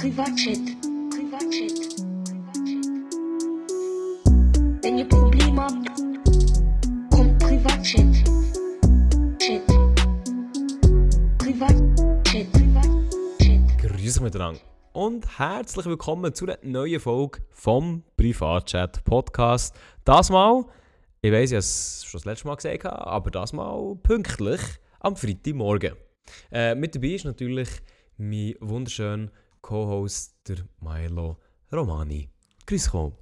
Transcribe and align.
Privatchat. 0.00 0.56
Privatchat. 1.10 2.00
Wenn 4.82 4.96
ihr 4.96 5.06
Probleme 5.06 5.60
habt, 5.60 5.90
kommt 7.10 7.38
Privatchat. 7.38 8.14
Chat. 9.38 9.66
Privatchat. 11.36 12.50
Privatchat. 12.50 13.78
Grüß 13.82 14.16
euch 14.16 14.22
miteinander 14.22 14.60
und 14.94 15.38
herzlich 15.38 15.84
willkommen 15.84 16.32
zu 16.34 16.46
einer 16.46 16.56
neuen 16.62 16.98
Folge 16.98 17.42
vom 17.50 18.02
Privatchat 18.16 19.04
Podcast. 19.04 19.78
Das 20.06 20.30
Mal, 20.30 20.64
ich 21.20 21.30
weiß, 21.30 21.50
ich 21.50 21.56
habe 21.56 21.58
es 21.58 22.04
schon 22.06 22.20
das 22.20 22.24
letzte 22.24 22.46
Mal 22.46 22.56
gesagt, 22.56 22.86
aber 22.86 23.30
das 23.30 23.52
Mal 23.52 23.96
pünktlich 24.02 24.62
am 25.00 25.14
Freitagmorgen. 25.14 25.94
Äh, 26.50 26.74
mit 26.74 26.94
dabei 26.94 27.08
ist 27.08 27.26
natürlich 27.26 27.68
mein 28.16 28.54
wunderschöner 28.60 29.28
Co-Host, 29.62 30.36
der 30.48 30.58
Milo 30.80 31.36
Romani. 31.72 32.30
Grüß 32.66 32.90
dich. 32.90 33.12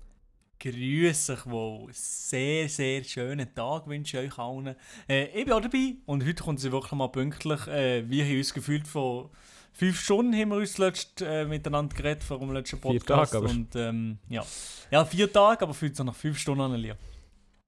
Grüß 0.60 1.30
euch 1.30 1.46
wohl. 1.46 1.88
Sehr, 1.92 2.68
sehr 2.68 3.04
schönen 3.04 3.54
Tag 3.54 3.86
wünsche 3.86 4.20
ich 4.22 4.32
euch 4.32 4.38
allen. 4.38 4.74
Äh, 5.08 5.26
ich 5.38 5.44
bin 5.44 5.52
auch 5.52 5.60
dabei 5.60 5.96
und 6.06 6.26
heute 6.26 6.42
kommt 6.42 6.60
sie 6.60 6.72
wirklich 6.72 6.92
mal 6.92 7.08
pünktlich. 7.08 7.66
Äh, 7.68 8.08
wir 8.08 8.24
haben 8.24 8.38
uns 8.38 8.54
gefühlt 8.54 8.86
vor 8.88 9.30
fünf 9.72 10.00
Stunden 10.00 10.34
haben 10.34 10.48
wir 10.50 10.56
uns 10.56 10.78
letzt, 10.78 11.22
äh, 11.22 11.44
miteinander 11.44 11.94
geredet 11.94 12.24
vor 12.24 12.38
dem 12.38 12.50
letzten 12.52 12.78
Vier 12.80 12.92
Podcast. 12.98 13.32
Tage, 13.32 13.44
aber- 13.44 13.50
und, 13.54 13.76
ähm, 13.76 14.18
ja. 14.28 14.44
ja, 14.90 15.04
vier 15.04 15.32
Tage, 15.32 15.62
aber 15.62 15.74
fühlt 15.74 15.94
sich 15.96 16.04
nach 16.04 16.14
fünf 16.14 16.38
Stunden 16.38 16.62
an, 16.62 16.74
Elia. 16.74 16.96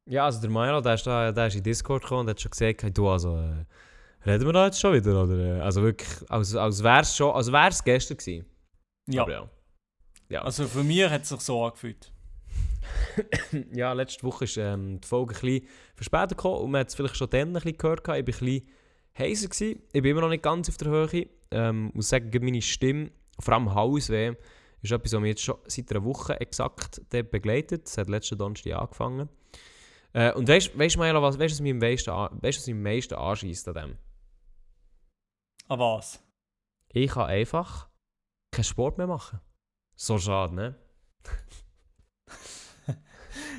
Ja, 0.07 0.25
also 0.25 0.41
der 0.41 0.51
Milo, 0.51 0.81
der 0.81 0.95
ist, 0.95 1.07
da, 1.07 1.31
der 1.31 1.47
ist 1.47 1.55
in 1.57 1.63
Discord 1.63 2.03
gekommen 2.03 2.21
und 2.23 2.31
hat 2.31 2.41
schon 2.41 2.51
gesagt, 2.51 2.83
hey, 2.83 2.91
du, 2.93 3.09
also, 3.09 3.37
äh, 3.37 3.65
reden 4.29 4.47
wir 4.47 4.53
da 4.53 4.67
jetzt 4.67 4.81
schon 4.81 4.93
wieder, 4.95 5.23
oder? 5.23 5.59
äh, 5.59 5.61
Also 5.61 5.83
wirklich, 5.83 6.09
als, 6.29 6.57
als 6.57 6.83
wäre 6.83 7.03
es 7.03 7.15
schon, 7.15 7.33
als 7.33 7.53
wäre 7.53 7.69
es 7.69 7.85
gestern 7.85 8.17
gewesen. 8.17 8.47
Ja. 9.13 9.29
Ja. 9.29 9.51
Ja. 10.29 10.43
Also 10.43 10.67
für 10.67 10.85
mich 10.85 11.09
hat 11.09 11.23
es 11.23 11.29
sich 11.31 11.41
so 11.41 11.65
angefühlt. 11.65 12.13
Ja, 13.73 13.93
letzte 13.93 14.23
Woche 14.23 14.45
ist 14.45 14.57
ähm, 14.57 15.01
die 15.01 15.07
Folge 15.09 15.35
ein 15.35 15.41
bisschen 15.41 15.69
verspätet 15.95 16.31
gekommen 16.31 16.61
und 16.63 16.71
man 16.71 16.81
hat 16.81 16.89
es 16.89 16.95
vielleicht 16.95 17.17
schon 17.17 17.31
dann 17.31 17.49
ein 17.49 17.53
bisschen 17.55 17.79
gehört. 17.79 18.05
gehabt. 18.05 18.29
Ich 18.29 18.35
war 18.35 18.43
ein 18.43 18.47
bisschen 18.47 18.69
heiser. 19.19 19.49
Gewesen. 19.49 19.83
Ich 19.93 20.03
bin 20.03 20.11
immer 20.11 20.23
noch 20.23 20.29
nicht 20.29 20.43
ganz 20.43 20.69
auf 20.69 20.77
der 20.77 20.89
Höhe. 20.89 21.29
Ähm, 21.51 21.91
muss 21.95 22.09
sagen, 22.09 22.31
meine 22.45 22.63
Stimme, 22.63 23.11
vor 23.39 23.55
allem 23.55 23.75
Halsweh, 23.75 24.35
ist 24.83 24.93
etwas, 24.93 25.13
was 25.13 25.21
mich 25.21 25.31
jetzt 25.31 25.43
schon 25.43 25.59
seit 25.67 25.91
einer 25.91 26.05
Woche 26.05 26.41
exakt 26.41 27.03
begleitet. 27.11 27.87
Es 27.87 27.99
hat 27.99 28.09
letzten 28.09 28.39
Donnerstag 28.39 28.75
angefangen. 28.75 29.29
Äh, 30.13 30.33
und 30.33 30.49
weißt 30.49 30.75
du, 30.75 30.79
was, 30.79 30.97
weißt, 30.97 30.97
du, 30.97 31.39
was 31.39 31.61
mich 31.61 31.73
am 31.73 31.79
meisten, 31.79 32.11
weißt, 32.11 32.59
was 32.59 32.67
mich 32.67 32.77
am 32.77 32.83
meisten 32.83 33.15
anschießt 33.15 33.69
an 33.69 33.75
dem? 33.75 33.99
An 35.69 35.79
was? 35.79 36.23
Ich 36.93 37.11
kann 37.11 37.27
einfach 37.27 37.90
keinen 38.51 38.65
Sport 38.65 38.99
mehr 38.99 39.07
machen. 39.07 39.41
So 39.97 40.19
schade, 40.19 40.55
ne? 40.55 40.75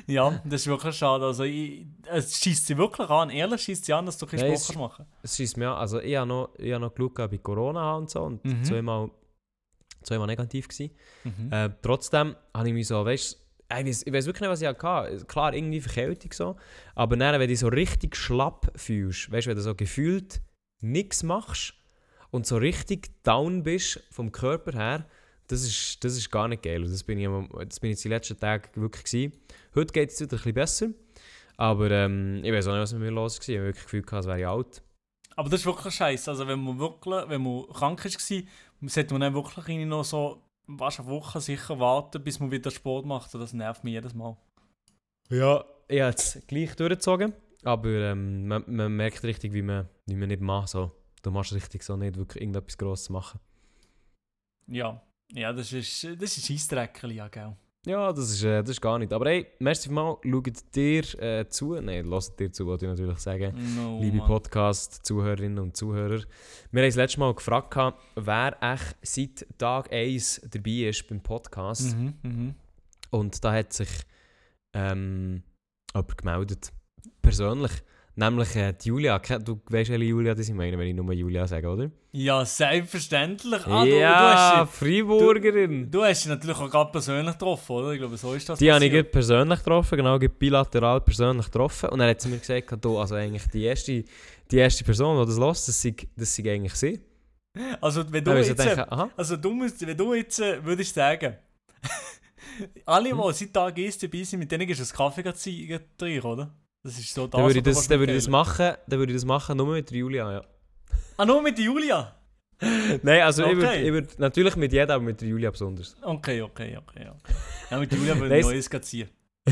Ja, 0.06 0.42
das 0.44 0.62
ist 0.62 0.66
wirklich 0.66 0.96
schade. 0.96 1.24
Also, 1.24 1.44
ich, 1.44 1.86
es 2.10 2.36
schießt 2.38 2.66
sie 2.66 2.76
wirklich 2.76 3.08
an. 3.08 3.30
Ehrlich 3.30 3.62
schießt 3.62 3.84
sie 3.84 3.92
an, 3.92 4.04
dass 4.04 4.18
du 4.18 4.26
keinen 4.26 4.40
Nein, 4.40 4.48
Sport 4.56 4.60
es- 4.60 4.66
kannst 4.66 4.78
machen 4.78 5.06
Es 5.22 5.36
schießt 5.36 5.56
mir 5.56 5.70
an. 5.70 5.76
Also 5.78 6.00
ich 6.00 6.16
habe 6.16 6.26
noch, 6.26 6.54
ich 6.58 6.72
habe 6.72 6.84
noch 6.84 6.90
gehabt 7.14 7.30
bei 7.30 7.38
Corona 7.38 7.94
und 7.94 8.10
so 8.10 8.22
und 8.22 8.44
Mhm. 8.44 8.64
zweimal, 8.64 9.10
zweimal 10.02 10.26
negativ 10.26 10.68
gewesen. 10.68 10.94
mhm. 11.24 11.52
Äh, 11.52 11.70
trotzdem 11.82 12.34
habe 12.52 12.68
ich 12.68 12.74
mich 12.74 12.88
so, 12.88 13.04
weißt 13.04 13.32
du, 13.34 13.36
ich 13.78 13.86
weiß, 13.86 14.02
ich 14.06 14.12
weiß 14.12 14.26
wirklich 14.26 14.40
nicht, 14.42 14.50
was 14.50 14.60
ich 14.60 14.68
hatte. 14.68 15.24
Klar, 15.26 15.54
irgendwie 15.54 15.80
Verkältung 15.80 16.32
so. 16.32 16.56
Aber 16.94 17.16
dann, 17.16 17.32
wenn 17.34 17.40
du 17.40 17.46
dich 17.46 17.60
so 17.60 17.68
richtig 17.68 18.16
schlapp 18.16 18.72
fühlst, 18.76 19.30
weißt 19.30 19.46
du, 19.46 19.50
wenn 19.50 19.56
du 19.56 19.62
so 19.62 19.74
gefühlt 19.74 20.42
nichts 20.80 21.22
machst 21.22 21.74
und 22.32 22.46
so 22.46 22.56
richtig 22.56 23.10
down 23.22 23.62
bist 23.62 24.02
vom 24.10 24.32
Körper 24.32 24.72
her, 24.72 25.06
das 25.48 25.62
ist, 25.62 26.02
das 26.02 26.16
ist 26.16 26.30
gar 26.30 26.48
nicht 26.48 26.62
geil. 26.62 26.82
Und 26.82 26.90
das 26.90 27.04
bin 27.04 27.18
ich, 27.18 27.28
das 27.68 27.78
bin 27.78 27.90
ich 27.90 27.96
jetzt 27.96 28.04
die 28.04 28.08
letzten 28.08 28.40
Tage 28.40 28.68
wirklich 28.74 29.04
gewesen. 29.04 29.32
Heute 29.74 29.92
geht 29.92 30.10
es 30.10 30.20
wieder 30.20 30.32
ein 30.32 30.36
bisschen 30.36 30.54
besser. 30.54 30.88
Aber 31.58 31.90
ähm, 31.90 32.40
ich 32.42 32.50
weiß 32.50 32.66
auch 32.66 32.72
nicht, 32.72 32.80
was 32.80 32.92
mit 32.94 33.02
mir 33.02 33.10
los 33.10 33.38
war. 33.38 33.48
Ich 33.48 33.56
habe 33.56 33.66
wirklich 33.66 33.82
das 33.82 33.84
Gefühl, 33.84 34.02
gehabt, 34.02 34.14
als 34.14 34.26
wäre 34.26 34.40
ich 34.40 34.46
alt. 34.46 34.82
Aber 35.36 35.50
das 35.50 35.60
ist 35.60 35.66
wirklich 35.66 35.94
scheiße. 35.94 36.30
Also 36.30 36.46
wenn 36.48 36.58
man 36.58 36.78
wirklich, 36.78 37.28
wenn 37.28 37.42
man 37.42 37.66
krank 37.68 38.02
war, 38.02 38.10
sollte 38.88 39.14
man 39.14 39.20
dann 39.20 39.34
wirklich 39.34 39.68
irgendwie 39.68 39.84
noch 39.84 40.04
so 40.04 40.42
fast 40.78 41.00
eine 41.00 41.08
Woche 41.08 41.40
sicher 41.40 41.78
warten, 41.78 42.24
bis 42.24 42.40
man 42.40 42.50
wieder 42.50 42.70
Sport 42.70 43.04
macht. 43.04 43.34
Und 43.34 43.42
Das 43.42 43.52
nervt 43.52 43.84
mich 43.84 43.92
jedes 43.92 44.14
Mal. 44.14 44.36
Ja, 45.28 45.64
ich 45.86 46.00
habe 46.00 46.14
es 46.14 46.42
gleich 46.46 46.74
durchgezogen, 46.76 47.34
aber 47.62 47.90
ähm, 47.90 48.48
man, 48.48 48.64
man 48.66 48.96
merkt 48.96 49.22
richtig, 49.22 49.52
wie 49.52 49.62
man, 49.62 49.88
wie 50.06 50.16
man 50.16 50.28
nicht 50.28 50.40
macht. 50.40 50.70
So. 50.70 50.92
Du 51.22 51.30
machst 51.30 51.52
richtig 51.52 51.82
so 51.82 51.96
nicht 51.96 52.16
wirklich 52.16 52.42
irgendetwas 52.42 52.76
Grosses 52.76 53.10
machen. 53.10 53.40
Ja, 54.66 55.00
ja 55.32 55.52
das 55.52 55.72
ist 55.72 56.04
das 56.04 56.36
ist 56.36 56.46
Scheissdreckchen, 56.46 57.10
ja, 57.10 57.28
gell. 57.28 57.56
Ja, 57.84 58.12
das 58.12 58.30
ist, 58.30 58.44
äh, 58.44 58.60
das 58.62 58.70
ist 58.70 58.80
gar 58.80 58.96
nicht. 58.98 59.12
Aber 59.12 59.28
hey, 59.28 59.46
merci 59.58 59.90
mal, 59.90 60.16
schaut 60.22 60.74
dir 60.74 61.20
äh, 61.20 61.48
zu. 61.48 61.74
Nein, 61.80 62.06
lasst 62.06 62.38
dir 62.38 62.52
zu, 62.52 62.64
wollte 62.66 62.86
ich 62.86 62.90
natürlich 62.90 63.18
sagen. 63.18 63.56
No, 63.76 63.98
Liebe. 64.00 64.18
Podcast-Zuhörerinnen 64.18 65.58
und 65.58 65.76
Zuhörer. 65.76 66.22
Wir 66.70 66.82
haben 66.82 66.88
das 66.88 66.94
letzte 66.94 67.18
Mal 67.18 67.34
gefragt, 67.34 67.72
gehabt, 67.72 68.00
wer 68.14 68.56
echt 68.60 68.96
seit 69.02 69.46
Tag 69.58 69.92
1 69.92 70.42
dabei 70.48 70.88
ist 70.88 71.08
beim 71.08 71.20
Podcast. 71.20 71.96
Mhm, 71.96 72.14
mhm. 72.22 72.54
Und 73.10 73.44
da 73.44 73.52
hat 73.52 73.72
sich 73.72 73.90
ähm, 74.74 75.42
jemand 75.92 76.18
gemeldet. 76.18 76.72
Persönlich. 77.20 77.72
Nämlich 78.14 78.54
äh, 78.56 78.74
die 78.74 78.88
Julia. 78.88 79.18
Du 79.18 79.60
weißt, 79.70 79.90
welche 79.90 80.04
Julia 80.04 80.34
das 80.34 80.46
ich 80.48 80.54
meine, 80.54 80.76
wenn 80.78 80.86
ich 80.88 80.94
nur 80.94 81.10
Julia 81.12 81.46
sage, 81.46 81.66
oder? 81.68 81.90
Ja, 82.12 82.44
selbstverständlich. 82.44 83.66
Ah, 83.66 83.84
du, 83.84 83.98
ja, 83.98 84.10
du, 84.64 84.66
hast, 84.66 84.74
Freiburgerin. 84.78 85.90
du 85.90 86.04
hast 86.04 86.22
sie 86.22 86.28
natürlich 86.28 86.58
auch 86.58 86.70
gerade 86.70 86.92
persönlich 86.92 87.32
getroffen, 87.32 87.72
oder? 87.72 87.92
Ich 87.92 87.98
glaube, 87.98 88.18
so 88.18 88.34
ist 88.34 88.46
das 88.48 88.58
die 88.58 88.70
habe 88.70 88.84
ich 88.84 88.90
passiert. 88.90 89.06
gerade 89.06 89.12
persönlich 89.12 89.58
getroffen, 89.60 89.96
genau, 89.96 90.18
bilateral 90.18 91.00
persönlich 91.00 91.46
getroffen. 91.46 91.88
Und 91.88 92.00
dann 92.00 92.10
hat 92.10 92.20
sie 92.20 92.28
mir 92.28 92.36
gesagt, 92.38 92.84
du, 92.84 92.98
also 92.98 93.14
eigentlich 93.14 93.46
die 93.48 93.64
erste, 93.64 94.04
die 94.50 94.56
erste 94.58 94.84
Person, 94.84 95.18
die 95.18 95.26
das 95.26 95.38
lässt, 95.38 95.68
das 95.68 95.80
sei, 95.80 95.94
das 96.14 96.36
sei 96.36 96.52
eigentlich 96.52 96.74
sie. 96.74 97.00
Also 97.80 98.04
wenn 98.12 98.22
du 98.24 98.30
so 98.42 98.50
jetzt... 98.52 98.78
aha, 98.78 99.10
Also 99.16 99.36
du 99.38 99.50
musst, 99.52 99.86
wenn 99.86 99.96
du 99.96 100.12
jetzt 100.12 100.38
äh, 100.38 100.62
würdest 100.62 100.94
sagen, 100.94 101.36
alle, 102.86 103.10
Hm? 103.10 103.22
die 103.26 103.32
seit 103.32 103.54
Tag 103.54 103.78
1 103.78 103.98
dabei 103.98 104.22
sind, 104.22 104.38
mit 104.38 104.52
denen 104.52 104.66
gehst 104.66 104.80
du 104.80 104.84
einen 104.84 104.92
Kaffee 104.92 105.22
gleich 105.22 105.80
trinken, 105.96 106.26
oder? 106.26 106.54
Das 106.84 106.98
ist 106.98 107.14
so 107.14 107.26
das, 107.26 107.38
dann 107.38 107.46
würde 107.46 107.58
ich 107.58 107.64
das, 107.64 107.88
dann 107.88 107.98
würde 108.00 108.12
ich 108.12 108.18
das 108.18 108.28
machen, 108.28 108.74
dann 108.88 108.98
würde 108.98 109.12
ich 109.12 109.16
das 109.16 109.24
machen, 109.24 109.56
nur 109.56 109.66
mit 109.72 109.88
der 109.90 109.98
Julia, 109.98 110.32
ja. 110.32 110.42
Ah, 111.16 111.24
nur 111.24 111.40
mit 111.42 111.58
Julia? 111.58 112.16
Nein, 113.02 113.22
also 113.22 113.44
ich 113.44 113.54
würde, 113.56 113.68
Okay. 113.68 113.86
ich 113.86 113.92
würde, 113.92 114.08
natürlich 114.18 114.56
mit 114.56 114.72
jeder, 114.72 114.94
aber 114.94 115.04
mit 115.04 115.20
der 115.20 115.28
Julia 115.28 115.50
besonders. 115.50 115.96
Okay, 116.02 116.42
okay, 116.42 116.76
okay, 116.76 117.08
okay. 117.08 117.34
Ja, 117.70 117.78
mit 117.78 117.92
Julia 117.92 118.18
würde 118.18 118.34
ich 118.38 118.46
es- 118.46 118.70
neues 118.70 118.82
ziehen. 118.88 119.08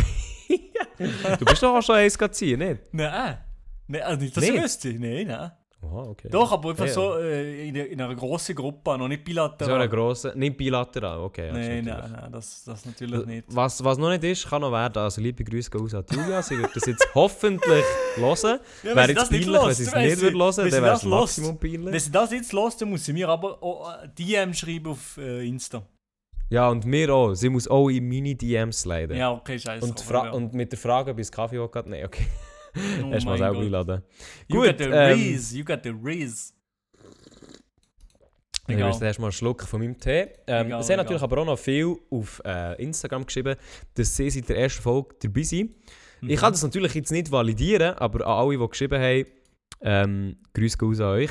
Du 1.39 1.45
bist 1.47 1.63
doch 1.63 1.77
auch 1.77 1.83
schon 1.83 1.97
eins 1.97 2.19
ziehen, 2.33 2.59
nicht? 2.59 2.83
Nein. 2.93 3.39
Nein, 3.87 4.03
also 4.03 4.21
nicht, 4.21 4.37
dass 4.37 4.45
Nicht? 4.45 4.55
ich 4.55 4.63
wüsste. 4.63 4.89
Nein, 4.93 5.27
nein. 5.29 5.51
Oh, 5.83 6.11
okay. 6.11 6.29
Doch, 6.31 6.53
aber 6.53 6.71
einfach 6.71 6.87
Ja. 6.87 6.93
so 6.93 7.15
äh, 7.19 7.69
in, 7.69 7.75
in 7.75 8.01
einer 8.01 8.15
grossen 8.15 8.55
Gruppe, 8.55 8.99
noch 8.99 9.09
nicht 9.09 9.21
So 9.21 9.25
bilateral. 9.25 9.81
eine 9.81 9.89
grosse, 9.89 10.33
nicht 10.37 10.57
bilateral, 10.57 11.21
okay. 11.21 11.51
nein, 11.51 11.85
nein, 11.87 12.13
nein, 12.13 12.33
das, 12.33 12.65
das 12.65 12.85
natürlich 12.85 13.25
nicht. 13.25 13.45
Was, 13.49 13.83
was 13.83 13.97
noch 13.97 14.11
nicht 14.11 14.23
ist, 14.25 14.47
kann 14.49 14.61
noch 14.61 14.71
werden. 14.73 15.03
Also 15.03 15.23
liebe 15.23 15.43
Grüße 15.43 15.71
gehen 15.71 15.81
aus 15.83 15.95
an 15.95 16.05
Julia. 16.13 16.43
Sie 16.43 16.59
wird 16.59 16.77
das 16.77 16.85
jetzt 16.85 17.09
hoffentlich 17.15 17.85
hören. 18.17 18.61
Ja, 18.83 18.95
Wäre 18.95 19.09
jetzt 19.09 19.31
peinlich, 19.31 19.49
wenn 19.49 19.73
sie 19.75 19.85
es 19.85 19.95
nicht 19.95 20.21
würde 20.21 20.37
hören, 20.39 20.71
dann 20.71 20.83
wäre 20.83 20.95
es 20.97 21.03
Maximum 21.05 21.59
Wenn 21.63 21.83
peinlich. 21.85 22.05
sie 22.05 22.11
das 22.13 22.31
jetzt 22.33 22.53
hört, 22.53 22.81
dann 22.83 22.91
muss 22.91 23.05
sie 23.05 23.13
mir 23.15 23.29
aber 23.31 23.63
auch 23.63 23.91
äh, 24.03 24.09
DM 24.19 24.53
schreiben 24.53 24.89
auf 24.91 25.17
äh, 25.17 25.47
Insta. 25.49 25.83
Ja, 26.51 26.69
und 26.69 26.85
mir 26.85 27.15
auch. 27.15 27.33
Sie 27.35 27.49
muss 27.49 27.67
auch 27.69 27.89
in 27.89 28.07
meine 28.09 28.35
DMs 28.35 28.85
leiden. 28.85 29.17
Ja, 29.17 29.31
okay, 29.33 29.59
scheiße. 29.59 29.87
und, 29.87 30.11
und 30.35 30.53
mit 30.53 30.73
der 30.73 30.79
Frage, 30.79 31.13
ob 31.13 31.19
ich 31.21 31.31
Kaffee 31.31 31.59
auch 31.59 31.71
gerade... 31.71 31.89
Nein, 31.89 32.05
okay. 32.05 32.27
Oh 32.75 33.11
Erst 33.13 33.27
mal 33.27 33.33
mein 33.33 33.39
selber 33.39 33.55
Gott. 33.55 33.65
einladen. 33.65 34.03
You 34.49 34.57
Gut, 34.57 34.67
got 34.67 34.79
the 34.79 34.85
ähm, 34.85 35.19
Riz, 35.19 35.53
you 35.53 35.65
got 35.65 35.81
the 35.83 35.91
Riz. 35.91 36.55
Ich 38.69 38.77
Egal. 38.77 38.93
werde 38.93 39.07
erst 39.07 39.19
mal 39.19 39.27
einen 39.27 39.33
Schluck 39.33 39.63
von 39.63 39.81
meinem 39.81 39.99
Tee. 39.99 40.29
Ähm, 40.47 40.67
Egal, 40.67 40.81
es 40.81 40.91
haben 40.91 40.97
natürlich 40.99 41.23
aber 41.23 41.39
auch 41.39 41.47
noch 41.47 41.59
viel 41.59 41.97
auf 42.11 42.41
äh, 42.45 42.81
Instagram 42.83 43.27
geschrieben, 43.27 43.57
dass 43.95 44.17
sie 44.17 44.31
seit 44.31 44.49
der 44.49 44.59
ersten 44.59 44.83
Folge 44.83 45.17
dabei 45.21 45.43
sind. 45.43 45.75
Mhm. 46.21 46.31
Ich 46.31 46.39
kann 46.39 46.53
das 46.53 46.63
natürlich 46.63 46.95
jetzt 46.95 47.11
nicht 47.11 47.33
validieren, 47.33 47.95
aber 47.97 48.27
an 48.27 48.47
alle, 48.49 48.59
die 48.59 48.69
geschrieben 48.69 49.03
haben, 49.03 49.27
ähm, 49.83 50.37
Grüße 50.55 50.79
gehen 50.79 50.89
raus 50.89 51.01
an 51.01 51.07
euch. 51.09 51.31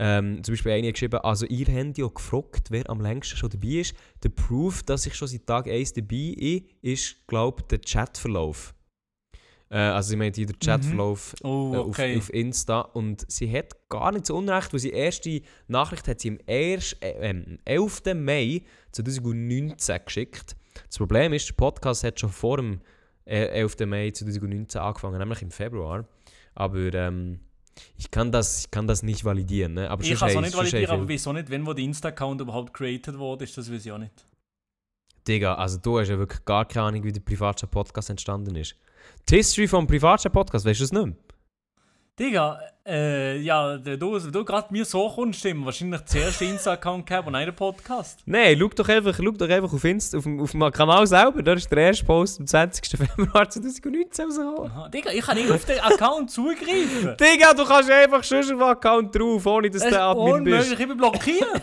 Ähm, 0.00 0.44
zum 0.44 0.52
Beispiel 0.52 0.72
eine 0.72 0.92
geschrieben, 0.92 1.18
also 1.20 1.44
ihr 1.46 1.66
habt 1.66 1.98
ja 1.98 2.06
gefragt, 2.06 2.68
wer 2.70 2.88
am 2.88 3.00
längsten 3.00 3.36
schon 3.36 3.50
dabei 3.50 3.80
ist. 3.80 3.94
Der 4.22 4.28
Proof, 4.28 4.84
dass 4.84 5.06
ich 5.06 5.14
schon 5.14 5.26
seit 5.26 5.46
Tag 5.46 5.66
1 5.66 5.94
dabei 5.94 6.34
bin, 6.36 6.64
ist, 6.82 7.26
glaube 7.26 7.62
ich, 7.62 7.66
der 7.66 7.80
Chatverlauf. 7.80 8.74
Äh, 9.70 9.76
also 9.78 10.10
sie 10.10 10.16
meint 10.16 10.36
hier 10.36 10.46
den 10.46 10.58
Chatverlauf 10.58 11.34
Oh, 11.42 11.72
äh, 11.74 11.76
auf, 11.78 11.86
okay. 11.88 12.16
auf 12.16 12.32
Insta 12.32 12.80
und 12.80 13.30
sie 13.30 13.50
hat 13.52 13.88
gar 13.88 14.12
nicht 14.12 14.26
so 14.26 14.36
unrecht, 14.36 14.72
weil 14.72 14.80
sie 14.80 14.90
erste 14.90 15.42
Nachricht 15.66 16.08
hat 16.08 16.20
sie 16.20 16.38
erst, 16.46 17.02
äh, 17.02 17.30
ähm, 17.30 17.58
11. 17.64 18.14
Mai 18.14 18.62
2019 18.92 19.98
geschickt. 20.04 20.56
Das 20.86 20.96
Problem 20.98 21.32
ist, 21.32 21.48
der 21.48 21.54
Podcast 21.54 22.04
hat 22.04 22.18
schon 22.18 22.30
vor 22.30 22.56
dem 22.58 22.80
äh, 23.24 23.46
11. 23.46 23.80
Mai 23.86 24.10
2019 24.10 24.80
angefangen, 24.80 25.18
nämlich 25.18 25.42
im 25.42 25.50
Februar. 25.50 26.06
Aber 26.54 26.78
ähm, 26.94 27.40
Ich 27.96 28.10
kann 28.10 28.32
das, 28.32 28.64
ich 28.64 28.70
kann 28.70 28.86
das 28.86 29.02
nicht 29.02 29.24
validieren, 29.24 29.74
ne? 29.74 29.90
Aber 29.90 30.02
Ich 30.02 30.14
kann 30.18 30.30
es 30.30 30.36
auch 30.36 30.40
nicht 30.40 30.56
validieren, 30.56 30.90
aber 30.90 31.08
wieso 31.08 31.32
nicht, 31.32 31.50
wenn 31.50 31.66
wo 31.66 31.72
der 31.74 31.84
Insta-Account 31.84 32.40
überhaupt 32.40 32.72
created 32.72 33.18
wurde, 33.18 33.44
ist 33.44 33.56
das 33.58 33.70
weiß 33.70 33.84
ich 33.84 33.92
auch 33.92 33.98
nicht. 33.98 34.24
Digga, 35.26 35.54
also 35.54 35.76
du 35.78 35.98
hast 36.00 36.08
ja 36.08 36.18
wirklich 36.18 36.42
gar 36.44 36.64
keine 36.66 36.86
Ahnung, 36.86 37.04
wie 37.04 37.12
der 37.12 37.20
Privatchat-Podcast 37.20 38.10
entstanden 38.10 38.56
ist. 38.56 38.74
Die 39.28 39.36
History 39.36 39.68
vom 39.68 39.86
Privatchat-Podcast, 39.86 40.64
weißt 40.64 40.80
du 40.80 40.84
es 40.84 40.92
nicht 40.92 41.06
mehr? 41.06 41.14
Digga, 42.18 42.58
äh, 42.84 43.36
ja, 43.38 43.76
du, 43.76 44.18
du 44.18 44.44
gerade 44.44 44.72
mir 44.72 44.84
so 44.84 45.08
kommst, 45.08 45.38
stimmt, 45.38 45.64
wahrscheinlich 45.64 46.04
zuerst 46.06 46.42
Insta-Account 46.42 47.06
gehabt 47.06 47.28
und 47.28 47.34
einen 47.36 47.54
Podcast. 47.54 48.20
Nein, 48.26 48.56
schau 48.58 48.68
doch 48.74 48.88
einfach, 48.88 49.14
schau 49.16 49.30
doch 49.30 49.48
einfach 49.48 49.72
auf, 49.72 49.84
Insta, 49.84 50.18
auf, 50.18 50.26
auf 50.26 50.50
dem 50.50 50.72
Kanal 50.72 51.06
selber. 51.06 51.42
Da 51.42 51.52
ist 51.52 51.70
der 51.70 51.78
erste 51.78 52.04
Post 52.04 52.40
am 52.40 52.46
20. 52.46 52.98
Februar 52.98 53.48
2019 53.48 54.24
rausgekommen. 54.24 54.70
Aha. 54.72 54.88
Digga, 54.88 55.10
ich 55.12 55.20
kann 55.20 55.36
nicht 55.36 55.50
auf 55.50 55.64
den 55.64 55.78
Account 55.78 56.30
zugreifen. 56.30 57.16
Digga, 57.20 57.54
du 57.54 57.64
kannst 57.64 57.90
einfach 57.90 58.24
schon 58.24 58.38
auf 58.38 58.46
den 58.46 58.62
Account 58.62 59.14
drauf, 59.14 59.46
ohne 59.46 59.70
dass 59.70 59.82
der 59.82 60.02
Admin 60.02 60.42
bist. 60.44 60.56
unmöglich, 60.56 60.80
ich 60.80 60.88
bin 60.88 60.96
blockiert. 60.96 61.48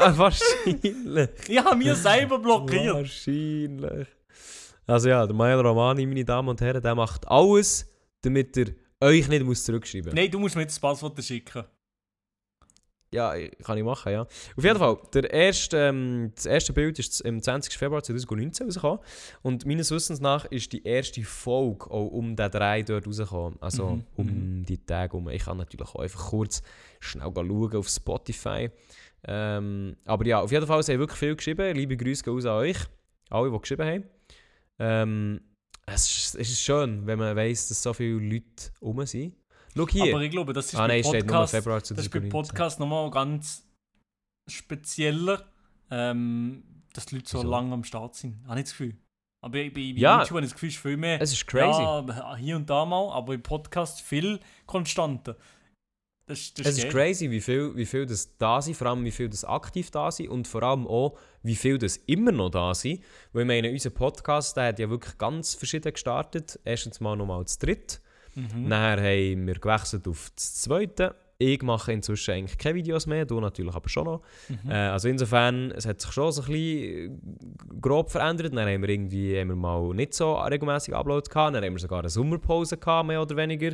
Ah, 0.00 0.14
wahrscheinlich. 0.16 1.28
Ich 1.46 1.58
habe 1.62 1.76
mir 1.76 1.94
selber 1.94 2.38
blockiert. 2.38 2.94
Wahrscheinlich. 2.94 4.08
Also 4.86 5.08
ja, 5.08 5.26
der 5.26 5.34
Mael 5.34 5.60
Romani, 5.60 6.06
meine 6.06 6.24
Damen 6.24 6.48
und 6.48 6.60
Herren, 6.60 6.82
der 6.82 6.94
macht 6.94 7.26
alles, 7.28 7.86
damit 8.22 8.56
er 8.56 8.66
euch 9.00 9.28
nicht 9.28 9.44
muss 9.44 9.64
zurückschreiben 9.64 10.10
muss. 10.10 10.14
Nein, 10.14 10.30
du 10.30 10.38
musst 10.38 10.56
mir 10.56 10.62
jetzt 10.62 10.74
das 10.74 10.80
Passwort 10.80 11.22
schicken. 11.22 11.64
Ja, 13.12 13.34
kann 13.62 13.76
ich 13.76 13.84
machen, 13.84 14.10
ja. 14.10 14.22
Auf 14.22 14.64
jeden 14.64 14.78
Fall, 14.78 14.96
der 15.12 15.30
erste, 15.30 15.76
ähm, 15.76 16.32
das 16.34 16.46
erste 16.46 16.72
Bild 16.72 16.98
ist 16.98 17.22
am 17.26 17.42
20. 17.42 17.76
Februar 17.76 18.02
2019 18.02 18.66
rausgekommen. 18.66 19.00
Und 19.42 19.66
meines 19.66 19.90
Wissens 19.90 20.18
nach 20.20 20.46
ist 20.46 20.72
die 20.72 20.82
erste 20.82 21.22
Folge 21.22 21.90
auch 21.90 22.06
um 22.06 22.34
den 22.36 22.50
drei 22.50 22.82
dort 22.82 23.06
rausgekommen. 23.06 23.58
Also 23.60 23.96
Mhm, 23.96 24.04
um 24.16 24.64
die 24.66 24.78
Tage 24.78 25.14
um. 25.14 25.28
Ich 25.28 25.44
kann 25.44 25.58
natürlich 25.58 25.86
auch 25.88 26.00
einfach 26.00 26.30
kurz 26.30 26.62
schnell 27.00 27.30
schauen 27.34 27.76
auf 27.76 27.88
Spotify. 27.88 28.70
Ähm, 29.24 29.94
aber 30.06 30.26
ja, 30.26 30.40
auf 30.40 30.50
jeden 30.50 30.66
Fall, 30.66 30.82
sie 30.82 30.92
haben 30.92 31.00
wirklich 31.00 31.18
viel 31.18 31.36
geschrieben. 31.36 31.76
Liebe 31.76 31.98
Grüße 31.98 32.24
gehen 32.24 32.32
raus 32.32 32.46
an 32.46 32.52
euch, 32.52 32.78
alle, 33.28 33.50
die 33.50 33.58
geschrieben 33.60 33.86
haben. 33.86 34.04
Ähm, 34.78 35.40
es, 35.86 36.06
ist, 36.06 36.34
es 36.36 36.50
ist 36.50 36.60
schön, 36.60 37.06
wenn 37.06 37.18
man 37.18 37.36
weiss, 37.36 37.68
dass 37.68 37.82
so 37.82 37.92
viele 37.92 38.18
Leute 38.18 38.70
rum 38.80 39.04
sind. 39.06 39.34
Schau 39.76 39.88
hier. 39.88 40.14
Aber 40.14 40.22
ich 40.22 40.30
glaube, 40.30 40.52
das 40.52 40.66
ist 40.66 40.74
ah 40.74 40.86
nein, 40.86 41.02
Podcast, 41.02 41.54
Februar 41.54 41.80
das 41.80 41.90
ist 41.90 41.96
bei 42.10 42.20
2019. 42.20 42.28
Podcast 42.30 42.80
nochmal 42.80 43.10
ganz 43.10 43.66
spezieller, 44.48 45.44
ähm, 45.90 46.62
dass 46.92 47.06
die 47.06 47.16
Leute 47.16 47.28
so 47.30 47.38
Wieso? 47.38 47.50
lange 47.50 47.72
am 47.72 47.84
Start 47.84 48.14
sind. 48.14 48.46
Habe 48.46 48.60
ich 48.60 48.64
das 48.64 48.72
Gefühl. 48.72 48.96
Aber 49.40 49.52
bei, 49.52 49.70
bei 49.70 49.80
Ja. 49.80 50.18
YouTube 50.18 50.36
habe 50.36 50.40
ich 50.40 50.46
das 50.46 50.52
Gefühl, 50.54 50.68
es 50.68 50.74
ist 50.76 50.82
viel 50.82 50.96
mehr. 50.96 51.20
Es 51.20 51.32
ist 51.32 51.46
crazy. 51.46 51.82
Ja, 51.82 52.36
hier 52.36 52.56
und 52.56 52.68
da 52.68 52.84
mal, 52.84 53.10
aber 53.12 53.34
im 53.34 53.42
Podcast 53.42 54.00
viel 54.02 54.38
konstanter. 54.66 55.36
Das, 56.32 56.54
das 56.54 56.66
Es 56.66 56.78
ist 56.78 56.84
geil. 56.84 56.92
crazy, 56.92 57.30
wie 57.30 57.40
viel, 57.40 57.76
wie 57.76 57.86
viel 57.86 58.06
das 58.06 58.36
da 58.38 58.60
sind, 58.62 58.74
vor 58.74 58.86
allem 58.88 59.04
wie 59.04 59.10
viel 59.10 59.28
das 59.28 59.44
aktiv 59.44 59.90
da 59.90 60.10
sind 60.10 60.28
und 60.30 60.48
vor 60.48 60.62
allem 60.62 60.86
auch, 60.86 61.18
wie 61.42 61.54
viel 61.56 61.78
das 61.78 61.98
immer 62.06 62.32
noch 62.32 62.50
da 62.50 62.74
sind. 62.74 63.02
Weil 63.32 63.42
ich 63.42 63.46
meine, 63.48 63.70
unser 63.70 63.90
Podcast, 63.90 64.56
der 64.56 64.68
hat 64.68 64.78
ja 64.78 64.88
wirklich 64.88 65.18
ganz 65.18 65.54
verschieden 65.54 65.92
gestartet. 65.92 66.58
Erstens 66.64 67.00
mal 67.00 67.16
nochmal 67.16 67.44
zu 67.46 67.58
dritt. 67.58 68.00
Mhm. 68.34 68.68
Nachher 68.68 68.96
haben 68.98 69.46
wir 69.46 69.54
gewechselt 69.54 70.08
auf 70.08 70.30
das 70.34 70.54
zweite. 70.62 71.14
Ich 71.44 71.62
mache 71.62 71.92
inzwischen 71.92 72.32
eigentlich 72.34 72.56
keine 72.58 72.76
Videos 72.76 73.06
mehr, 73.06 73.24
du 73.24 73.40
natürlich 73.40 73.74
aber 73.74 73.88
schon 73.88 74.04
noch. 74.04 74.22
Mhm. 74.48 74.70
Äh, 74.70 74.74
also 74.74 75.08
insofern, 75.08 75.72
es 75.72 75.86
hat 75.86 76.00
sich 76.00 76.12
schon 76.12 76.30
so 76.30 76.42
ein 76.42 76.46
bisschen 76.48 77.20
äh, 77.70 77.78
grob 77.80 78.10
verändert. 78.10 78.54
Dann 78.54 78.68
haben 78.68 78.82
wir 78.82 78.88
irgendwie 78.88 79.38
haben 79.40 79.48
wir 79.48 79.56
mal 79.56 79.92
nicht 79.94 80.14
so 80.14 80.34
regelmäßig 80.34 80.94
Uploads 80.94 81.28
gehabt. 81.30 81.56
Dann 81.56 81.64
haben 81.64 81.72
wir 81.74 81.80
sogar 81.80 81.98
eine 82.00 82.08
Sommerpause 82.10 82.76
gehabt, 82.76 83.08
mehr 83.08 83.20
oder 83.20 83.36
weniger. 83.36 83.72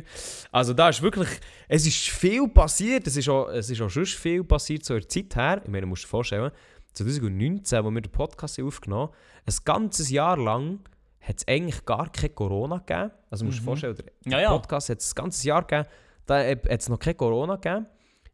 Also 0.51 0.73
da 0.73 0.89
ist 0.89 1.01
wirklich, 1.01 1.29
es 1.67 1.85
ist 1.85 2.09
viel 2.09 2.47
passiert. 2.47 3.05
Es 3.07 3.15
ist 3.17 3.29
auch, 3.29 3.49
es 3.49 3.69
ist 3.69 3.81
auch 3.81 3.89
schon 3.89 4.05
viel 4.05 4.43
passiert 4.43 4.83
zu 4.83 4.93
der 4.93 5.07
Zeit 5.07 5.35
her. 5.35 5.61
Ich 5.63 5.69
meine, 5.69 5.81
du 5.81 5.87
musst 5.87 6.03
dir 6.03 6.07
vorstellen, 6.07 6.51
2019, 6.93 7.83
wo 7.83 7.91
wir 7.91 8.01
den 8.01 8.11
Podcast 8.11 8.59
aufgenommen 8.59 9.09
haben, 9.09 9.13
ein 9.47 9.55
ganzes 9.65 10.09
Jahr 10.09 10.37
lang 10.37 10.79
hat 11.21 11.37
es 11.37 11.47
eigentlich 11.47 11.85
gar 11.85 12.11
kein 12.11 12.33
Corona 12.33 12.77
gegeben. 12.77 13.11
Also 13.29 13.43
du 13.43 13.47
musst 13.47 13.59
dir 13.59 13.61
Mhm. 13.61 13.65
vorstellen, 13.65 13.95
der 14.25 14.31
Ja, 14.31 14.39
ja. 14.41 14.49
Podcast 14.49 14.89
hat 14.89 14.99
es 14.99 15.11
ein 15.11 15.15
ganzes 15.15 15.43
Jahr 15.43 15.63
gegeben, 15.63 15.87
da 16.29 16.43
hat 16.47 16.65
es 16.65 16.89
noch 16.89 16.99
kein 16.99 17.17
Corona 17.17 17.55
gegeben. 17.55 17.87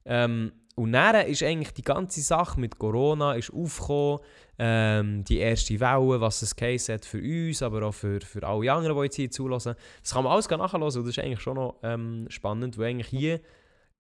Ähm, 0.05 0.51
und 0.75 0.91
dann 0.91 1.25
ist 1.27 1.41
eigentlich 1.41 1.73
die 1.73 1.83
ganze 1.83 2.21
Sache 2.21 2.59
mit 2.59 2.77
Corona 2.77 3.33
ist 3.35 3.51
aufgekommen, 3.53 4.19
ähm, 4.59 5.23
die 5.23 5.37
erste 5.37 5.79
Welle, 5.79 6.19
was 6.19 6.41
es 6.41 6.55
geheißen 6.55 6.95
hat 6.95 7.05
für 7.05 7.21
uns, 7.21 7.61
aber 7.61 7.83
auch 7.83 7.93
für, 7.93 8.19
für 8.19 8.45
alle 8.45 8.71
anderen, 8.71 8.97
die 8.97 9.03
jetzt 9.03 9.15
hier 9.15 9.31
zulassen. 9.31 9.75
Das 10.01 10.13
kann 10.13 10.25
man 10.25 10.33
alles 10.33 10.49
nachhören 10.49 10.83
und 10.83 10.93
das 10.93 10.95
ist 10.95 11.19
eigentlich 11.19 11.39
schon 11.39 11.55
noch 11.55 11.79
ähm, 11.81 12.25
spannend, 12.29 12.77
weil 12.77 12.89
eigentlich 12.89 13.07
hier 13.07 13.39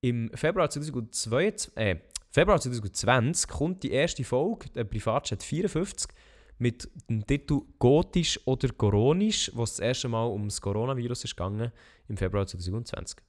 im 0.01 0.29
Februar 0.33 0.69
2022, 0.69 1.77
äh, 1.77 1.95
Februar 2.29 2.59
2020 2.59 3.49
kommt 3.49 3.83
die 3.83 3.91
erste 3.91 4.25
Folge, 4.25 4.69
der 4.75 4.83
Privatchat 4.83 5.43
54, 5.43 6.11
mit 6.57 6.89
dem 7.09 7.25
Titel 7.25 7.61
Gotisch 7.79 8.39
oder 8.45 8.69
Coronisch, 8.69 9.49
wo 9.53 9.63
es 9.63 9.71
das 9.71 9.79
erste 9.79 10.09
Mal 10.09 10.25
um 10.25 10.49
das 10.49 10.59
Coronavirus 10.59 11.23
ist 11.23 11.37
gegangen, 11.37 11.71
im 12.09 12.17
Februar 12.17 12.45
2020. 12.45 13.24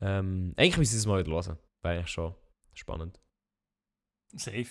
Ähm, 0.00 0.54
eigentlich 0.56 0.78
müssen 0.78 0.92
Sie 0.92 0.98
es 0.98 1.06
mal 1.06 1.22
wieder 1.24 1.32
hören. 1.34 1.58
Wäre 1.82 1.94
eigentlich 1.96 2.08
schon 2.08 2.34
spannend. 2.74 3.20
Safe. 4.34 4.66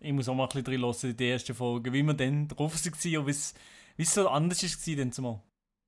Ich 0.00 0.12
muss 0.12 0.28
auch 0.28 0.34
mal 0.34 0.44
ein 0.44 0.48
bisschen 0.48 0.64
drin 0.64 0.80
hören 0.82 1.04
in 1.04 1.16
die 1.16 1.24
erste 1.24 1.54
Folge, 1.54 1.92
wie 1.92 2.02
wir 2.02 2.14
dann 2.14 2.48
drauf 2.48 2.74
waren 2.74 3.16
und 3.18 3.26
wie 3.26 3.30
es 3.30 3.54
es 3.96 4.14
so 4.14 4.28
anders 4.28 4.62
war 4.62 4.96
dann 4.96 5.12
zumal. 5.12 5.42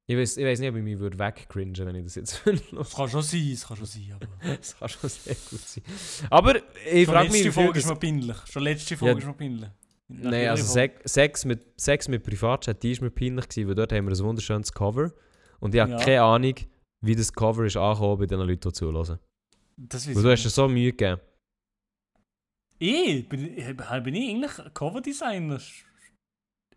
Ich 0.07 0.17
weiß, 0.17 0.39
ich 0.39 0.45
weiß 0.47 0.61
nicht, 0.61 0.71
ob 0.71 0.77
ich 0.77 0.83
mich 0.83 0.99
würde 0.99 1.19
wegcringen 1.19 1.75
wenn 1.87 1.97
ich 1.97 2.05
das 2.05 2.15
jetzt 2.15 2.43
höre. 2.47 2.55
Es 2.81 2.95
kann 2.95 3.09
schon 3.11 3.23
sein, 3.23 3.51
es 3.53 3.67
kann 3.67 3.77
schon 3.77 3.87
sein, 3.87 4.15
aber... 4.15 4.27
Das 4.57 4.79
kann 4.79 4.89
schon 4.89 5.11
sehr 5.11 5.35
gut 5.35 5.61
sein. 5.61 5.85
Aber 6.31 6.57
ich 6.57 7.05
Schon 7.05 7.15
frage 7.15 7.29
mich, 7.31 7.33
letzte 7.33 7.39
wie 7.39 7.43
viel 7.43 7.53
Folge 7.53 7.79
ist 7.81 7.87
mir 7.89 7.97
peinlich. 7.97 8.37
Schon 8.47 8.63
letzte 8.63 8.97
Folge 8.97 9.13
Ja. 9.13 9.19
ist 9.19 9.27
mir 9.27 9.35
peinlich. 9.35 9.71
Nein, 10.11 10.49
also 10.49 10.65
Sex, 10.65 11.13
Sex, 11.13 11.45
mit, 11.45 11.67
Sex 11.79 12.09
mit 12.09 12.23
Privatchat, 12.23 12.83
die 12.83 12.93
ist 12.93 13.03
mir 13.03 13.11
peinlich 13.11 13.47
gewesen, 13.49 13.69
weil 13.69 13.75
dort 13.75 13.93
haben 13.93 14.07
wir 14.09 14.15
ein 14.17 14.25
wunderschönes 14.25 14.73
Cover. 14.73 15.13
Und 15.61 15.75
ich 15.75 15.81
habe 15.83 15.91
Ja. 15.91 15.99
keine 15.99 16.23
Ahnung, 16.23 16.55
wie 17.01 17.15
das 17.15 17.33
Cover 17.33 17.65
ist 17.65 17.77
angekommen 17.77 18.19
bei 18.19 18.27
den 18.27 18.41
Leuten, 18.41 18.69
die 18.69 18.73
zuhören. 18.73 19.19
Das 19.77 20.07
Weil 20.15 20.23
du 20.23 20.31
hast 20.31 20.45
dir 20.45 20.51
so 20.51 20.69
Mühe 20.69 20.91
gegeben. 20.93 21.21
Ich? 22.79 23.29
Bin, 23.29 23.57
ich- 23.59 23.77
bin 24.03 24.15
ich 24.15 24.31
eigentlich 24.31 24.75
Coverdesigner? 24.75 25.61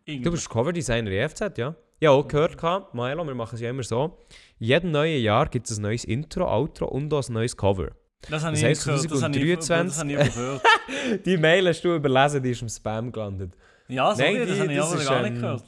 Du 0.05 0.31
bist 0.31 0.49
Coverdesigner 0.49 1.11
in 1.11 1.29
FZ, 1.29 1.57
ja? 1.57 1.75
Ja, 1.99 2.09
auch 2.11 2.27
gehört, 2.27 2.57
gehabt, 2.57 2.95
Milo, 2.95 3.23
wir 3.25 3.35
machen 3.35 3.55
es 3.55 3.61
ja 3.61 3.69
immer 3.69 3.83
so. 3.83 4.17
Jeden 4.57 4.89
neuen 4.91 5.21
Jahr 5.21 5.47
gibt 5.47 5.69
es 5.69 5.77
ein 5.77 5.83
neues 5.83 6.03
Intro, 6.03 6.45
Outro 6.51 6.87
und 6.87 7.13
auch 7.13 7.27
ein 7.27 7.33
neues 7.33 7.55
Cover. 7.55 7.91
Das 8.27 8.43
habe 8.43 8.51
Das 8.53 8.59
ich 8.59 8.65
heisst, 8.65 8.85
gehört. 8.85 9.05
Das 9.11 9.21
habe 9.23 9.37
ich, 9.37 9.59
2023 9.59 9.87
das 9.87 9.99
habe 9.99 10.11
ich 10.11 10.35
überhört. 10.35 10.63
Die 11.25 11.37
Mail 11.37 11.67
hast 11.67 11.81
du 11.83 11.95
überlesen, 11.95 12.41
die 12.41 12.51
ist 12.51 12.61
im 12.63 12.69
Spam 12.69 13.11
gelandet. 13.11 13.53
Ja, 13.87 14.15
sorry, 14.15 14.33
Nein, 14.39 14.47
das 14.47 14.55
die- 14.55 14.61
habe 14.61 14.71
ich 14.73 14.77
das 14.79 14.91
aber 14.93 15.03
gar 15.03 15.29
nicht 15.29 15.41
gehört. 15.41 15.63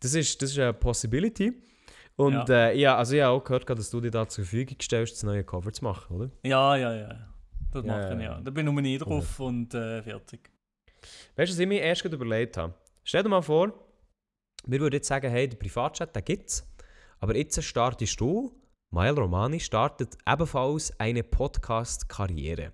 Das 0.00 0.14
ist, 0.14 0.42
das 0.42 0.50
ist 0.50 0.58
eine 0.58 0.72
Possibility. 0.74 1.52
Und 2.18 2.48
Ja. 2.48 2.68
äh, 2.70 2.76
ja 2.78 2.96
also 2.96 3.14
ich 3.14 3.22
habe 3.22 3.32
auch 3.36 3.44
gehört, 3.44 3.68
dass 3.70 3.90
du 3.90 4.00
dir 4.00 4.10
da 4.10 4.28
zur 4.28 4.44
Verfügung 4.44 4.76
stellst, 4.82 5.14
das 5.14 5.22
neue 5.22 5.44
Cover 5.44 5.72
zu 5.72 5.84
machen, 5.84 6.16
oder? 6.16 6.30
Ja, 6.44 6.74
ja, 6.76 6.94
ja. 6.94 7.28
Das 7.70 7.84
Ja, 7.84 7.92
mache 7.92 8.14
ich, 8.14 8.22
ja. 8.22 8.40
Da 8.40 8.50
bin 8.50 8.66
ich 8.66 8.72
nur 8.72 8.82
nie 8.82 8.98
drauf 8.98 9.38
und 9.40 9.72
äh, 9.74 10.02
fertig. 10.02 10.50
Weißt 11.36 11.50
du, 11.50 11.54
was 11.54 11.58
ich 11.60 11.68
mir 11.68 11.80
erst 11.80 12.04
überlegt 12.04 12.56
habe? 12.56 12.74
Stell 13.04 13.22
dir 13.22 13.28
mal 13.28 13.42
vor, 13.42 13.72
wir 14.66 14.80
würden 14.80 14.94
jetzt 14.94 15.06
sagen, 15.06 15.30
hey, 15.30 15.48
der 15.48 15.56
Privatchat, 15.58 16.14
den 16.16 16.24
gibt 16.24 16.50
es. 16.50 16.66
Aber 17.20 17.36
jetzt 17.36 17.62
startest 17.62 18.20
du, 18.20 18.52
Mael 18.90 19.14
Romani 19.14 19.60
startet 19.60 20.16
ebenfalls 20.28 20.98
eine 20.98 21.22
Podcast-Karriere. 21.22 22.72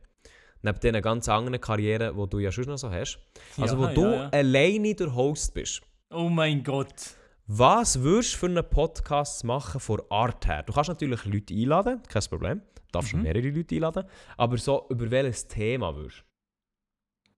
Neben 0.63 0.81
den 0.81 1.03
ganz 1.03 1.29
anderen 1.29 1.61
Karrieren, 1.61 2.17
die 2.17 2.29
du 2.31 2.39
ja 2.39 2.51
schon 2.51 2.65
noch 2.65 2.79
so 2.79 2.91
hast. 2.91 3.19
Also, 3.59 3.77
Ja, 3.77 3.81
wo 3.83 3.87
ja, 3.89 3.93
du 3.95 4.03
ja. 4.15 4.29
alleine 4.31 4.95
der 4.95 5.15
Host 5.15 5.53
bist. 5.53 5.83
Oh 6.11 6.31
mein 6.31 6.63
Gott. 6.63 7.17
Was 7.47 8.01
würdest 8.01 8.35
du 8.35 8.39
für 8.39 8.47
einen 8.47 8.65
Podcast 8.69 9.45
machen 9.45 9.79
von 9.79 10.01
Art 10.09 10.47
her? 10.47 10.63
Du 10.63 10.73
kannst 10.73 10.89
natürlich 10.89 11.25
Leute 11.27 11.53
einladen, 11.55 12.01
kein 12.09 12.23
Problem. 12.23 12.61
Du 12.75 12.83
darfst 12.93 13.11
schon 13.11 13.21
Mhm. 13.21 13.25
mehrere 13.25 13.51
Leute 13.51 13.75
einladen. 13.75 14.05
Aber 14.39 14.57
so, 14.57 14.87
über 14.89 15.11
welches 15.11 15.47
Thema 15.47 15.95
würdest 15.95 16.25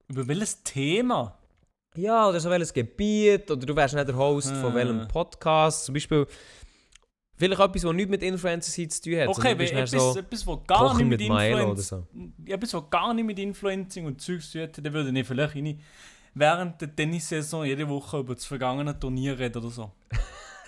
du? 0.08 0.12
Über 0.14 0.28
welches 0.28 0.62
Thema? 0.62 1.36
Ja, 1.96 2.28
oder 2.28 2.38
so 2.38 2.48
welches 2.50 2.72
Gebiet, 2.72 3.50
oder 3.50 3.66
du 3.66 3.74
wärst 3.74 3.94
nicht 3.96 4.06
der 4.06 4.16
Host 4.16 4.52
von 4.56 4.72
Äh. 4.72 4.74
welchem 4.76 5.08
Podcast. 5.08 5.86
Zum 5.86 5.94
Beispiel, 5.94 6.24
vielleicht 7.34 7.60
etwas, 7.60 7.82
das 7.82 7.92
nichts 7.92 8.10
mit 8.10 8.22
Influencer 8.22 8.88
zu 8.88 9.02
tun 9.02 9.18
hat. 9.18 9.28
Okay, 9.28 9.58
weil 9.58 9.66
etwas, 9.66 9.90
so 9.90 10.16
etwas, 10.20 10.46
was 10.46 10.58
gar 10.68 10.94
nicht 10.96 11.08
mit 11.08 11.18
mit 11.18 11.20
Influencer... 11.22 11.82
so. 11.82 12.06
Etwas, 12.44 12.74
was 12.74 12.90
gar 12.90 13.12
nicht 13.12 13.24
mit 13.24 13.38
Influencing 13.40 14.06
und 14.06 14.20
Zeugs 14.20 14.52
zu 14.52 14.58
tun 14.58 14.68
hat, 14.68 14.86
dann 14.86 14.92
würde 14.92 15.18
ich 15.18 15.26
vielleicht 15.26 15.56
rein, 15.56 15.80
während 16.38 16.80
der 16.80 16.94
Tennissaison 16.94 17.64
jede 17.64 17.88
Woche 17.88 18.18
über 18.18 18.34
das 18.34 18.44
vergangene 18.44 18.98
Turnier 18.98 19.38
reden 19.38 19.58
oder 19.58 19.70
so. 19.70 19.92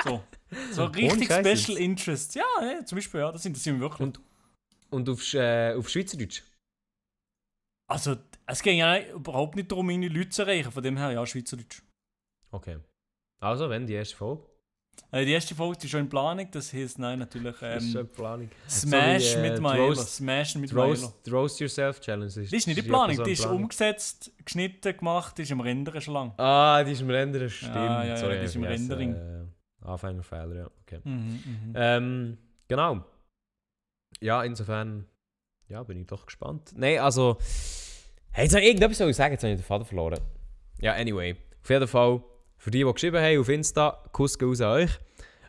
So. 0.04 0.22
So 0.70 0.84
richtig. 0.84 1.24
Special 1.26 1.76
Interest. 1.76 2.36
Ja, 2.36 2.44
ja, 2.62 2.84
zum 2.84 2.96
Beispiel, 2.96 3.18
ja, 3.18 3.32
das 3.32 3.44
interessiert 3.44 3.74
mich 3.74 3.82
wirklich. 3.82 4.00
Und- 4.00 4.20
Und 4.90 5.08
auf, 5.08 5.34
äh, 5.34 5.74
auf 5.74 5.88
Schweizerdeutsch? 5.88 6.44
Also, 7.90 8.16
es 8.46 8.62
ging 8.62 8.78
ja 8.78 9.02
überhaupt 9.08 9.56
nicht 9.56 9.72
darum, 9.72 9.86
meine 9.86 10.06
Leute 10.08 10.28
zu 10.30 10.42
erreichen. 10.42 10.70
Von 10.70 10.84
dem 10.84 10.96
her, 10.96 11.10
ja, 11.10 11.26
Schweizerdeutsch. 11.26 11.82
Okay. 12.52 12.78
Also, 13.40 13.68
wenn 13.70 13.86
die 13.88 13.94
erste 13.94 14.14
Folge. 14.16 14.46
Äh, 15.10 15.24
die 15.24 15.32
erste 15.32 15.54
Folge 15.54 15.78
ist 15.82 15.90
schon 15.90 16.00
in 16.00 16.08
Planung, 16.08 16.48
das 16.50 16.72
heisst 16.72 16.98
nein, 16.98 17.18
natürlich 17.20 17.56
Das 17.60 17.82
ist 17.84 17.92
schon 17.92 18.00
ähm, 18.02 18.08
die 18.08 18.14
Planung. 18.14 18.50
Smash 18.68 19.22
So 19.24 19.42
wie, 19.42 19.46
äh, 19.46 19.52
mit. 19.52 19.62
Roast- 19.64 20.16
Smash 20.16 20.54
mit. 20.56 20.74
Roast, 20.74 21.14
die 21.24 21.30
Roast 21.30 21.60
Yourself 21.60 22.00
Challenge 22.00 22.26
ist. 22.26 22.52
Die 22.52 22.56
ist 22.56 22.66
nicht 22.66 22.78
in 22.78 22.84
Planung, 22.86 23.16
so 23.16 23.22
die 23.24 23.30
in 23.30 23.32
ist 23.34 23.40
Planung. 23.42 23.62
umgesetzt, 23.62 24.30
geschnitten, 24.44 24.96
gemacht, 24.96 25.38
die 25.38 25.42
ist 25.42 25.50
im 25.50 25.60
Rendern 25.60 26.00
schon 26.00 26.14
lang. 26.14 26.32
Ah, 26.38 26.82
die 26.84 26.92
ist 26.92 27.00
im 27.00 27.10
Rendern, 27.10 27.48
stimmt. 27.48 27.74
Ja, 27.74 28.04
ja, 28.04 28.08
ja, 28.10 28.16
Sorry, 28.16 28.38
die 28.38 28.44
ist 28.44 28.54
im 28.56 28.64
Rendering. 28.64 29.14
Äh, 29.14 29.86
Anfängerfehler, 29.86 30.54
ja. 30.56 30.70
Okay. 30.82 31.00
Mhm, 31.04 31.42
mhm. 31.44 31.72
Ähm, 31.74 32.38
genau. 32.66 33.04
Ja, 34.20 34.42
insofern 34.42 35.06
ja, 35.68 35.82
bin 35.82 36.00
ich 36.00 36.06
doch 36.06 36.26
gespannt. 36.26 36.72
Nein, 36.76 36.98
also. 36.98 37.38
Hey, 38.30 38.44
jetzt 38.44 38.52
soll 38.52 38.60
ich 38.60 38.66
irgendetwas 38.68 38.98
soll 38.98 39.10
ich 39.10 39.16
sagen, 39.16 39.32
jetzt 39.32 39.42
habe 39.42 39.52
ich 39.52 39.58
den 39.60 39.64
Faden 39.64 39.86
verloren. 39.86 40.20
Ja, 40.80 40.92
anyway. 40.94 41.36
Auf 41.62 41.70
jeden 41.70 41.88
Fall, 41.88 42.20
für 42.58 42.70
die, 42.70 42.84
die 42.84 42.92
geschrieben 42.92 43.22
haben 43.22 43.38
auf 43.38 43.48
Insta, 43.48 44.04
Kuss 44.12 44.38
geht 44.38 44.48
raus 44.48 44.60
an 44.60 44.72
euch. 44.72 44.90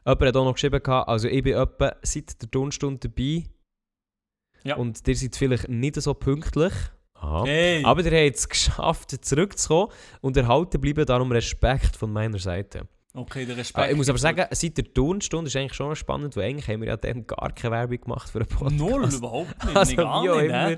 Jemand 0.05 0.21
hat 0.21 0.37
auch 0.37 0.45
noch 0.45 0.53
geschrieben, 0.53 0.81
gehabt, 0.81 1.09
also 1.09 1.27
ich 1.27 1.43
bin 1.43 1.55
etwa 1.55 1.95
seit 2.01 2.41
der 2.41 2.49
Tonstunde 2.49 3.09
dabei. 3.09 3.43
Ja. 4.63 4.75
Und 4.75 5.05
ihr 5.07 5.15
seid 5.15 5.35
vielleicht 5.35 5.69
nicht 5.69 5.95
so 6.01 6.13
pünktlich. 6.13 6.73
Hey! 7.21 7.83
Aber 7.83 8.03
ihr 8.03 8.25
habt 8.25 8.37
es 8.37 8.47
geschafft, 8.47 9.25
zurückzukommen 9.25 9.91
und 10.21 10.37
erhalten 10.37 10.79
bleiben. 10.79 11.05
Darum 11.05 11.31
Respekt 11.31 11.95
von 11.95 12.13
meiner 12.13 12.39
Seite. 12.39 12.87
okay, 13.13 13.45
der 13.45 13.57
Respekt. 13.57 13.85
Ah, 13.85 13.89
ich 13.89 13.97
muss 13.97 14.09
aber 14.09 14.17
sagen, 14.17 14.45
seit 14.51 14.77
der 14.77 14.93
Turnstunde 14.93 15.49
ist 15.49 15.55
eigentlich 15.55 15.73
schon 15.73 15.95
spannend, 15.95 16.35
weil 16.37 16.49
eigentlich 16.49 16.67
haben 16.67 16.81
wir 16.81 16.89
ja 16.89 16.97
dann 16.97 17.27
gar 17.27 17.51
keine 17.51 17.75
Werbung 17.75 18.01
gemacht 18.01 18.29
für 18.29 18.39
einen 18.39 18.47
Podcast. 18.47 18.77
Null, 18.77 19.13
überhaupt 19.13 19.65
nicht. 19.65 19.75
Also 19.75 19.95
gar 19.95 20.23
wie, 20.23 20.29
auch 20.29 20.35
nicht, 20.37 20.45
immer, 20.45 20.77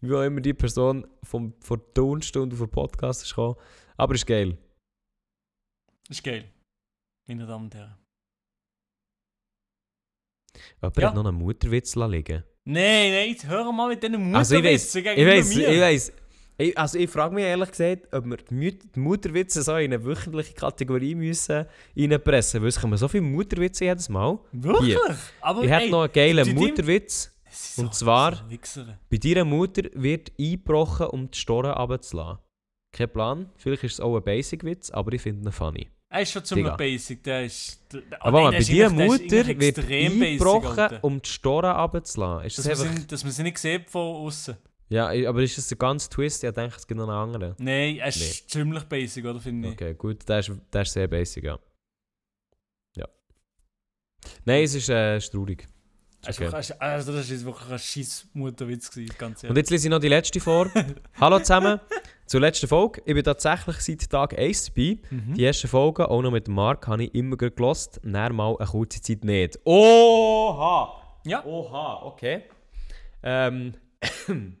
wie 0.00 0.14
auch 0.14 0.22
immer 0.22 0.40
die 0.40 0.54
Person 0.54 1.06
vom, 1.22 1.52
von 1.60 1.78
der 1.78 1.94
Turnstunde 1.94 2.54
auf 2.54 2.60
den 2.60 2.70
Podcast 2.70 3.22
ist 3.22 3.30
gekommen. 3.30 3.56
Aber 3.98 4.14
ist 4.14 4.26
geil. 4.26 4.56
Das 6.08 6.18
ist 6.18 6.22
geil. 6.24 6.44
Meine 7.26 7.46
Damen 7.46 7.64
und 7.64 7.74
Herren. 7.74 7.96
Jemand 10.80 10.96
Ja. 10.98 11.08
hat 11.08 11.14
noch 11.14 11.26
einen 11.26 11.36
Mutterwitz 11.36 11.94
liegen 11.96 12.44
Nein, 12.64 13.12
nein, 13.12 13.28
jetzt 13.30 13.46
hör 13.46 13.70
mal 13.72 13.88
mit 13.88 14.02
diesen 14.02 14.34
Also 14.34 14.56
ich 14.56 14.64
weiss, 14.64 14.94
Mutterwitzen 14.94 14.98
ich 14.98 15.04
gegenüber 15.04 15.36
weiss, 15.36 15.54
mir. 15.54 15.68
ich 15.68 15.80
weiss. 15.80 16.12
Ich, 16.58 16.78
also 16.78 16.98
ich 16.98 17.10
frage 17.10 17.34
mich 17.34 17.44
ehrlich 17.44 17.70
gesagt, 17.70 18.12
ob 18.14 18.24
wir 18.24 18.36
die, 18.38 18.54
Mut 18.54 18.74
die 18.94 18.98
Mutterwitze 18.98 19.62
so 19.62 19.72
in 19.76 19.92
eine 19.92 20.02
wöchentliche 20.04 20.54
Kategorie 20.54 21.14
müssen 21.14 21.66
reinpressen 21.96 22.62
müssen. 22.62 22.82
Weil 22.84 22.94
es 22.94 23.00
so 23.00 23.08
viele 23.08 23.22
Mutterwitze 23.24 23.84
jedes 23.84 24.08
Mal. 24.08 24.38
Wirklich? 24.52 24.96
Aber 25.42 25.62
ich 25.62 25.70
hätte 25.70 25.90
noch 25.90 26.02
einen 26.04 26.12
geilen 26.12 26.54
Mutterwitz. 26.54 27.30
ist 27.50 27.78
und 27.78 27.94
so- 27.94 28.04
zwar- 28.04 28.48
so. 28.62 28.84
Bei 29.10 29.16
deiner 29.18 29.44
Mutter 29.44 29.82
wird 29.94 30.32
eingebrochen, 30.38 31.06
um 31.08 31.30
die 31.30 31.38
Storen 31.38 31.72
runterzulassen. 31.72 32.38
Kein 32.92 33.12
Plan, 33.12 33.50
vielleicht 33.56 33.84
ist 33.84 33.92
es 33.94 34.00
auch 34.00 34.16
ein 34.16 34.24
Basic-Witz, 34.24 34.90
aber 34.90 35.12
ich 35.12 35.20
finde 35.22 35.48
ihn 35.48 35.52
funny. 35.52 35.90
Er 36.16 36.22
ist 36.22 36.32
schon 36.32 36.44
ziemlich 36.46 36.64
Digga. 36.66 36.76
basic, 36.76 37.22
der 37.24 37.44
ist... 37.44 37.78
Der, 37.92 38.02
Aber 38.20 38.42
nein, 38.42 38.52
bei 38.52 38.56
ist 38.58 38.92
Mutter 38.92 39.46
wird 39.60 39.78
eingebrochen, 39.78 40.98
um 41.02 41.20
die 41.20 41.28
Storen 41.28 41.76
runterzulassen. 41.76 42.46
Ist 42.46 42.56
das 42.58 42.64
Dass 42.64 42.78
man, 42.78 42.88
einfach... 42.88 43.00
sie, 43.02 43.06
dass 43.06 43.22
man 43.24 43.32
sie 43.32 43.42
nicht 43.42 43.58
sieht 43.58 43.90
von 43.90 44.16
außen. 44.26 44.56
Ja, 44.88 45.08
aber 45.28 45.42
ist 45.42 45.58
das 45.58 45.68
der 45.68 45.76
ganze 45.76 46.08
Twist? 46.08 46.42
Ich 46.42 46.50
denke, 46.54 46.74
es 46.76 46.86
gibt 46.86 46.98
noch 46.98 47.06
einen 47.08 47.18
anderen. 47.18 47.54
Nein, 47.58 47.96
er 47.96 48.08
ist 48.08 48.18
Nee. 48.20 48.46
ziemlich 48.48 48.84
basic, 48.84 49.26
oder 49.26 49.40
finde 49.40 49.68
ich? 49.68 49.74
Okay, 49.74 49.92
gut, 49.94 50.26
der 50.26 50.38
ist, 50.38 50.52
der 50.72 50.82
ist 50.82 50.92
sehr 50.92 51.06
basic, 51.06 51.44
ja. 51.44 51.58
Ja. 52.96 53.06
Nein, 54.46 54.64
es 54.64 54.74
ist, 54.74 54.88
äh, 54.88 55.18
ist 55.18 55.30
traurig. 55.32 55.66
Okay. 56.26 56.46
also 56.78 57.12
das 57.12 57.30
ist 57.30 57.44
wirklich 57.44 57.70
ein 57.70 57.78
scheiß 57.78 58.28
Mutterwitz 58.32 58.90
gewesen, 58.90 59.14
ganz 59.18 59.42
Und 59.42 59.50
ehrlich. 59.50 59.58
jetzt 59.58 59.70
lese 59.70 59.86
ich 59.86 59.90
noch 59.90 60.00
die 60.00 60.08
letzte 60.08 60.40
vor. 60.40 60.70
Hallo 61.20 61.38
zusammen, 61.40 61.78
zur 62.26 62.40
letzten 62.40 62.66
Folge. 62.68 63.02
Ich 63.04 63.14
bin 63.14 63.24
tatsächlich 63.24 63.76
seit 63.76 64.10
Tag 64.10 64.38
1 64.38 64.66
dabei. 64.66 64.98
Mhm. 65.10 65.34
Die 65.34 65.44
ersten 65.44 65.68
Folgen, 65.68 66.02
auch 66.06 66.22
noch 66.22 66.30
mit 66.30 66.48
Mark, 66.48 66.86
habe 66.88 67.04
ich 67.04 67.14
immer 67.14 67.36
gelost. 67.36 68.00
Dann 68.02 68.34
mal 68.34 68.56
eine 68.56 68.66
kurze 68.68 69.00
Zeit 69.00 69.24
nicht. 69.24 69.58
Oha! 69.64 71.02
Ja. 71.24 71.44
Oha, 71.44 72.02
okay. 72.04 72.42
Ähm, 73.22 73.74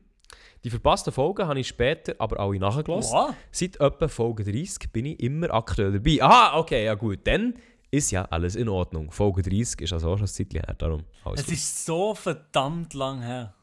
die 0.64 0.70
verpassten 0.70 1.12
Folgen 1.12 1.46
habe 1.46 1.60
ich 1.60 1.68
später 1.68 2.14
aber 2.18 2.40
alle 2.40 2.58
nachgelost. 2.58 3.12
Oha. 3.12 3.34
Seit 3.50 3.80
etwa 3.80 4.08
Folge 4.08 4.44
30 4.44 4.92
bin 4.92 5.06
ich 5.06 5.20
immer 5.20 5.52
aktuell 5.52 5.92
dabei. 5.92 6.22
Aha, 6.22 6.58
okay, 6.58 6.84
ja 6.84 6.94
gut. 6.94 7.20
Dann 7.24 7.54
ist 7.90 8.10
ja 8.10 8.24
alles 8.24 8.56
in 8.56 8.68
Ordnung. 8.68 9.10
Folge 9.10 9.42
30 9.42 9.80
ist 9.82 9.92
also 9.92 10.10
auch 10.10 10.16
schon 10.16 10.24
ein 10.26 10.28
Zeitchen 10.28 10.60
her. 10.60 10.74
Darum 10.76 11.02
Es 11.34 11.44
gut. 11.44 11.54
ist 11.54 11.84
so 11.86 12.14
verdammt 12.14 12.94
lang 12.94 13.22
her. 13.22 13.54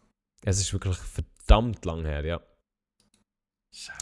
Es 0.45 0.59
ist 0.59 0.71
wirklich 0.73 0.95
verdammt 0.97 1.83
lang 1.85 2.05
her, 2.05 2.25
ja. 2.25 2.41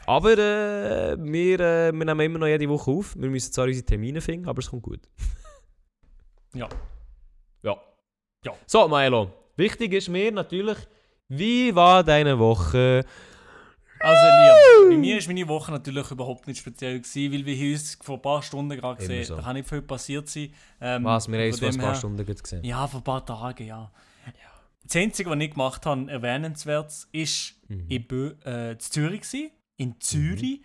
Aber 0.05 0.31
äh, 0.37 1.15
wir, 1.19 1.59
äh, 1.59 1.91
wir 1.91 2.05
nehmen 2.05 2.19
immer 2.19 2.39
noch 2.39 2.47
jede 2.47 2.67
Woche 2.69 2.91
auf. 2.91 3.15
Wir 3.17 3.29
müssen 3.29 3.53
zwar 3.53 3.65
unsere 3.65 3.85
Termine 3.85 4.19
finden, 4.21 4.47
aber 4.47 4.59
es 4.59 4.69
kommt 4.69 4.83
gut. 4.83 5.01
Ja. 6.53 6.67
Ja. 7.63 7.77
Ja. 8.43 8.51
So, 8.65 8.87
Milo. 8.89 9.31
Wichtig 9.55 9.93
ist 9.93 10.09
mir 10.09 10.31
natürlich, 10.31 10.77
wie 11.29 11.73
war 11.73 12.03
deine 12.03 12.37
Woche? 12.37 13.05
Also 14.01 14.21
Liam, 14.21 14.89
bei 14.89 14.97
mir 14.97 15.17
war 15.21 15.27
meine 15.27 15.47
Woche 15.47 15.71
natürlich 15.71 16.11
überhaupt 16.11 16.47
nicht 16.47 16.57
speziell, 16.59 16.99
gewesen, 16.99 17.31
weil 17.31 17.45
wir 17.45 17.53
hier 17.55 17.73
uns 17.73 17.97
vor 18.01 18.15
ein 18.17 18.21
paar 18.21 18.41
Stunden 18.41 18.75
gerade 18.77 18.97
gesehen 18.99 19.23
so. 19.23 19.35
Da 19.37 19.43
kann 19.43 19.55
nicht 19.55 19.69
viel 19.69 19.81
passiert 19.83 20.27
sein. 20.27 20.51
Ähm, 20.81 21.03
Was, 21.05 21.29
wir 21.31 21.39
haben 21.39 21.51
von 21.53 21.59
vor 21.59 21.69
ein 21.69 21.77
paar 21.77 21.87
her- 21.91 21.95
Stunden 21.95 22.25
gesehen. 22.25 22.63
Ja, 22.65 22.87
vor 22.87 22.99
ein 22.99 23.03
paar 23.03 23.25
Tagen, 23.25 23.65
ja. 23.65 23.91
Das 24.83 24.95
Einzige, 24.97 25.29
was 25.29 25.39
ich 25.39 25.51
gemacht 25.51 25.85
habe, 25.85 26.11
erwähnenswert, 26.11 26.91
ist, 27.13 27.53
Mhm. 27.69 27.85
ich 27.87 28.11
war 28.11 28.31
äh, 28.45 28.71
in 28.73 28.79
Zürich, 28.79 29.21
gewesen, 29.21 29.51
in 29.81 29.99
Zürich, 29.99 30.61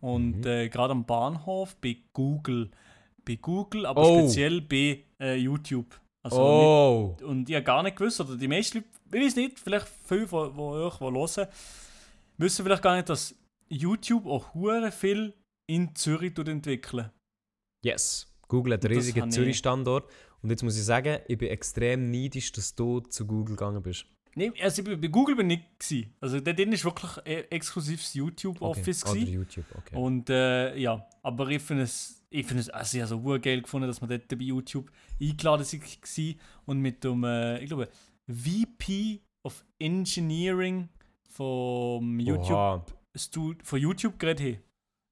und 0.00 0.38
Mhm. 0.40 0.46
äh, 0.46 0.68
gerade 0.68 0.92
am 0.92 1.04
Bahnhof 1.04 1.76
bei 1.76 1.96
Google. 2.14 2.70
Bei 3.24 3.36
Google, 3.36 3.84
aber 3.86 4.02
Oh. 4.02 4.18
speziell 4.20 4.62
bei 4.62 5.04
äh, 5.20 5.36
YouTube. 5.36 6.00
Also 6.22 6.40
oh! 6.40 7.08
nicht, 7.18 7.22
und 7.22 7.48
ich 7.50 7.54
habe 7.56 7.64
gar 7.64 7.82
nicht 7.82 7.96
gewusst, 7.96 8.20
oder 8.20 8.36
die 8.36 8.48
meisten 8.48 8.78
Leute, 8.78 8.88
ich 9.12 9.20
weiß 9.20 9.36
nicht, 9.36 9.58
vielleicht 9.58 9.88
viele 10.06 10.26
von, 10.26 10.54
von 10.54 10.74
euch, 10.74 10.96
die 10.98 11.04
hören, 11.04 11.48
wissen 12.38 12.64
vielleicht 12.64 12.82
gar 12.82 12.96
nicht, 12.96 13.08
dass 13.08 13.34
YouTube 13.68 14.26
auch 14.26 14.54
hure 14.54 14.90
viel 14.92 15.34
in 15.66 15.94
Zürich 15.94 16.36
entwickeln. 16.38 17.10
Yes. 17.84 18.26
Google 18.48 18.74
hat 18.74 18.84
einen 18.84 18.94
riesigen 18.94 19.30
Zürich-Standort. 19.30 20.10
Und 20.42 20.50
jetzt 20.50 20.62
muss 20.62 20.76
ich 20.76 20.84
sagen, 20.84 21.20
ich 21.28 21.38
bin 21.38 21.48
extrem 21.50 22.10
neidisch, 22.10 22.50
dass 22.52 22.74
du 22.74 23.00
zu 23.00 23.26
Google 23.26 23.56
gegangen 23.56 23.82
bist. 23.82 24.06
Nee, 24.34 24.52
also 24.60 24.84
bei, 24.84 24.94
Google 25.08 25.36
bin 25.36 25.50
ich 25.50 25.60
nicht. 25.90 26.08
Also 26.20 26.40
dort 26.40 26.58
war 26.58 26.66
wirklich 26.66 27.26
äh, 27.26 27.40
exklusives 27.50 28.14
YouTube-Office. 28.14 29.04
Oder 29.04 29.14
gewesen. 29.14 29.32
YouTube, 29.32 29.64
okay. 29.76 29.96
Und 29.96 30.30
äh, 30.30 30.76
ja, 30.76 31.06
aber 31.22 31.48
ich 31.48 31.62
finde 31.62 31.84
es, 31.84 32.24
ich 32.30 32.46
finde 32.46 32.62
es, 32.62 32.70
also 32.70 32.96
ich 32.96 33.02
habe 33.02 33.08
so 33.08 33.18
urgeil 33.18 33.60
gefunden, 33.60 33.88
dass 33.88 34.00
man 34.00 34.10
dort 34.10 34.28
bei 34.28 34.36
YouTube 34.36 34.90
eingeladen 35.20 35.66
war 35.66 36.34
und 36.66 36.78
mit 36.80 37.02
dem, 37.02 37.24
äh, 37.24 37.58
ich 37.58 37.68
glaube, 37.68 37.88
VP 38.28 39.20
of 39.42 39.64
Engineering 39.78 40.88
vom 41.28 42.20
YouTube, 42.20 42.50
Oha. 42.50 42.84
Von 43.64 43.80
YouTube 43.80 44.18
geredet 44.18 44.40
haben. 44.40 44.70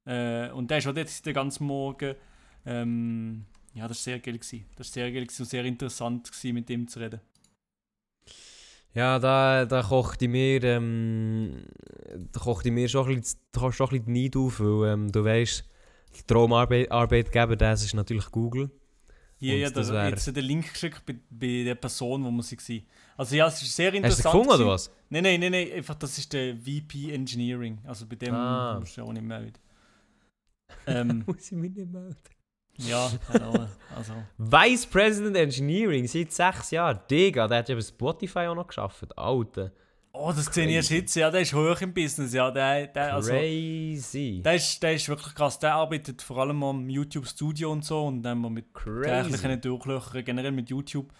Äh, 0.08 0.52
und 0.52 0.70
der 0.70 0.78
ist 0.78 0.86
auch 0.86 0.94
dort 0.94 1.26
den 1.26 1.34
ganzen 1.34 1.66
Morgen. 1.66 2.14
Ähm, 2.64 3.44
ja, 3.74 3.88
das 3.88 3.98
war 3.98 4.02
sehr 4.12 4.20
geil. 4.20 4.38
Gewesen. 4.38 4.64
Das 4.76 4.88
war 4.88 4.92
sehr 4.92 5.12
geil 5.12 5.24
gewesen 5.24 5.42
und 5.42 5.48
sehr 5.48 5.64
interessant, 5.64 6.30
gewesen, 6.30 6.54
mit 6.54 6.68
dem 6.68 6.86
zu 6.86 7.00
reden. 7.00 7.20
Ja, 8.94 9.18
da, 9.18 9.64
da 9.64 9.82
kocht 9.82 10.22
in 10.22 10.32
mir, 10.32 10.62
ähm, 10.64 11.62
da 12.32 12.40
kocht 12.40 12.66
in 12.66 12.74
mir 12.74 12.88
schon 12.88 13.08
ein 13.08 13.20
bisschen, 13.20 13.40
da 13.52 13.60
kocht 13.60 13.76
schon 13.76 13.86
ein 13.88 13.90
bisschen 13.90 14.14
die 14.14 14.22
Neid 14.24 14.36
auf, 14.36 14.60
weil 14.60 14.92
ähm, 14.92 15.12
du 15.12 15.24
weißt, 15.24 15.64
der 16.16 16.26
Traumarbeitgeber, 16.26 17.54
das 17.56 17.84
ist 17.84 17.94
natürlich 17.94 18.26
Google. 18.30 18.70
Ja, 19.40 19.70
das 19.70 19.88
da, 19.88 19.92
wär- 19.94 20.08
jetzt 20.08 20.26
den 20.26 20.44
Link 20.44 20.72
geschickt 20.72 21.02
bei, 21.06 21.14
bei 21.30 21.62
der 21.64 21.76
Person, 21.76 22.24
wo 22.24 22.30
man 22.30 22.42
sie 22.42 22.56
war. 22.58 22.80
Also 23.18 23.36
ja, 23.36 23.46
es 23.46 23.62
ist 23.62 23.76
sehr 23.76 23.88
Hast 23.88 23.94
du 23.94 23.98
interessant. 23.98 24.32
gefunden 24.34 24.62
oder 24.62 24.66
was? 24.72 24.90
Nein, 25.10 25.22
nein, 25.22 25.38
nein, 25.40 25.52
nein, 25.52 25.72
einfach 25.72 25.94
das 25.94 26.18
ist 26.18 26.32
der 26.32 26.56
VP 26.56 27.12
Engineering. 27.12 27.78
Also 27.84 28.04
bei 28.06 28.16
dem 28.16 28.34
Ah. 28.34 28.74
kommst 28.76 28.96
du 28.96 29.00
ja 29.02 29.06
auch 29.06 29.12
nicht 29.12 29.22
mehr 29.24 29.40
mit. 29.40 29.60
Ähm, 30.86 31.22
Muss 31.26 31.46
ich 31.46 31.52
mich 31.52 31.72
nicht 31.74 31.90
melden. 31.92 32.16
Ja, 32.78 33.10
genau. 33.32 33.66
Also, 33.94 34.12
Vice 34.36 34.86
President 34.86 35.36
Engineering, 35.36 36.06
seit 36.06 36.32
sechs 36.32 36.70
Jahren. 36.70 37.00
Digga, 37.10 37.48
der 37.48 37.58
hat 37.58 37.68
ja 37.68 37.74
bei 37.74 37.80
Spotify 37.80 38.40
auch 38.40 38.54
noch 38.54 38.66
geschafft. 38.66 39.16
Alter. 39.18 39.72
oh, 40.12 40.32
das 40.34 40.46
sehe 40.46 40.66
ich 40.68 40.74
erst 40.74 40.90
jetzt. 40.90 41.14
Ja, 41.16 41.30
der 41.30 41.40
ist 41.40 41.52
hoch 41.52 41.80
im 41.80 41.92
Business. 41.92 42.32
Ja, 42.32 42.50
der, 42.50 42.86
der, 42.88 43.14
also, 43.14 43.30
Crazy. 43.30 44.40
der, 44.44 44.54
ist, 44.54 44.82
der 44.82 44.94
ist 44.94 45.08
wirklich 45.08 45.34
krass. 45.34 45.58
Der 45.58 45.74
arbeitet 45.74 46.22
vor 46.22 46.38
allem 46.38 46.62
am 46.62 46.88
YouTube 46.88 47.26
Studio 47.26 47.72
und 47.72 47.84
so 47.84 48.06
und 48.06 48.22
dann 48.22 48.40
mit 48.52 48.72
täglichen 48.74 49.40
Crazy. 49.40 49.60
Durchlöchern, 49.60 50.24
generell 50.24 50.52
mit 50.52 50.70
YouTube. 50.70 51.12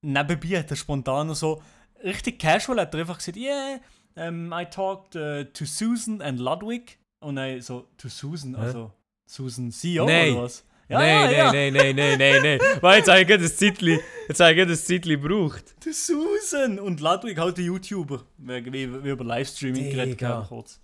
Nebenbei 0.00 0.58
hat 0.58 0.70
er 0.70 0.76
spontan 0.76 1.34
so, 1.34 1.60
richtig 2.02 2.38
casual 2.38 2.80
hat 2.80 2.94
er 2.94 3.00
einfach 3.00 3.18
gesagt, 3.18 3.36
yeah, 3.36 3.80
um, 4.14 4.52
I 4.52 4.64
talked 4.64 5.16
uh, 5.16 5.44
to 5.44 5.64
Susan 5.64 6.20
and 6.20 6.38
Ludwig. 6.38 6.98
Und 7.20 7.36
dann 7.36 7.60
so, 7.60 7.88
to 7.96 8.08
Susan, 8.08 8.54
Hä? 8.56 8.60
also 8.60 8.92
Susan 9.26 9.70
CEO 9.70 10.06
Nein. 10.06 10.32
oder 10.32 10.42
was? 10.44 10.64
Ja, 10.88 10.98
nein, 11.00 11.30
ja, 11.30 11.36
ja. 11.36 11.52
nein, 11.52 11.72
nein, 11.72 11.96
nein, 11.96 12.18
nein, 12.18 12.42
nein, 12.42 12.58
nein. 12.58 12.78
Weil 12.80 12.98
jetzt 12.98 13.08
habe 13.08 13.20
ich 13.20 13.26
gerade 13.26 13.44
ein 13.44 13.50
Zeitchen, 13.50 14.00
jetzt 14.28 14.40
habe 14.40 14.54
ich 14.54 15.02
gebraucht. 15.02 15.74
To 15.80 15.90
Susan! 15.92 16.78
Und 16.78 17.00
Ludwig 17.00 17.38
halt 17.38 17.58
der 17.58 17.64
YouTuber. 17.66 18.24
Wie, 18.38 18.64
wie, 18.72 19.04
wie 19.04 19.10
über 19.10 19.24
Livestreaming 19.24 19.90
geredet 19.90 20.22
haben, 20.22 20.46
kurz. 20.46 20.80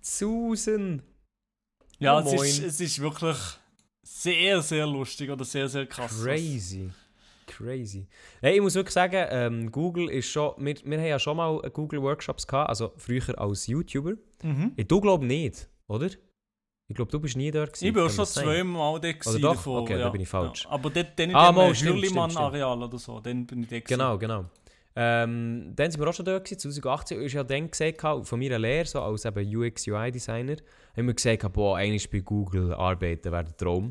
Susan. 0.00 1.02
Ja, 1.98 2.18
Oh, 2.18 2.20
es, 2.20 2.32
ist, 2.32 2.36
moin. 2.60 2.68
es 2.68 2.80
ist 2.80 3.00
wirklich 3.00 3.36
sehr, 4.02 4.62
sehr 4.62 4.86
lustig 4.86 5.30
oder 5.30 5.44
sehr, 5.44 5.68
sehr 5.68 5.86
krass. 5.86 6.22
Crazy. 6.22 6.90
Crazy. 7.46 8.06
Hey, 8.40 8.56
ich 8.56 8.60
muss 8.60 8.74
wirklich 8.76 8.94
sagen, 8.94 9.26
ähm, 9.30 9.72
Google 9.72 10.08
ist 10.10 10.28
schon. 10.30 10.52
Wir, 10.58 10.76
wir 10.84 10.98
haben 10.98 11.06
ja 11.06 11.18
schon 11.18 11.36
mal 11.36 11.58
Google 11.72 12.02
Workshops 12.02 12.46
gehabt, 12.46 12.68
also 12.68 12.92
früher 12.96 13.38
als 13.40 13.66
YouTuber. 13.66 14.12
Mhm. 14.42 14.72
Ich, 14.76 14.86
du 14.86 15.00
glaubst 15.00 15.26
nicht, 15.26 15.68
oder? 15.88 16.10
Ich 16.90 16.96
glaube, 16.96 17.10
du 17.10 17.20
bist 17.20 17.36
nie 17.36 17.50
dort 17.50 17.72
gewesen. 17.74 17.86
Ich 17.86 17.92
bin 17.92 18.02
auch 18.02 18.10
schon 18.10 18.24
zweimal 18.24 18.98
da 18.98 19.12
gewesen 19.12 19.42
doch? 19.42 19.54
davor, 19.54 19.82
Okay, 19.82 19.94
da 19.94 20.00
ja. 20.00 20.08
bin 20.08 20.22
ich 20.22 20.28
falsch. 20.28 20.64
Ja. 20.64 20.70
Aber 20.70 20.88
dort, 20.88 21.18
dann 21.18 21.30
in 21.30 21.36
Ah, 21.36 21.48
dem 21.52 21.56
mal, 21.56 21.70
äh, 21.70 21.74
stimmt, 21.74 21.98
stimmt, 21.98 22.16
Hürlimann-Areal 22.16 22.82
oder 22.82 22.98
so, 22.98 23.20
dann 23.20 23.46
bin 23.46 23.62
ich 23.62 23.68
da 23.68 23.78
gewesen. 23.80 23.98
Genau, 23.98 24.16
genau. 24.18 24.44
Ähm, 24.96 25.72
dann 25.76 25.90
sind 25.90 26.00
wir 26.00 26.08
auch 26.08 26.14
schon 26.14 26.24
dort 26.24 26.44
gewesen, 26.46 26.58
2018. 26.60 27.22
Ich 27.22 27.32
ja 27.34 27.44
dann 27.44 27.70
gesagt, 27.70 28.00
von 28.00 28.38
meiner 28.40 28.58
Lehre, 28.58 28.86
so 28.86 29.02
als 29.02 29.26
eben 29.26 29.56
UX-UI-Designer, 29.56 30.56
haben 30.96 31.06
wir 31.06 31.14
gesagt, 31.14 31.52
boah, 31.52 31.76
eigentlich 31.76 32.10
bei 32.10 32.20
Google 32.20 32.72
arbeiten 32.72 33.30
wäre 33.30 33.44
der 33.44 33.56
Traum. 33.56 33.90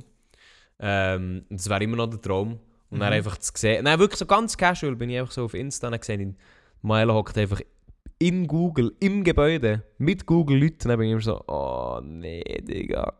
Ähm, 0.80 1.46
das 1.50 1.70
wäre 1.70 1.84
immer 1.84 1.98
noch 1.98 2.08
der 2.10 2.20
Traum. 2.22 2.60
Und 2.89 3.00
dann 3.00 3.10
Mhm. 3.10 3.16
einfach 3.18 3.38
zu 3.38 3.51
sehen, 3.56 3.84
nein, 3.84 4.00
wirklich 4.00 4.18
so 4.20 4.25
ganz 4.25 4.58
casual 4.58 4.96
bin 4.96 5.10
ich 5.10 5.20
einfach 5.20 5.32
so 5.34 5.44
auf 5.46 5.54
Insta 5.54 5.88
und 5.88 5.94
habe 5.94 6.00
gesehen, 6.00 6.38
Milo 6.82 7.13
hockt 7.13 7.38
einfach 7.38 7.62
in 8.20 8.48
Google, 8.48 8.96
im 9.00 9.24
Gebäude, 9.24 9.84
mit 9.98 10.26
Google-Leuten. 10.26 10.84
Und 10.84 10.90
dann 10.90 11.00
bin 11.00 11.08
ich 11.08 11.12
immer 11.14 11.22
so, 11.22 11.44
oh 11.48 12.00
nee, 12.04 12.44
Digga. 12.62 13.14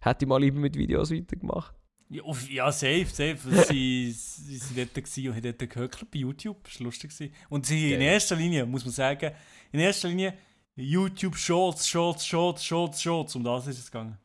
Hätte 0.00 0.24
ich 0.24 0.28
mal 0.28 0.40
lieber 0.40 0.58
mit 0.58 0.76
Videos 0.76 1.10
weitergemacht. 1.10 1.74
Ja, 2.08 2.22
auf, 2.22 2.48
ja, 2.48 2.70
safe, 2.70 3.06
safe. 3.06 3.38
sie, 3.68 4.12
sie 4.12 4.56
sind 4.56 4.78
dort 4.78 4.94
gewesen 4.94 5.28
und 5.28 5.34
haben 5.34 5.42
dort 5.42 5.70
gehört 5.70 6.10
bei 6.10 6.18
YouTube. 6.18 6.62
Das 6.64 6.78
war 6.78 6.84
lustig. 6.84 7.10
gewesen. 7.10 7.32
Und 7.48 7.66
sie 7.66 7.92
in 7.92 8.00
erster 8.00 8.36
Linie, 8.36 8.64
muss 8.64 8.84
man 8.84 8.92
sagen, 8.92 9.32
in 9.72 9.80
erster 9.80 10.08
Linie 10.08 10.34
YouTube 10.76 11.36
Shorts, 11.36 11.88
Shorts, 11.88 12.24
Shorts, 12.24 12.64
Shorts, 12.64 13.02
Shorts. 13.02 13.34
Um 13.34 13.42
das 13.42 13.66
ist 13.66 13.78
es 13.78 13.90
gegangen. 13.90 14.18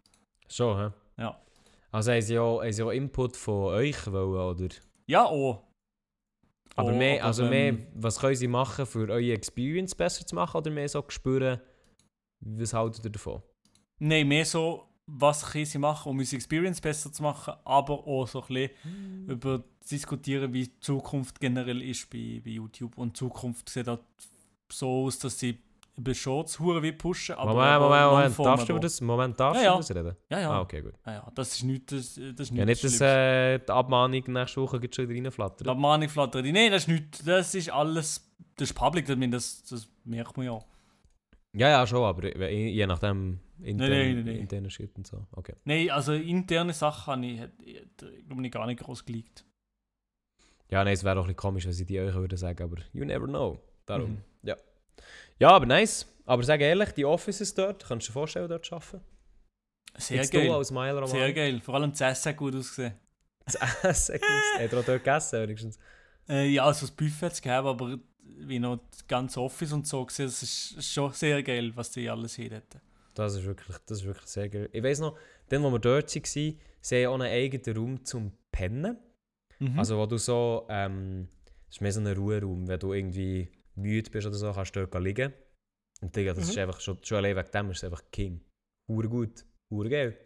Schon, 0.48 0.78
hä? 0.78 0.94
Ja. 1.18 1.40
Also 1.92 2.12
haben 2.12 2.22
sie 2.22 2.34
ja, 2.36 2.42
haben 2.42 2.72
sie 2.72 2.82
ja 2.84 2.92
Input 2.92 3.36
von 3.36 3.74
euch 3.74 4.12
wollen, 4.12 4.58
oder? 4.58 4.76
Ja, 5.08 5.26
auch. 5.26 5.64
Aber 6.76 6.94
Oh, 6.94 6.98
mehr, 6.98 7.20
aber, 7.20 7.26
also 7.26 7.46
mehr, 7.46 7.70
ähm, 7.70 7.88
was 7.96 8.20
können 8.20 8.36
sie 8.36 8.48
machen, 8.48 8.86
für 8.86 9.10
eure 9.10 9.34
Experience 9.34 9.94
besser 9.94 10.26
zu 10.26 10.36
machen, 10.36 10.58
oder 10.58 10.72
mehr 10.72 10.88
so 10.88 11.04
spüren, 11.10 11.60
was 12.40 12.74
haltet 12.74 13.06
ihr 13.06 13.12
davon? 13.12 13.42
Nein, 14.00 14.28
mehr 14.28 14.46
so, 14.46 14.88
was 15.06 15.52
können 15.52 15.66
sie 15.66 15.78
machen, 15.78 16.10
um 16.10 16.18
unsere 16.18 16.38
Experience 16.38 16.82
besser 16.82 17.12
zu 17.12 17.22
machen, 17.24 17.54
aber 17.66 18.08
auch 18.08 18.28
so 18.28 18.42
ein 18.42 18.48
bisschen 18.48 19.28
über 19.28 19.64
diskutieren, 19.90 20.54
wie 20.54 20.64
die 20.64 20.80
Zukunft 20.80 21.40
generell 21.40 21.82
ist 21.82 22.10
bei, 22.10 22.42
bei 22.44 22.52
YouTube. 22.52 22.98
Und 22.98 23.16
die 23.16 23.20
Zukunft 23.20 23.70
sieht 23.70 23.88
halt 23.88 24.02
so 24.72 25.06
aus, 25.06 25.20
dass 25.20 25.40
sie 25.40 25.58
über 25.98 26.14
Shorts 26.14 26.60
hure 26.60 26.82
wie 26.82 26.92
pushen, 26.94 27.36
aber 27.36 27.54
Moment, 27.54 27.80
Moment, 27.82 28.12
Moment, 28.12 28.40
darfst 28.40 28.68
du 28.70 28.72
über 28.74 28.80
das, 28.80 29.02
Moment, 29.02 29.40
darfst 29.40 29.62
Ja, 29.62 29.66
ja. 29.68 29.72
du 29.74 29.78
das 29.80 29.96
reden? 29.96 30.16
Ja, 30.30 30.40
ja. 30.40 30.52
Ah, 30.52 30.62
okay, 30.62 30.82
gut. 30.82 30.94
ja, 31.06 31.14
ja. 31.14 31.32
Das 31.36 31.54
ist 31.54 31.64
nichts, 31.64 31.92
das, 31.94 32.16
das 32.16 32.16
ist 32.16 32.38
nichts 32.38 32.50
Ja, 32.52 32.66
nicht, 32.66 32.84
dass 32.84 32.96
Schlimmes. 32.96 33.14
äh, 33.14 33.60
die 33.60 33.72
Abmahnung 33.72 34.24
nächste 34.28 34.62
Woche 34.62 34.80
schon 34.92 35.10
wieder 35.10 35.14
Die 35.14 35.20
reinflattert. 35.22 35.68
Abmahnung 35.68 36.10
flattert. 36.10 36.46
Nein, 36.46 36.72
das 36.72 36.84
ist 36.84 36.88
nichts. 36.88 37.24
Das 37.24 37.54
ist 37.56 37.70
alles. 37.70 38.28
Das 38.56 38.70
ist 38.70 38.76
public, 38.76 39.08
ich 39.10 39.16
meine, 39.18 39.32
das, 39.32 39.64
das 39.64 39.88
merkt 40.04 40.36
man 40.38 40.46
ja. 40.46 40.60
Ja, 41.54 41.70
ja, 41.70 41.86
schon, 41.88 42.04
aber 42.04 42.26
je 42.50 42.86
nachdem 42.88 43.40
intern, 43.62 43.90
nein, 43.90 44.16
nein, 44.16 44.26
nein. 44.26 44.36
interner 44.38 44.70
Shit 44.70 44.96
und 44.98 45.06
so. 45.06 45.26
Okay. 45.34 45.56
Nein, 45.66 45.90
also 45.90 46.14
interne 46.14 46.72
Sachen 46.74 47.12
habe 47.14 47.26
ich, 47.26 47.42
ich 47.66 48.28
glaube 48.28 48.46
ich, 48.46 48.52
gar 48.52 48.66
nicht 48.68 48.80
groß 48.82 49.04
geleakt. 49.06 49.46
Ja, 50.70 50.84
nein, 50.86 50.94
es 50.94 51.04
wäre 51.04 51.18
auch 51.20 51.24
ein 51.24 51.28
bisschen 51.28 51.36
komisch, 51.38 51.66
wenn 51.66 51.74
sie 51.74 51.86
die 51.86 52.00
euch 52.00 52.14
würden 52.16 52.38
sagen, 52.38 52.64
aber 52.64 52.78
you 52.94 53.04
never 53.04 53.28
know. 53.28 53.60
Darum. 53.86 54.12
Mhm. 54.12 54.18
Ja. 55.42 55.50
Aber 55.50 55.66
nice. 55.66 56.06
Aber 56.26 56.44
sag 56.44 56.62
ehrlich, 56.62 56.92
die 56.92 57.04
Offices 57.04 57.54
dort, 57.54 57.86
kannst 57.86 58.08
du 58.08 58.12
dir 58.12 58.14
vorstellen, 58.14 58.48
dort 58.48 58.66
zu 58.66 58.76
arbeiten? 58.76 59.02
Sehr 59.98 60.18
Jetzt 60.18 60.32
geil. 60.32 60.48
du 60.48 60.54
als 60.54 60.72
Meiler 60.72 61.06
Sehr 61.08 61.34
geil. 61.34 61.60
Vor 61.60 61.76
allem 61.76 61.92
das 61.92 62.02
Essen 62.02 62.30
hat 62.30 62.38
gut 62.38 62.56
ausgesehen. 62.56 62.94
Das 63.46 64.10
Essen. 64.10 64.22
Hat 64.60 64.72
er 64.72 64.80
auch 64.80 64.86
dort 64.86 65.04
gegessen, 65.04 65.42
wenigstens? 65.42 65.80
Äh, 66.30 66.48
ja, 66.50 66.64
also 66.64 66.82
das 66.82 66.92
Buffet 66.92 67.26
hat 67.26 67.34
es 67.34 67.42
gegeben, 67.42 67.68
aber 67.68 68.00
wie 68.24 68.60
noch 68.60 68.80
das 68.92 69.06
ganze 69.08 69.42
Office 69.42 69.74
und 69.74 69.88
so 69.88 70.06
gesehen, 70.06 70.28
das 70.28 70.44
ist 70.44 70.94
schon 70.94 71.12
sehr 71.12 71.42
geil, 71.42 71.72
was 71.76 71.92
die 71.92 72.08
alles 72.08 72.36
hier 72.36 72.52
hätten. 72.52 72.80
Das 73.16 73.36
ist 73.36 73.44
wirklich, 73.44 73.78
das 73.88 74.00
ist 74.00 74.06
wirklich 74.06 74.28
sehr 74.28 74.48
geil. 74.48 74.70
Ich 74.72 74.84
weiss 74.84 75.00
noch, 75.00 75.18
dann, 75.50 75.64
wo 75.64 75.72
wir 75.72 75.80
dort 75.80 76.16
waren, 76.16 76.24
sie 76.24 76.58
haben 76.92 77.08
auch 77.08 77.14
einen 77.16 77.34
eigenen 77.34 77.78
Raum 77.78 78.06
zum 78.06 78.32
Pennen. 78.52 78.98
Mhm. 79.60 79.78
Also, 79.78 79.98
wo 79.98 80.06
du 80.06 80.18
so, 80.18 80.68
ähm, 80.70 81.28
es 81.68 81.78
ist 81.78 81.82
mehr 81.82 81.92
so 81.92 82.00
ein 82.00 82.08
Ruheraum, 82.08 82.68
wenn 82.68 82.80
du 82.80 82.94
irgendwie 82.94 83.50
müde 83.76 84.10
bist 84.10 84.28
oder 84.28 84.36
so, 84.36 84.52
kannst 84.54 84.76
du 84.76 84.86
dort 84.86 85.04
liegen. 85.04 85.34
Und 86.02 86.16
Digga, 86.16 86.34
das 86.34 86.46
Mhm. 86.46 86.50
ist 86.52 86.58
einfach, 86.58 86.80
schon, 86.82 86.98
schon 87.04 87.18
allein 87.18 87.36
wegen 87.36 87.52
dem 87.52 87.72
ist 87.72 87.78
es 87.78 87.84
einfach 87.84 88.04
King. 88.12 88.42
Hure 88.90 89.08
gut, 89.08 89.46
hure 89.70 89.90
geil. 89.90 90.18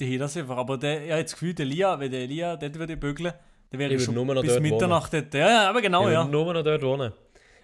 die 0.00 0.18
das 0.18 0.36
einfach. 0.36 0.56
Aber 0.56 0.76
der, 0.78 1.04
ich 1.04 1.12
habe 1.12 1.22
das 1.22 1.32
Gefühl, 1.32 1.54
der 1.54 1.66
Lia, 1.66 1.98
wenn 2.00 2.10
der 2.10 2.26
Lia 2.26 2.56
dort 2.56 2.74
würde 2.78 2.96
bügeln, 2.96 3.32
dann 3.70 3.78
wäre 3.78 3.92
Ich 3.94 4.00
ich 4.00 4.04
schon 4.04 4.14
nur 4.14 4.24
noch 4.26 4.40
bis 4.42 4.52
dort 4.52 4.62
Mitternacht 4.62 5.12
dort. 5.12 5.32
Ja, 5.34 5.48
ja, 5.48 5.68
aber 5.70 5.80
genau, 5.82 6.06
ich 6.08 6.12
ja. 6.14 6.20
würde 6.22 6.30
nur 6.32 6.52
noch 6.54 6.62
dort 6.64 6.82
wohnen. 6.82 7.12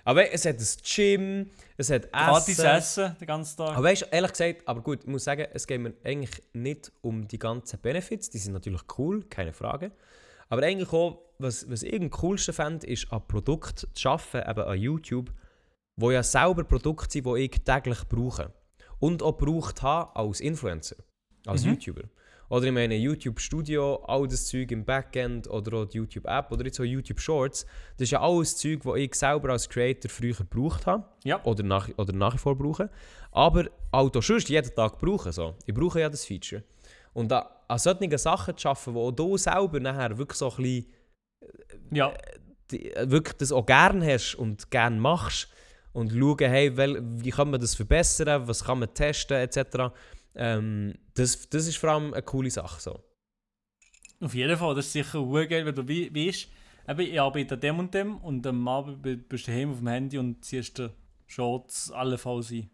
Aber 0.04 0.32
es 0.32 0.44
hat 0.46 0.56
ein 0.58 0.66
Gym, 0.84 1.50
es 1.76 1.90
hat 1.90 2.10
Gratis 2.12 2.58
Essen. 2.58 2.66
essen 3.04 3.16
den 3.20 3.26
ganzen 3.26 3.56
Tag. 3.58 3.76
Aber 3.76 3.82
weißt 3.84 4.08
ehrlich 4.10 4.30
gesagt, 4.30 4.66
aber 4.66 4.80
gut, 4.82 5.00
ich 5.02 5.06
muss 5.08 5.24
sagen, 5.24 5.46
es 5.52 5.66
geht 5.66 5.80
mir 5.80 5.92
eigentlich 6.04 6.42
nicht 6.52 6.90
um 7.02 7.26
die 7.28 7.38
ganzen 7.38 7.80
Benefits, 7.80 8.30
die 8.30 8.38
sind 8.38 8.52
natürlich 8.54 8.82
cool, 8.98 9.24
keine 9.24 9.52
Frage. 9.52 9.92
Aber 10.48 10.62
eigentlich 10.62 10.92
auch, 10.92 11.22
was, 11.40 11.68
was 11.70 11.82
ich 11.82 12.00
am 12.00 12.10
coolsten 12.10 12.52
fände, 12.54 12.86
ist 12.86 13.10
an 13.12 13.26
Produkten 13.26 13.88
zu 13.94 14.08
arbeiten, 14.08 14.50
eben 14.50 14.60
an 14.68 14.78
YouTube, 14.78 15.32
wo 15.96 16.10
ja 16.10 16.22
selber 16.22 16.64
Produkte 16.64 17.06
sind, 17.10 17.26
die 17.26 17.38
ich 17.40 17.62
täglich 17.64 18.04
brauche. 18.08 18.52
Und 18.98 19.22
auch 19.22 19.36
gebraucht 19.36 19.82
habe 19.82 20.14
als 20.16 20.40
Influencer, 20.40 20.96
als 21.46 21.64
Mhm. 21.64 21.70
YouTuber. 21.72 22.02
Oder 22.50 22.66
in 22.66 22.74
meinem 22.74 23.00
YouTube-Studio, 23.00 24.02
all 24.06 24.26
das 24.26 24.46
Zeug 24.46 24.72
im 24.72 24.84
Backend 24.84 25.48
oder 25.48 25.78
auch 25.78 25.84
die 25.84 25.98
YouTube-App 25.98 26.50
oder 26.50 26.64
jetzt 26.64 26.80
auch 26.80 26.84
YouTube 26.84 27.20
Shorts. 27.20 27.64
Das 27.96 28.06
ist 28.06 28.10
ja 28.10 28.20
alles 28.20 28.56
Zeug, 28.56 28.80
das 28.82 28.96
ich 28.96 29.14
selber 29.14 29.50
als 29.50 29.68
Creator 29.68 30.10
früher 30.10 30.34
gebraucht 30.34 30.84
habe 30.86 31.04
Ja. 31.22 31.42
oder 31.44 31.62
nach, 31.62 31.88
oder 31.96 32.12
nach 32.12 32.34
wie 32.34 32.38
vor 32.38 32.58
brauche. 32.58 32.90
Aber 33.30 33.66
auch 33.92 34.10
sonst 34.20 34.48
jeden 34.48 34.74
Tag 34.74 34.98
brauchen. 34.98 35.30
So. 35.30 35.54
Ich 35.64 35.72
brauche 35.72 36.00
ja 36.00 36.08
das 36.08 36.24
Feature. 36.24 36.64
Und 37.12 37.30
da, 37.30 37.62
an 37.68 37.78
solchen 37.78 38.18
Sachen 38.18 38.56
zu 38.56 38.68
arbeiten, 38.68 38.94
wo 38.94 39.10
du 39.12 39.36
selber 39.36 39.78
nachher 39.78 40.18
wirklich 40.18 40.38
so 40.38 40.50
ein 40.50 40.56
bisschen 40.56 40.86
Ja, 41.90 42.12
die, 42.70 42.92
äh, 42.94 43.10
wirklich 43.10 43.36
das 43.38 43.52
auch 43.52 43.66
gerne 43.66 44.06
hast 44.14 44.34
und 44.36 44.70
gerne 44.70 44.98
machst 45.00 45.48
und 45.92 46.12
schauen, 46.12 46.38
hey, 46.50 46.76
wel, 46.76 47.02
wie 47.02 47.30
kann 47.30 47.50
man 47.50 47.60
das 47.60 47.74
verbessern, 47.74 48.46
was 48.46 48.64
kann 48.64 48.78
man 48.78 48.92
testen, 48.94 49.36
etc. 49.38 49.92
Ähm, 50.34 50.94
das, 51.14 51.48
das 51.48 51.66
ist 51.66 51.78
vor 51.78 51.90
allem 51.90 52.12
eine 52.14 52.22
coole 52.22 52.50
Sache. 52.50 52.80
So. 52.80 53.00
auf 54.20 54.34
jeden 54.34 54.56
Fall. 54.56 54.74
Das 54.74 54.86
ist 54.86 54.92
sicher 54.92 55.24
geil, 55.46 55.66
wenn 55.66 55.74
du 55.74 55.86
we 55.88 56.08
weißt, 56.14 56.48
eben, 56.88 57.00
ich 57.00 57.20
arbeite 57.20 57.54
an 57.54 57.60
dem 57.60 57.78
und 57.78 57.94
dem 57.94 58.16
und 58.18 58.46
am 58.46 58.68
Abend 58.68 59.02
bi- 59.02 59.16
bist 59.16 59.46
du 59.46 59.50
daheim 59.50 59.72
auf 59.72 59.78
dem 59.78 59.88
Handy 59.88 60.18
und 60.18 60.44
ziehst 60.44 60.78
dir 60.78 60.92
Shorts 61.26 61.90
allenfalls 61.90 62.50
ein. 62.52 62.70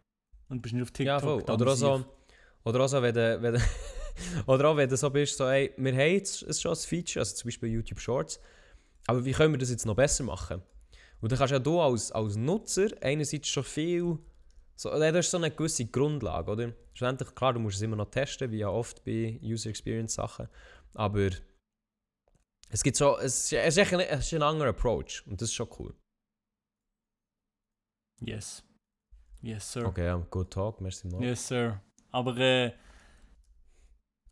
Und 0.48 0.62
bist 0.62 0.74
nicht 0.74 0.82
auf 0.82 0.90
TikTok. 0.90 1.06
Ja, 1.06 1.18
voll. 1.18 1.42
Oder 1.42 1.72
auch 1.72 1.74
so, 1.76 2.04
oder 2.64 2.80
auch 2.84 2.88
so, 2.88 3.02
wenn 3.02 3.14
du, 3.14 3.42
wenn 3.42 3.54
du 3.54 3.60
oder 4.46 4.68
auch 4.68 4.76
wenn 4.76 4.88
du 4.88 4.96
so 4.96 5.10
bist, 5.10 5.36
so, 5.36 5.48
hey, 5.48 5.72
wir 5.76 5.92
haben 5.92 5.98
jetzt 6.12 6.60
schon 6.60 6.72
ein 6.72 6.76
Feature, 6.76 7.20
also 7.20 7.34
zum 7.34 7.48
Beispiel 7.48 7.70
YouTube 7.70 7.98
Shorts, 8.00 8.38
aber 9.06 9.24
wie 9.24 9.32
können 9.32 9.54
wir 9.54 9.58
das 9.58 9.70
jetzt 9.70 9.86
noch 9.86 9.96
besser 9.96 10.24
machen? 10.24 10.62
Und 11.20 11.32
dann 11.32 11.38
kannst 11.38 11.52
ja 11.52 11.58
du 11.58 11.80
als, 11.80 12.12
als 12.12 12.36
Nutzer 12.36 12.88
einerseits 13.00 13.48
schon 13.48 13.64
viel, 13.64 14.18
so, 14.76 14.90
äh, 14.90 15.10
du 15.12 15.18
hast 15.18 15.30
so 15.30 15.38
eine 15.38 15.50
gewisse 15.50 15.86
Grundlage, 15.86 16.50
oder? 16.50 16.72
Schlussendlich, 16.92 17.34
klar, 17.34 17.54
du 17.54 17.60
musst 17.60 17.76
es 17.76 17.82
immer 17.82 17.96
noch 17.96 18.10
testen, 18.10 18.50
wie 18.50 18.58
ja 18.58 18.68
oft 18.68 19.04
bei 19.04 19.38
User 19.42 19.70
Experience 19.70 20.14
Sachen, 20.14 20.48
aber 20.94 21.30
es 22.68 22.82
gibt 22.82 22.96
so, 22.96 23.16
es, 23.18 23.44
ist- 23.44 23.52
es, 23.52 23.68
ist 23.68 23.78
echt 23.78 23.94
ein, 23.94 24.00
es 24.00 24.26
ist 24.26 24.34
ein 24.34 24.42
anderer 24.42 24.70
Approach 24.70 25.22
und 25.26 25.40
das 25.40 25.48
ist 25.50 25.54
schon 25.54 25.68
cool. 25.78 25.94
Yes. 28.20 28.62
Yes, 29.42 29.70
sir. 29.72 29.86
Okay, 29.86 30.06
ja, 30.06 30.16
good 30.30 30.50
talk, 30.50 30.80
merci 30.80 31.06
mal. 31.08 31.22
Yes, 31.22 31.46
sir. 31.46 31.80
Aber 32.10 32.36
äh, 32.38 32.72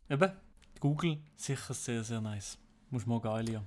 eben, 0.09 0.31
Google 0.79 1.17
sicher 1.35 1.73
sehr, 1.73 2.03
sehr 2.03 2.19
nice. 2.21 2.57
Musst 2.89 3.07
mal 3.07 3.21
geil, 3.21 3.49
ja. 3.49 3.63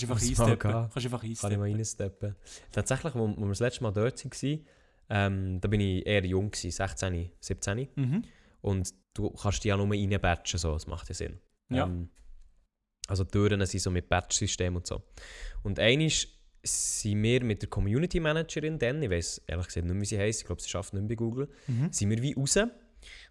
Kannst 0.00 0.02
einfach 0.04 0.22
einsteppen. 0.22 0.70
Kannst 0.72 0.96
einfach 1.04 1.20
Kann 1.20 1.30
ich 1.30 1.42
einsteppen. 1.44 1.58
mal 1.58 1.70
reinsteppen. 1.72 2.36
Tatsächlich, 2.72 3.14
wo 3.14 3.28
wir 3.28 3.48
das 3.48 3.60
letzte 3.60 3.82
Mal 3.82 3.90
dort 3.92 4.24
waren, 4.24 4.66
ähm, 5.10 5.60
da 5.60 5.68
bin 5.68 5.80
ich 5.80 6.06
eher 6.06 6.24
jung, 6.24 6.50
gewesen, 6.50 6.70
16, 6.70 7.30
17. 7.40 7.88
Mhm. 7.96 8.22
Und 8.62 8.94
du 9.12 9.30
kannst 9.30 9.62
die 9.64 9.68
ja 9.68 9.76
nur 9.76 9.90
reinbatchen, 9.90 10.58
so, 10.58 10.72
das 10.72 10.86
macht 10.86 11.08
ja 11.10 11.14
Sinn. 11.14 11.38
Ja. 11.68 11.84
Ähm, 11.84 12.08
also 13.08 13.24
Türen 13.24 13.64
sind 13.66 13.80
so 13.80 13.90
mit 13.90 14.08
Batch-System 14.08 14.76
und 14.76 14.86
so. 14.86 15.02
Und 15.62 15.78
eines 15.78 16.26
sind 16.62 17.22
wir 17.22 17.44
mit 17.44 17.60
der 17.60 17.68
Community 17.68 18.20
Managerin 18.20 18.78
dann, 18.78 19.02
ich 19.02 19.10
weiß 19.10 19.42
ehrlich 19.46 19.66
gesagt 19.66 19.86
nicht, 19.86 20.00
wie 20.00 20.04
sie 20.06 20.18
heisst, 20.18 20.40
ich 20.40 20.46
glaube, 20.46 20.62
sie 20.62 20.70
arbeitet 20.74 20.94
nicht 20.94 21.02
mehr 21.02 21.08
bei 21.08 21.14
Google, 21.16 21.48
Mhm. 21.66 21.92
sind 21.92 22.08
wir 22.08 22.22
wie 22.22 22.32
raus. 22.34 22.56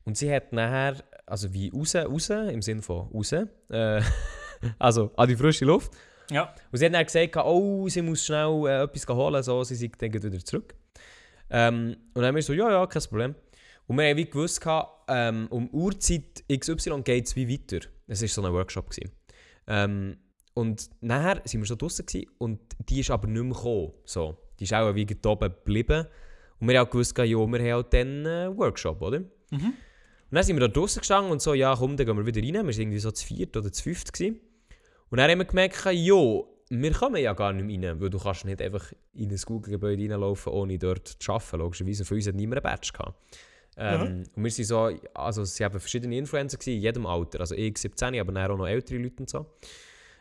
Und 0.04 0.18
sie 0.18 0.32
hat 0.32 0.52
nachher, 0.54 0.98
also 1.26 1.52
wie 1.54 1.70
raus, 1.70 1.96
raus, 1.96 2.30
im 2.30 2.62
Sinne 2.62 2.82
von 2.84 3.08
raus, 3.08 3.32
äh, 3.32 3.46
also 4.80 5.12
an 5.16 5.28
die 5.30 5.36
frische 5.38 5.66
Luft. 5.66 5.92
Ja. 6.32 6.54
Und 6.72 6.78
sie 6.78 6.86
hat 6.86 6.94
dann 6.94 7.06
gesagt, 7.06 7.36
oh, 7.38 7.88
sie 7.90 8.02
muss 8.02 8.26
schnell 8.26 8.64
äh, 8.66 8.84
etwas 8.84 9.08
holen, 9.08 9.44
so, 9.44 9.64
sie 9.64 9.76
sind 9.76 10.02
dann 10.02 10.14
wieder 10.14 10.44
zurück. 10.44 10.74
Ähm, 11.50 11.98
und 12.14 12.22
dann 12.22 12.28
haben 12.28 12.36
wir 12.36 12.42
so, 12.42 12.54
ja, 12.54 12.72
ja, 12.72 12.88
kein 12.88 13.04
Problem. 13.04 13.36
Und 13.88 13.98
wir 13.98 14.10
haben 14.10 14.18
wie 14.18 14.26
gewusst, 14.26 14.62
ähm, 15.10 15.48
um 15.50 15.70
Uhrzeit 15.70 16.44
XY 16.52 17.02
geht 17.04 17.28
es 17.28 17.36
wie 17.36 17.50
weiter. 17.50 17.86
Es 18.08 18.22
war 18.22 18.30
so 18.30 18.44
ein 18.44 18.54
Workshop. 18.54 18.90
Gewesen. 18.90 19.12
Ähm, 19.68 20.18
und 20.54 20.90
nachher 21.02 21.42
sind 21.46 21.62
wir 21.62 21.68
so 21.68 21.76
draußen 21.76 22.06
und 22.38 22.60
die 22.90 23.02
ist 23.02 23.12
aber 23.12 23.28
nicht 23.28 23.44
mehr 23.44 23.54
gekommen. 23.54 23.92
So. 24.06 24.38
Die 24.60 24.64
ist 24.64 24.74
auch 24.74 24.96
wie 24.96 25.08
oben 25.26 25.50
geblieben. 25.50 26.08
Und 26.60 26.68
wir 26.68 26.80
haben 26.80 26.88
auch 26.88 26.92
gewusst, 26.92 27.18
ja, 27.18 27.26
wir 27.26 27.36
haben 27.36 27.62
halt 27.62 27.94
dann 27.94 28.26
einen 28.26 28.58
Workshop, 28.58 29.02
oder? 29.02 29.20
Mhm. 29.20 29.74
Und 30.32 30.36
dann 30.36 30.44
sind 30.44 30.56
wir 30.56 30.68
da 30.68 30.74
draußen 30.74 31.02
gestanden 31.02 31.32
und 31.32 31.42
so, 31.42 31.54
ja 31.54 31.76
komm, 31.76 31.98
dann 31.98 32.06
gehen 32.06 32.16
wir 32.16 32.26
wieder 32.26 32.42
rein. 32.42 32.54
Wir 32.54 32.64
waren 32.64 32.82
irgendwie 32.82 33.00
so 33.00 33.12
zu 33.12 33.26
viert 33.26 33.58
oder 33.58 33.72
zu 33.72 33.84
fünft. 33.84 34.14
Gewesen. 34.14 34.40
Und 35.12 35.18
dann 35.18 35.30
haben 35.30 35.40
wir 35.40 35.46
gemerkt, 35.46 35.86
jo, 35.92 36.48
wir 36.70 36.94
kommen 36.94 37.22
ja 37.22 37.34
gar 37.34 37.52
nicht 37.52 37.66
mehr 37.66 37.92
rein, 37.92 38.02
weil 38.02 38.10
du 38.10 38.18
kannst 38.18 38.46
nicht 38.46 38.62
einfach 38.62 38.94
in 39.14 39.30
ein 39.30 39.36
Google-Gebäude 39.36 40.10
reinlaufen, 40.10 40.54
ohne 40.54 40.80
dort 40.80 41.06
zu 41.08 41.32
arbeiten. 41.34 41.58
Logischerweise, 41.58 42.06
von 42.06 42.16
uns 42.16 42.28
hat 42.28 42.36
niemand 42.36 42.66
einen 42.66 42.74
Badge 42.74 42.92
gehabt. 42.94 43.20
Ähm, 43.76 44.26
Und 44.36 44.44
wir 44.44 44.52
sind 44.52 44.66
so, 44.66 44.90
also 45.14 45.42
es 45.42 45.60
waren 45.60 45.80
verschiedene 45.80 46.18
Influencer 46.18 46.58
gewesen, 46.58 46.76
in 46.78 46.82
jedem 46.82 47.06
Alter. 47.06 47.42
Also 47.42 47.56
ich 47.56 47.78
17, 47.78 48.20
aber 48.20 48.32
dann 48.32 48.52
auch 48.52 48.58
noch 48.58 48.68
ältere 48.68 49.00
Leute 49.00 49.16
und 49.20 49.30
so. 49.30 49.46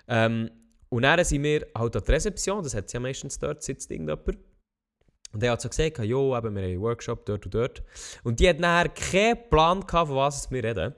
Ähm, 0.08 0.50
und 0.88 1.02
dann 1.02 1.24
sind 1.24 1.44
wir 1.44 1.68
halt 1.76 1.94
an 1.94 2.02
der 2.04 2.14
Rezeption, 2.16 2.64
das 2.64 2.74
hat 2.74 2.92
ja 2.92 2.98
meistens 2.98 3.38
dort, 3.38 3.62
sitzt 3.62 3.92
irgendjemand. 3.92 4.38
Und 5.32 5.42
er 5.42 5.52
hat 5.52 5.60
so 5.60 5.68
gesagt, 5.68 5.98
jo, 6.00 6.36
eben, 6.36 6.56
wir 6.56 6.62
haben 6.62 6.68
einen 6.68 6.80
Workshop 6.80 7.24
dort 7.26 7.44
und 7.44 7.54
dort. 7.54 7.82
Und 8.24 8.40
die 8.40 8.48
hat 8.48 8.58
nachher 8.58 8.88
keinen 8.88 9.48
Plan 9.48 9.86
gehabt, 9.86 10.08
von 10.08 10.16
was 10.16 10.50
wir 10.50 10.64
reden. 10.64 10.94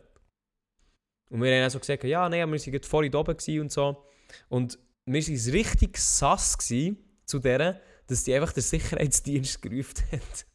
Und 1.32 1.40
wir 1.40 1.50
haben 1.50 1.62
dann 1.62 1.70
so 1.70 1.78
gesagt, 1.78 2.04
ja, 2.04 2.28
nein, 2.28 2.52
wir 2.52 2.60
waren 2.60 2.82
vorhin 2.82 3.14
oben 3.14 3.36
und 3.60 3.72
so. 3.72 4.04
Und 4.50 4.78
wir 5.06 5.22
waren 5.22 5.50
richtig 5.52 5.96
sass 5.96 6.58
zu 6.58 7.38
der, 7.38 7.80
dass 8.06 8.24
die 8.24 8.34
einfach 8.34 8.52
den 8.52 8.62
Sicherheitsdienst 8.62 9.62
gerufen 9.62 10.04
hat. 10.12 10.46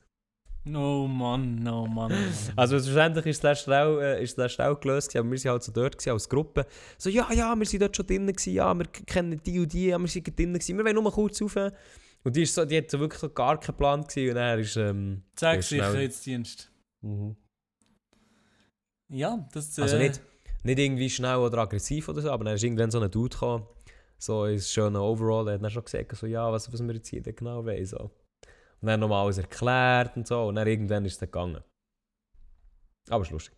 No 0.65 1.07
Mann, 1.07 1.63
no 1.63 1.87
Mann. 1.87 2.13
Also 2.55 2.77
schlussendlich 2.77 3.25
ist 3.25 3.43
das 3.43 3.63
schnell, 3.63 3.99
äh, 4.01 4.23
ist 4.23 4.37
das 4.37 4.53
schnell 4.53 4.75
gelöst, 4.75 5.09
gewesen, 5.09 5.25
aber 5.25 5.31
wir 5.31 5.43
waren 5.45 5.51
halt 5.53 5.63
so 5.63 5.71
dort 5.71 5.97
gewesen, 5.97 6.11
als 6.11 6.29
Gruppe. 6.29 6.67
So, 6.99 7.09
ja, 7.09 7.27
ja, 7.33 7.55
wir 7.55 7.65
sind 7.65 7.81
dort 7.81 7.95
schon 7.95 8.05
drinnen, 8.05 8.27
gewesen, 8.27 8.53
ja, 8.53 8.71
wir 8.77 8.85
kennen 8.85 9.41
die 9.43 9.59
und 9.59 9.73
die, 9.73 9.87
ja, 9.87 9.97
wir 9.97 10.07
sind 10.07 10.25
gerade 10.25 10.35
drinnen, 10.35 10.53
gewesen, 10.53 10.77
wir 10.77 10.85
wollen 10.85 10.93
nur 10.93 11.03
mal 11.03 11.11
kurz 11.11 11.41
rauf. 11.41 11.55
Und 12.23 12.35
die, 12.35 12.43
ist 12.43 12.53
so, 12.53 12.65
die 12.65 12.77
hat 12.77 12.91
so 12.91 12.99
wirklich 12.99 13.19
so 13.19 13.29
gar 13.29 13.59
keinen 13.59 13.77
Plan 13.77 14.03
gewesen, 14.03 14.29
und 14.29 14.37
er 14.37 14.59
ist... 14.59 14.75
Ähm, 14.75 15.23
Zeig 15.35 15.63
Sicherheitsdienst. 15.63 16.71
Ja, 19.09 19.47
das 19.53 19.77
äh, 19.77 19.81
Also 19.81 19.97
nicht, 19.97 20.21
nicht 20.63 20.79
irgendwie 20.79 21.09
schnell 21.09 21.37
oder 21.37 21.59
aggressiv 21.59 22.09
oder 22.09 22.21
so, 22.21 22.31
aber 22.31 22.43
dann 22.43 22.55
ist 22.55 22.63
irgendwann 22.63 22.91
so 22.91 22.99
ein 22.99 23.11
Dude 23.11 23.33
gekommen, 23.33 23.65
so 24.17 24.45
in 24.45 24.59
schönen 24.59 24.95
Overall, 24.97 25.47
er 25.47 25.53
hat 25.55 25.63
dann 25.63 25.71
schon 25.71 25.83
gesagt, 25.83 26.15
so, 26.15 26.25
ja, 26.25 26.51
was, 26.51 26.71
was 26.71 26.81
wir 26.81 26.93
jetzt 26.93 27.09
hier 27.09 27.21
genau 27.21 27.63
wollen. 27.65 27.85
So. 27.85 28.11
Und 28.81 28.87
dann 28.87 28.99
nochmal 28.99 29.23
alles 29.23 29.37
erklärt 29.37 30.17
und 30.17 30.27
so, 30.27 30.47
und 30.47 30.55
dann 30.55 30.67
irgendwann 30.67 31.05
ist 31.05 31.13
es 31.13 31.19
dann 31.19 31.31
gegangen. 31.31 31.63
Aber 33.09 33.21
es 33.21 33.27
ist 33.27 33.33
lustig. 33.33 33.57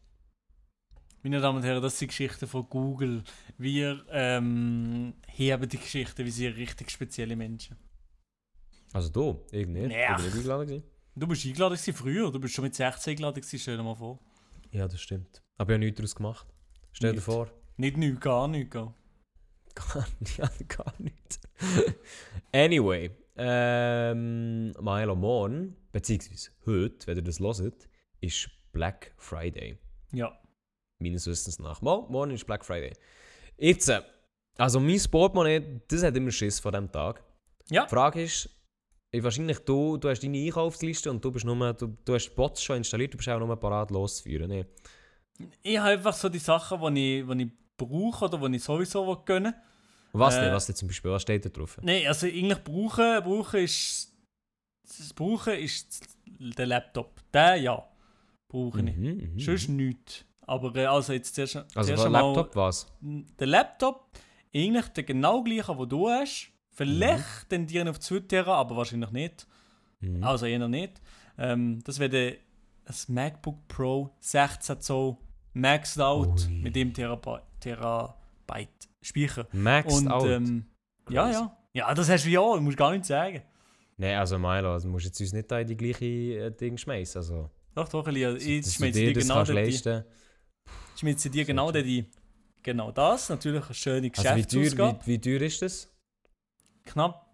Meine 1.21 1.41
Damen 1.41 1.57
und 1.57 1.63
Herren, 1.63 1.81
das 1.81 1.99
sind 1.99 2.09
Geschichten 2.09 2.47
von 2.47 2.69
Google. 2.69 3.23
Wir 3.57 4.05
ähm, 4.09 5.13
heben 5.27 5.67
die 5.67 5.77
Geschichten, 5.77 6.25
wie 6.25 6.31
sie 6.31 6.47
richtig 6.47 6.89
spezielle 6.89 7.35
Menschen. 7.35 7.75
Also 8.93 9.09
du, 9.09 9.45
irgendwie. 9.51 9.93
Ach. 10.07 10.15
bin 10.15 10.25
nicht 10.25 10.35
eingeladen 10.35 10.67
gewesen. 10.67 10.83
Du 11.15 11.27
bist 11.27 11.45
eingeladen 11.45 11.75
gewesen 11.75 11.93
früher, 11.93 12.31
du 12.31 12.39
bist 12.39 12.53
schon 12.53 12.63
mit 12.63 12.75
16 12.75 13.11
eingeladen 13.11 13.41
gewesen, 13.41 13.59
stell 13.59 13.75
dir 13.75 13.83
mal 13.83 13.95
vor. 13.95 14.19
Ja, 14.71 14.87
das 14.87 15.01
stimmt. 15.01 15.41
Aber 15.57 15.71
ich 15.71 15.75
habe 15.75 15.85
nichts 15.85 15.97
daraus 15.97 16.15
gemacht. 16.15 16.47
Stell 16.99 17.11
dir 17.11 17.15
Nicht. 17.15 17.23
vor. 17.23 17.49
Nicht 17.77 17.95
nichts, 17.95 18.19
gar 18.19 18.49
nichts. 18.49 18.73
Gar. 18.73 18.93
Ja, 20.37 20.49
gar 20.67 20.93
nicht. 20.99 21.39
anyway, 22.51 23.09
ähm, 23.37 24.73
Milo 24.81 25.15
morgen, 25.15 25.77
beziehungsweise 25.93 26.49
heute, 26.65 27.07
wenn 27.07 27.15
ihr 27.19 27.23
das 27.23 27.39
hört, 27.39 27.87
ist 28.19 28.49
Black 28.73 29.13
Friday. 29.15 29.77
Ja. 30.11 30.37
Meines 31.01 31.25
Wissens 31.25 31.57
nach. 31.59 31.81
Mal, 31.81 32.05
morgen 32.09 32.31
ist 32.31 32.45
Black 32.45 32.65
Friday. 32.65 32.91
Jetzt, 33.57 33.87
äh, 33.87 34.01
also 34.57 34.81
mein 34.81 34.99
Portemonnaie, 35.09 35.81
das 35.87 36.03
hat 36.03 36.17
immer 36.17 36.31
Schiss 36.31 36.59
vor 36.59 36.73
diesem 36.73 36.91
Tag. 36.91 37.23
Ja. 37.69 37.85
Die 37.85 37.89
Frage 37.91 38.23
ist, 38.23 38.49
wahrscheinlich 39.13 39.59
du, 39.59 39.95
du 39.95 40.09
hast 40.09 40.21
deine 40.21 40.37
Einkaufsliste 40.37 41.09
und 41.09 41.23
du 41.23 41.31
bist 41.31 41.45
nur, 41.45 41.73
du, 41.75 41.95
du 42.03 42.13
hast 42.13 42.35
Bots 42.35 42.61
schon 42.61 42.75
installiert, 42.75 43.13
du 43.13 43.17
bist 43.17 43.29
auch 43.29 43.39
nur 43.39 43.55
parat 43.57 43.89
loszuführen. 43.89 44.49
Ne? 44.49 44.65
Ich 45.63 45.77
habe 45.77 45.89
einfach 45.91 46.13
so 46.13 46.29
die 46.29 46.39
Sachen, 46.39 46.93
die 46.95 47.19
ich, 47.19 47.27
die 47.27 47.43
ich 47.43 47.51
brauche 47.77 48.25
oder 48.25 48.49
die 48.49 48.57
ich 48.57 48.63
sowieso 48.63 49.15
gönnen 49.25 49.53
Was 50.13 50.35
Äh, 50.35 50.41
denn? 50.45 50.53
Was 50.53 50.65
denn 50.65 50.75
zum 50.75 50.87
Beispiel? 50.87 51.11
Was 51.11 51.21
steht 51.21 51.45
da 51.45 51.49
drauf? 51.49 51.77
Nein, 51.81 52.05
also 52.07 52.27
eigentlich 52.27 52.63
brauchen, 52.63 53.23
brauchen 53.23 53.59
ist. 53.63 54.13
Das 54.97 55.13
Brauchen 55.13 55.53
ist 55.53 56.03
der 56.25 56.65
Laptop. 56.65 57.21
Der 57.31 57.55
ja. 57.57 57.87
Brauche 58.51 58.79
ich. 58.81 58.95
Mhm, 58.95 59.31
mhm, 59.33 59.39
Sonst 59.39 59.69
nichts. 59.69 60.25
Aber 60.41 60.75
äh, 60.75 60.85
also 60.85 61.13
jetzt 61.13 61.35
zuerst, 61.35 61.55
Also 61.57 61.83
zuerst 61.83 62.03
der 62.03 62.09
Laptop 62.09 62.55
was? 62.55 62.87
Der 63.01 63.47
Laptop, 63.47 64.09
eigentlich 64.53 64.87
der 64.87 65.03
genau 65.03 65.43
gleiche, 65.43 65.75
den 65.75 65.89
du 65.89 66.09
hast. 66.09 66.49
Vielleicht 66.75 67.49
tendieren 67.49 67.87
auf 67.89 67.99
2 67.99 68.21
Tera, 68.21 68.55
aber 68.55 68.75
wahrscheinlich 68.77 69.11
nicht. 69.11 69.45
Mhm. 69.99 70.23
Also 70.23 70.47
eher 70.47 70.67
nicht. 70.67 70.99
Ähm, 71.37 71.81
das 71.83 71.99
wäre 71.99 72.09
der- 72.09 72.35
das 72.85 73.07
MacBook 73.07 73.67
Pro 73.67 74.09
16 74.21 74.81
Zoll 74.81 75.17
Maxed 75.53 75.99
Out 75.99 76.47
Ui. 76.47 76.53
mit 76.61 76.75
dem 76.75 76.93
Teraba 76.93 77.41
Terabyte 77.59 78.89
Speicher. 79.01 79.47
Maxed 79.51 79.97
Und 79.97 80.07
out. 80.09 80.27
ähm, 80.27 80.65
ja, 81.09 81.29
ja. 81.31 81.57
Ja, 81.73 81.93
das 81.93 82.09
hast 82.09 82.25
du 82.25 82.29
ja, 82.29 82.41
du 82.41 82.61
musst 82.61 82.77
gar 82.77 82.91
nicht 82.91 83.05
sagen. 83.05 83.41
Nein, 83.97 84.17
also 84.17 84.39
Milo, 84.39 84.73
also, 84.73 84.87
du 84.87 84.91
musst 84.93 85.05
jetzt 85.05 85.19
uns 85.19 85.33
nicht 85.33 85.51
da 85.51 85.59
in 85.59 85.67
die 85.67 85.77
gleiche 85.77 86.05
äh, 86.05 86.51
Ding 86.51 86.77
schmeißen. 86.77 87.19
Also, 87.19 87.49
Doch, 87.75 87.87
doch, 87.89 88.07
Elia. 88.07 88.33
dass 88.33 88.43
Ich 88.43 88.65
du 88.65 88.71
schmeiße 88.71 88.99
dir 88.99 89.13
das 89.13 89.23
genau 89.23 89.43
dort 89.43 89.49
die, 89.49 90.03
ich 90.95 90.99
schmeiße 90.99 91.29
dir 91.29 91.45
genau 91.45 91.71
die, 91.71 92.05
Genau 92.63 92.91
das, 92.91 93.29
natürlich 93.29 93.63
eine 93.65 93.73
schöne 93.73 94.11
Also 94.15 94.35
wie 94.35 94.45
teuer, 94.45 94.63
Geschäftsausgabe. 94.63 94.99
wie, 95.05 95.11
wie 95.13 95.21
teuer 95.21 95.41
ist 95.41 95.61
das? 95.61 95.91
Knapp 96.85 97.25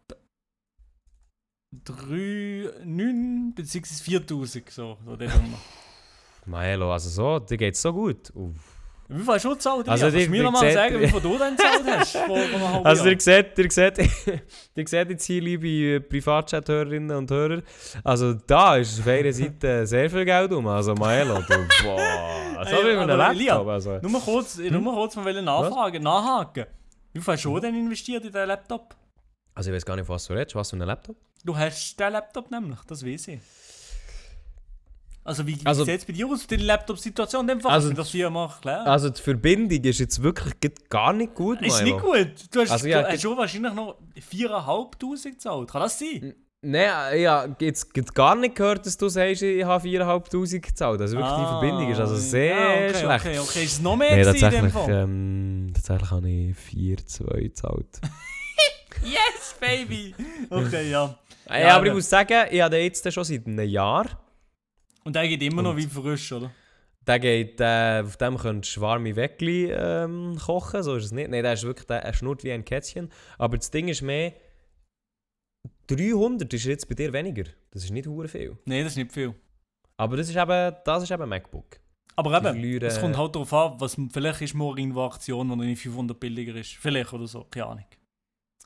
3, 1.84 2.84
9 2.86 3.54
bzw. 3.56 4.04
4000, 4.04 4.70
so, 4.70 4.98
so 5.06 5.16
der 5.16 5.30
Nummer. 5.36 5.58
Milo, 6.46 6.92
also 6.94 7.10
so, 7.10 7.40
dir 7.40 7.58
geht 7.58 7.74
es 7.76 7.82
so 7.82 7.92
gut. 7.94 8.32
Uff. 8.36 8.54
Wie 9.08 9.20
viel 9.22 9.34
hast 9.36 9.46
du 9.46 9.50
gezahlt? 9.52 9.88
Also, 9.88 10.06
Also, 10.06 10.18
du 10.18 10.30
mir 10.30 10.38
die 10.38 10.44
noch 10.44 10.52
mal 10.52 10.60
seht- 10.62 10.74
sagen, 10.74 11.00
wie 11.00 11.08
viel 11.08 11.22
du 11.22 11.38
denn 11.38 11.56
gezahlt 11.56 11.84
hast? 12.00 12.18
Vor, 12.26 12.86
Also 12.86 13.06
ihr 13.08 13.20
seht, 13.20 13.58
ihr 13.60 13.70
seht, 13.72 13.98
ihr 14.76 14.88
seht 14.88 15.10
jetzt 15.12 15.26
hier, 15.26 15.42
liebe 15.42 16.02
Privatchat-Hörerinnen 16.02 17.16
und 17.16 17.30
Hörer, 17.30 17.62
also 18.04 18.34
da 18.34 18.78
ist 18.78 19.00
auf 19.00 19.08
einer 19.08 19.32
Seite 19.32 19.86
sehr 19.88 20.10
viel 20.10 20.26
Geld 20.26 20.52
um. 20.54 20.66
Also 20.68 20.96
Milo, 20.96 21.36
du, 21.36 21.68
boah, 21.84 22.66
so 22.66 22.78
wie 22.78 22.98
mit 22.98 23.10
einem 23.10 23.18
Laptop. 23.18 23.68
Also. 23.68 24.00
Nur 24.02 24.12
mal 24.12 24.22
kurz, 24.22 24.58
nur 24.58 24.82
mal 24.82 24.94
kurz 24.96 25.16
mal 25.18 25.42
nachfragen, 25.42 26.02
nachhaken. 26.02 26.66
Wie 27.14 27.22
viel 27.22 27.34
hast 27.36 27.46
du 27.46 27.60
denn 27.60 27.76
investiert 27.76 28.24
in 28.26 28.32
diesen 28.32 28.48
Laptop? 28.48 28.96
also 29.54 29.70
ich 29.70 29.76
weiß 29.76 29.86
gar 29.86 29.96
nicht, 29.96 30.10
was 30.10 30.26
du 30.26 30.34
redest. 30.34 30.56
Was 30.56 30.72
für 30.72 30.78
ein 30.78 30.82
Laptop? 30.82 31.16
Du 31.44 31.56
hast 31.56 31.96
den 32.00 32.12
Laptop 32.12 32.50
nämlich, 32.50 32.80
das 32.88 33.06
weiß 33.06 33.28
ich. 33.30 33.40
Also 35.26 35.46
wie, 35.48 35.60
wie 35.60 35.66
Also- 35.66 35.84
sieht 35.86 36.00
es 36.00 36.06
bei 36.06 36.14
dir 36.14 36.28
aus, 36.28 36.46
die 36.48 36.56
Laptop-Situation? 36.58 37.50
Also- 37.66 37.92
das 37.94 38.10
hier 38.10 38.30
mal 38.30 38.48
klären. 38.62 38.86
Also 38.86 39.10
die 39.10 39.22
Verbindung 39.22 39.84
ist 39.84 40.00
jetzt 40.00 40.22
wirklich 40.22 40.54
gar 40.88 41.12
nicht 41.14 41.34
gut, 41.34 41.62
ist 41.64 41.82
nicht 41.84 42.00
gut. 42.00 42.30
Du 42.52 42.62
hast, 42.62 42.72
Also, 42.72 42.88
ja, 42.88 43.02
du 43.02 43.08
hast 43.10 43.22
schon 43.22 43.36
wahrscheinlich 43.38 43.74
noch 43.74 43.98
4'500 44.16 45.32
gezahlt. 45.32 45.70
Kann 45.72 45.82
das 45.82 45.98
sein? 46.00 46.36
Nein, 46.62 47.20
ja, 47.22 47.48
jetzt 47.60 47.94
geht 47.94 48.14
gar 48.16 48.36
nicht 48.36 48.56
gehört, 48.56 48.86
dass 48.86 48.98
du 48.98 49.08
sagst, 49.10 49.42
ich 49.44 49.64
habe 49.64 49.84
4'500 49.84 50.60
gezahlt. 50.62 51.02
Also 51.02 51.18
wirklich, 51.18 51.36
die 51.36 51.42
Ah, 51.42 51.60
Verbindung 51.60 51.92
ist 51.92 52.00
also 52.00 52.16
sehr 52.16 52.56
ja, 52.56 52.70
okay, 52.90 52.90
schlecht. 53.00 53.26
Okay, 53.26 53.40
okay, 53.40 53.64
ist 53.66 53.74
es 53.74 53.82
noch 53.82 53.96
mehr 53.96 54.16
dem 54.16 54.26
tatsächlich, 54.26 54.74
Fall? 54.74 54.90
ähm, 54.92 55.72
tatsächlich 55.74 56.12
habe 56.12 56.30
ich 56.30 56.56
4,2 56.58 57.42
gezahlt. 57.42 58.00
Yes, 59.04 59.56
baby! 59.60 60.16
Okay, 60.50 60.90
ja. 60.90 61.16
Ja, 61.50 61.60
Ja, 61.60 61.76
aber 61.76 61.86
ich 61.88 61.94
muss 61.94 62.10
sagen, 62.10 62.48
ich 62.50 62.62
habe 62.62 62.78
jetzt 62.78 63.12
schon 63.14 63.24
seit 63.24 63.46
einem 63.46 63.68
Jahr. 63.70 64.06
Und 65.06 65.16
der 65.16 65.28
geht 65.28 65.42
immer 65.44 65.62
noch 65.62 65.78
wie 65.78 65.86
frisch, 65.88 66.32
oder? 66.32 66.52
Der 67.08 67.20
geht, 67.20 67.62
äh, 67.62 68.02
auf 68.04 68.18
dem 68.18 68.38
könntest 68.38 68.76
du 68.78 68.82
warme 68.82 69.16
Weckli 69.16 69.72
ähm, 69.72 70.38
kochen, 70.44 70.82
so 70.82 70.96
ist 70.96 71.06
es 71.06 71.12
nicht. 71.12 71.30
Nein, 71.30 71.44
der 71.44 71.54
ist 71.54 71.64
wirklich, 71.64 71.86
der, 71.86 72.04
er 72.04 72.14
schnurrt 72.14 72.44
wie 72.44 72.52
ein 72.52 72.66
Kätzchen. 72.66 73.12
Aber 73.38 73.58
das 73.58 73.70
Ding 73.70 73.88
ist 73.88 74.02
mehr, 74.02 74.34
300 75.88 76.52
ist 76.52 76.66
jetzt 76.66 76.90
bei 76.90 76.96
dir 76.96 77.14
weniger. 77.14 77.44
Das 77.72 77.84
ist 77.84 77.92
nicht 77.92 78.08
hure 78.08 78.28
viel. 78.28 78.58
Nein, 78.66 78.84
das 78.84 78.94
ist 78.94 78.98
nicht 78.98 79.12
viel. 79.12 79.36
Aber 79.98 80.18
das 80.18 80.30
ist 80.30 80.36
eben, 80.36 80.76
das 80.84 81.04
ist 81.04 81.12
eben 81.12 81.30
MacBook. 81.30 81.80
Aber 82.16 82.30
Die 82.32 82.36
eben, 82.38 82.46
verlieren- 82.56 82.88
es 82.88 83.00
kommt 83.00 83.18
halt 83.18 83.36
darauf 83.36 83.54
an, 83.54 83.80
was, 83.80 83.96
vielleicht 84.12 84.42
ist 84.42 84.54
morgen 84.56 84.92
eine 84.92 85.02
Aktion, 85.02 85.48
die 85.50 85.56
nicht 85.68 85.82
500 85.82 86.20
billiger 86.20 86.56
ist. 86.56 86.74
Vielleicht 86.76 87.14
oder 87.14 87.28
so, 87.28 87.44
keine 87.52 87.68
Ahnung. 87.68 87.86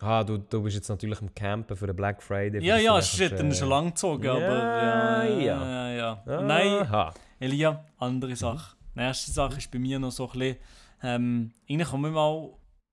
Ah, 0.02 0.24
du, 0.24 0.38
du 0.38 0.64
bist 0.64 0.78
jetzt 0.78 0.88
natürlich 0.88 1.22
am 1.22 1.34
Campen 1.36 1.76
für 1.76 1.86
den 1.88 1.96
Black 1.96 2.24
Friday. 2.24 2.64
Ja, 2.64 2.78
ja, 2.78 2.98
es 2.98 3.20
ist 3.20 3.34
dann 3.34 3.54
schon 3.54 3.68
äh, 3.68 3.70
lang 3.70 3.88
gezogen, 3.90 4.28
aber 4.30 4.40
Ja, 4.42 5.24
ja, 5.24 5.40
ja. 5.40 5.92
ja, 5.92 5.94
ja. 5.94 6.24
Aha. 6.26 6.42
Nein, 6.42 7.14
Elia, 7.40 7.84
andere 7.98 8.36
Sache. 8.36 8.76
Die 8.96 9.00
erste 9.02 9.32
Sache 9.32 9.58
ist 9.58 9.70
bei 9.72 9.80
mir 9.80 10.00
noch 10.00 10.12
so 10.12 10.30
ein 10.30 10.40
bisschen, 10.40 10.58
ähm, 11.04 11.52
eigentlich 11.70 11.92
haben 11.92 12.02
wir 12.02 12.12
mal 12.12 12.50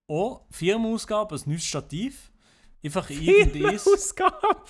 auch 0.09 0.41
Firmenausgabe, 0.51 1.35
ein 1.37 1.41
neues 1.47 1.65
Stativ. 1.65 2.33
Einfach 2.85 3.09
irgendeins. 3.11 3.87
Ausgabe! 3.87 4.63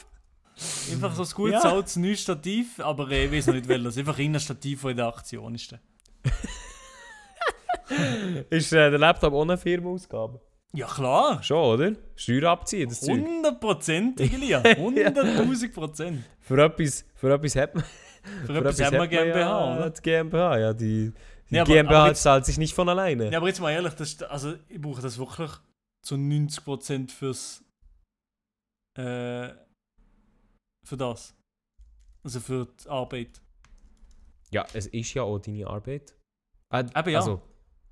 Einfach 0.91 1.15
so 1.15 1.23
ein 1.23 1.31
gut 1.35 1.53
Ja. 1.53 1.61
zahltes 1.61 1.97
neues 1.97 2.21
Stativ, 2.23 2.81
aber 2.81 3.11
ich 3.11 3.31
weiß 3.33 3.49
noch 3.49 3.55
nicht 3.55 3.69
welches. 3.69 3.99
Einfach 3.99 4.19
irgendein 4.19 4.41
Stativ, 4.41 4.83
das 4.83 4.91
in 4.91 4.97
der 4.97 5.07
Aktion 5.09 5.55
ist. 5.55 5.75
Ist 8.51 8.73
äh, 8.73 8.91
der 8.91 8.99
Laptop 8.99 9.33
ohne 9.33 9.57
Firmenausgabe? 9.57 10.41
Ja 10.75 10.87
klar. 10.87 11.43
Schon, 11.43 11.57
oder? 11.81 11.93
Steuer 12.17 12.51
abziehen, 12.51 12.89
das 12.89 13.01
Zeug. 13.01 13.17
100 13.25 13.61
Prozent, 13.61 14.21
Elia. 14.21 14.61
100.000 14.61 15.73
Prozent. 15.73 16.25
Für 16.41 16.63
etwas, 16.65 17.05
für 17.15 17.33
etwas 17.33 17.57
hat 17.57 17.75
man... 17.75 17.85
Für 18.45 18.57
etwas 18.57 18.81
haben 18.81 18.81
wir 18.81 18.87
hat 18.87 18.93
man 18.99 19.09
GmbH, 19.09 19.39
ja, 19.41 19.77
oder? 19.77 19.91
Die 19.91 20.03
GmbH, 20.03 20.59
ja. 20.59 20.73
Die, 20.75 21.13
die 21.51 21.55
Ja, 21.55 21.63
aber- 21.63 21.73
GmbH 21.73 21.99
aber 22.01 22.09
jetzt- 22.09 22.23
zahlt 22.23 22.45
sich 22.45 22.59
nicht 22.59 22.75
von 22.75 22.89
alleine. 22.89 23.31
Ja, 23.31 23.39
aber 23.39 23.47
jetzt 23.49 23.61
mal 23.61 23.71
ehrlich, 23.71 23.95
das, 23.95 24.21
also 24.25 24.55
ich 24.69 24.81
brauche 24.81 25.01
das 25.01 25.17
wirklich 25.19 25.51
zu 26.05 26.17
90% 26.17 27.11
fürs. 27.11 27.63
Äh, 28.99 29.49
für 30.85 30.97
das. 30.97 31.35
Also 32.25 32.41
für 32.41 32.67
die 32.85 32.89
Arbeit. 32.89 33.41
Ja, 34.51 34.67
es 34.73 34.87
ist 34.89 35.15
ja 35.15 35.23
auch 35.23 35.39
deine 35.39 35.67
Arbeit. 35.67 36.15
Äh, 36.73 36.81
Eben 36.81 37.11
ja. 37.11 37.19
Also, 37.21 37.41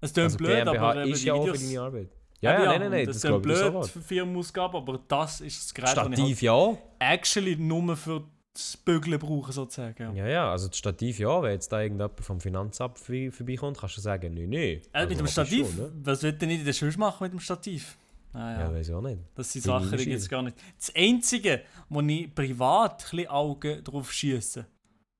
Es 0.00 0.12
klingt 0.12 0.24
also 0.26 0.38
blöd, 0.38 0.64
GmbH 0.64 0.90
aber 0.90 1.04
ist 1.04 1.22
ja 1.24 1.34
auch 1.34 1.46
für 1.46 1.52
deine 1.58 1.80
Arbeit. 1.80 2.10
Ja, 2.44 2.54
Eben 2.54 2.62
ja, 2.64 2.68
nein, 2.70 2.80
nein, 2.80 2.90
nein, 2.90 3.06
Das 3.06 3.16
das 3.16 3.16
ist 3.16 3.22
glaube 3.28 3.38
ich 3.40 3.42
blöd 3.44 3.58
sofort. 3.58 3.88
für 3.90 4.00
Firmenausgaben, 4.02 4.76
aber 4.76 5.00
das 5.08 5.40
ist 5.40 5.64
das 5.64 5.74
Gerät, 5.74 5.96
das 5.96 6.06
ich 6.08 6.14
Stativ 6.14 6.36
halt 6.36 6.42
ja 6.42 6.78
actually 6.98 7.56
nur 7.56 7.96
für 7.96 8.24
das 8.52 8.76
Bügeln 8.76 9.18
brauche, 9.18 9.52
sozusagen. 9.52 10.16
Ja. 10.16 10.24
Ja, 10.24 10.28
ja, 10.28 10.50
also 10.52 10.68
das 10.68 10.78
Stativ 10.78 11.18
ja, 11.18 11.42
wenn 11.42 11.52
jetzt 11.52 11.72
da 11.72 11.80
irgendjemand 11.82 12.20
vom 12.20 12.40
Finanzamt 12.40 12.98
vorbei- 12.98 13.30
vorbeikommt, 13.32 13.78
kannst 13.78 13.96
du 13.96 14.00
sagen, 14.00 14.32
nein, 14.34 14.48
nein. 14.48 14.60
Äh, 14.60 14.80
Also, 14.92 15.08
mit 15.08 15.18
dem 15.18 15.26
Stativ? 15.26 15.66
Schon, 15.66 15.76
ne? 15.76 15.92
Was 16.04 16.22
wird 16.22 16.40
denn 16.40 16.48
nicht 16.50 16.60
in 16.60 16.64
der 16.66 16.72
Schule 16.72 16.96
machen 16.96 17.24
mit 17.24 17.32
dem 17.32 17.40
Stativ? 17.40 17.96
Ah, 18.32 18.52
Ja, 18.52 18.60
ja. 18.60 18.72
weiß 18.72 18.88
ich 18.88 18.94
auch 18.94 19.00
nicht. 19.00 19.18
Das 19.34 19.52
sind 19.52 19.62
Sachen, 19.62 19.90
die 19.96 20.04
gibt 20.04 20.18
es 20.18 20.28
gar 20.28 20.42
nicht. 20.42 20.56
Das 20.76 20.92
Einzige, 20.94 21.62
wo 21.88 22.00
ich 22.00 22.32
privat 22.34 22.92
ein 23.04 23.10
bisschen 23.10 23.28
Augen 23.28 23.82
drauf 23.84 24.12
schiesse, 24.12 24.60
Mhm. 24.60 24.66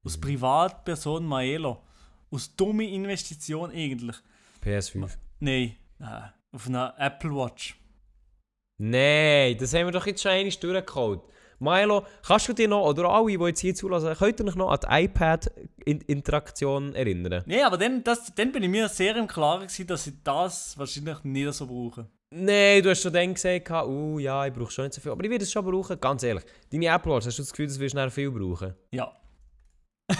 aus 0.07 0.19
Privatperson 0.19 1.25
Maelo, 1.27 1.81
aus 2.31 2.55
dumme 2.55 2.89
Investition 2.89 3.71
eigentlich. 3.71 4.17
PS5. 4.65 5.17
Nein, 5.41 5.75
äh, 6.01 6.05
auf 6.55 6.69
einer 6.69 6.95
Apple 6.99 7.31
Watch. 7.31 7.77
Nein, 8.79 9.57
das 9.59 9.75
haben 9.75 9.87
wir 9.87 9.93
doch 9.93 10.07
jetzt 10.07 10.23
schon 10.23 10.33
einmal 10.33 10.53
durchgeholt. 10.53 11.21
Milo, 11.59 12.05
kannst 12.27 12.49
du 12.49 12.53
dich 12.53 12.69
noch, 12.69 12.85
oder 12.85 13.09
alle, 13.09 13.39
die 13.39 13.45
jetzt 13.45 13.61
hier 13.61 13.75
zulassen, 13.75 14.15
könnt 14.15 14.41
ihr 14.41 14.47
euch 14.47 14.57
noch 14.57 14.71
an 14.71 14.79
die 14.83 15.05
iPad-Interaktion 15.05 16.95
erinnern? 16.95 17.43
Nein, 17.47 17.65
aber 17.65 17.79
dann, 17.79 18.03
das, 18.03 18.35
dann 18.35 18.53
bin 18.53 18.63
ich 18.65 18.69
mir 18.69 18.89
sehr 18.89 19.17
im 19.17 19.27
Klaren 19.27 19.67
gewesen, 19.67 19.87
dass 19.87 20.07
ich 20.07 20.15
das 20.23 20.77
wahrscheinlich 20.77 21.23
nicht 21.25 21.53
so 21.55 21.67
brauche. 21.67 22.09
Nein, 22.31 22.83
du 22.83 22.91
hast 22.91 23.03
schon 23.03 23.13
dann 23.13 23.33
gesagt, 23.35 23.71
uh, 23.71 24.19
ja, 24.19 24.47
ich 24.47 24.53
brauche 24.53 24.73
schon 24.73 24.87
nicht 24.87 24.95
so 24.95 25.01
viel. 25.01 25.13
Aber 25.13 25.23
ich 25.23 25.31
werde 25.31 25.45
es 25.45 25.53
schon 25.53 25.65
brauchen, 25.65 26.01
ganz 26.01 26.25
ehrlich. 26.25 26.45
Deine 26.71 26.87
Apple 26.87 27.13
Watch, 27.13 27.27
hast 27.27 27.39
du 27.39 27.43
das 27.43 27.53
Gefühl, 27.53 27.69
das 27.69 27.79
wirst 27.79 27.95
du 27.95 27.99
nachher 27.99 28.11
viel 28.11 28.31
brauchen? 28.31 28.75
Ja. 28.91 29.13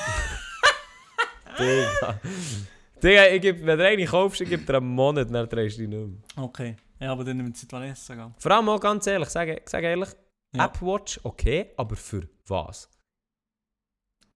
Digga. 1.59 2.21
Digga, 3.05 3.27
ich 3.27 3.43
geb, 3.43 3.67
wenn 3.67 3.79
du 3.79 3.87
eine 3.87 4.07
kaufst, 4.07 4.41
ich 4.41 4.49
gebe 4.49 4.65
dir 4.65 4.79
einen 4.79 4.87
Monat, 4.87 5.29
dann 5.31 5.47
du 5.47 5.57
nicht 5.57 5.79
mehr. 5.79 6.09
Okay. 6.37 6.75
Ja, 6.99 7.13
aber 7.13 7.23
dann 7.23 7.37
nimmt 7.37 7.55
sie 7.55 7.67
die 7.69 7.73
Vanessa 7.73 8.15
gehen. 8.15 8.35
Vor 8.39 8.51
allem 8.51 8.67
auch 8.71 8.81
ganz 8.81 9.07
ehrlich, 9.07 9.29
sag, 9.29 9.61
sag 9.69 9.85
ehrlich, 9.85 10.09
Ja. 10.57 10.65
Apple 10.65 10.89
Watch, 10.89 11.21
okay, 11.23 11.73
aber 11.77 11.97
für 11.97 12.27
was? 12.47 12.89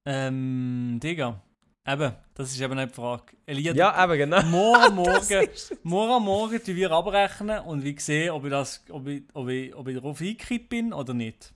Ähm, 0.05 1.01
Digga. 1.03 1.41
Eben, 1.87 2.13
das 2.35 2.51
ist 2.51 2.61
eben 2.61 2.75
nicht 2.75 2.91
die 2.91 2.95
Frage. 2.95 3.37
Elia, 3.47 3.73
Ja, 3.73 4.05
eben 4.05 4.19
genau. 4.19 4.43
morgen, 4.51 4.95
morgen, 4.97 5.49
morgen, 5.85 6.25
morgen 6.25 6.63
tun 6.63 6.77
wir 6.77 6.91
abrechnen 6.91 7.61
und 7.61 7.83
wir 7.83 7.99
sehen, 7.99 8.33
ob 8.33 8.45
ich, 8.45 8.51
das, 8.51 8.85
ob 8.91 9.07
ich, 9.07 9.23
ob 9.33 9.49
ich, 9.49 9.75
ob 9.75 9.89
ich 9.89 9.97
darauf 9.97 10.21
eingekippt 10.21 10.69
bin 10.69 10.93
oder 10.93 11.15
nicht. 11.15 11.55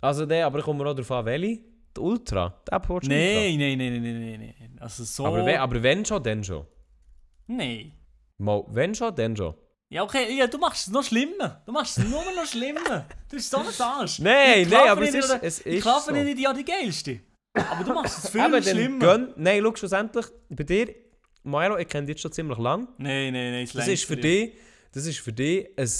Also 0.00 0.24
der, 0.24 0.46
aber 0.46 0.60
ich 0.60 0.64
komme 0.64 0.86
auch 0.88 0.94
darauf 0.94 1.10
an, 1.10 1.24
welche? 1.24 1.71
Die 1.96 2.00
Ultra? 2.00 2.62
Die 2.68 2.72
Apple 2.72 2.96
Watch 2.96 3.04
Ultra? 3.08 3.16
Nein, 3.18 3.58
nein, 3.58 3.78
nein, 3.78 4.02
nein, 4.02 4.20
nein, 4.20 4.54
nein. 4.58 4.78
Also 4.80 5.04
so. 5.04 5.26
Aber, 5.26 5.44
wenn, 5.44 5.58
aber 5.58 5.82
wenn 5.82 6.04
schon, 6.04 6.22
dann 6.22 6.42
schon. 6.42 6.66
Nein. 7.46 7.92
Mal, 8.38 8.64
wenn 8.68 8.94
schon, 8.94 9.14
dann 9.14 9.36
schon. 9.36 9.54
Ja, 9.90 10.02
okay, 10.04 10.34
ja, 10.36 10.46
du 10.46 10.56
machst 10.58 10.86
es 10.86 10.92
noch 10.92 11.04
schlimmer. 11.04 11.62
Du 11.66 11.72
machst 11.72 11.98
es 11.98 12.08
nur 12.08 12.24
noch 12.34 12.46
schlimmer. 12.46 13.06
Du 13.28 13.36
bist 13.36 13.50
so 13.50 13.58
ein 13.58 13.66
Arsch. 13.78 14.18
Nein, 14.20 14.66
nein, 14.70 14.88
aber 14.88 15.02
es 15.02 15.14
ist, 15.14 15.30
oder- 15.30 15.42
es 15.44 15.60
Ich 15.60 15.66
ist 15.76 15.84
kaufe 15.84 16.14
so. 16.14 16.22
nicht 16.22 16.38
ja 16.38 16.52
die 16.54 16.64
geilste. 16.64 17.20
Aber 17.52 17.84
du 17.84 17.92
machst 17.92 18.24
es 18.24 18.30
viel 18.32 18.50
dann 18.50 18.62
schlimmer. 18.62 18.98
gönn, 18.98 19.34
nein, 19.36 19.60
schau, 19.62 19.76
schlussendlich, 19.76 20.26
bei 20.48 20.64
dir, 20.64 20.94
Milo, 21.44 21.76
ich 21.76 21.88
kenne 21.88 22.06
dich 22.06 22.18
schon 22.22 22.32
ziemlich 22.32 22.56
lang. 22.56 22.88
Nein, 22.96 23.34
nein, 23.34 23.52
nein, 23.52 23.68
Das 23.74 23.86
ist 23.86 24.04
für 24.06 24.16
dich, 24.16 24.54
das 24.92 25.04
ist 25.04 25.18
für 25.18 25.32
dich 25.32 25.68
ein, 25.76 25.90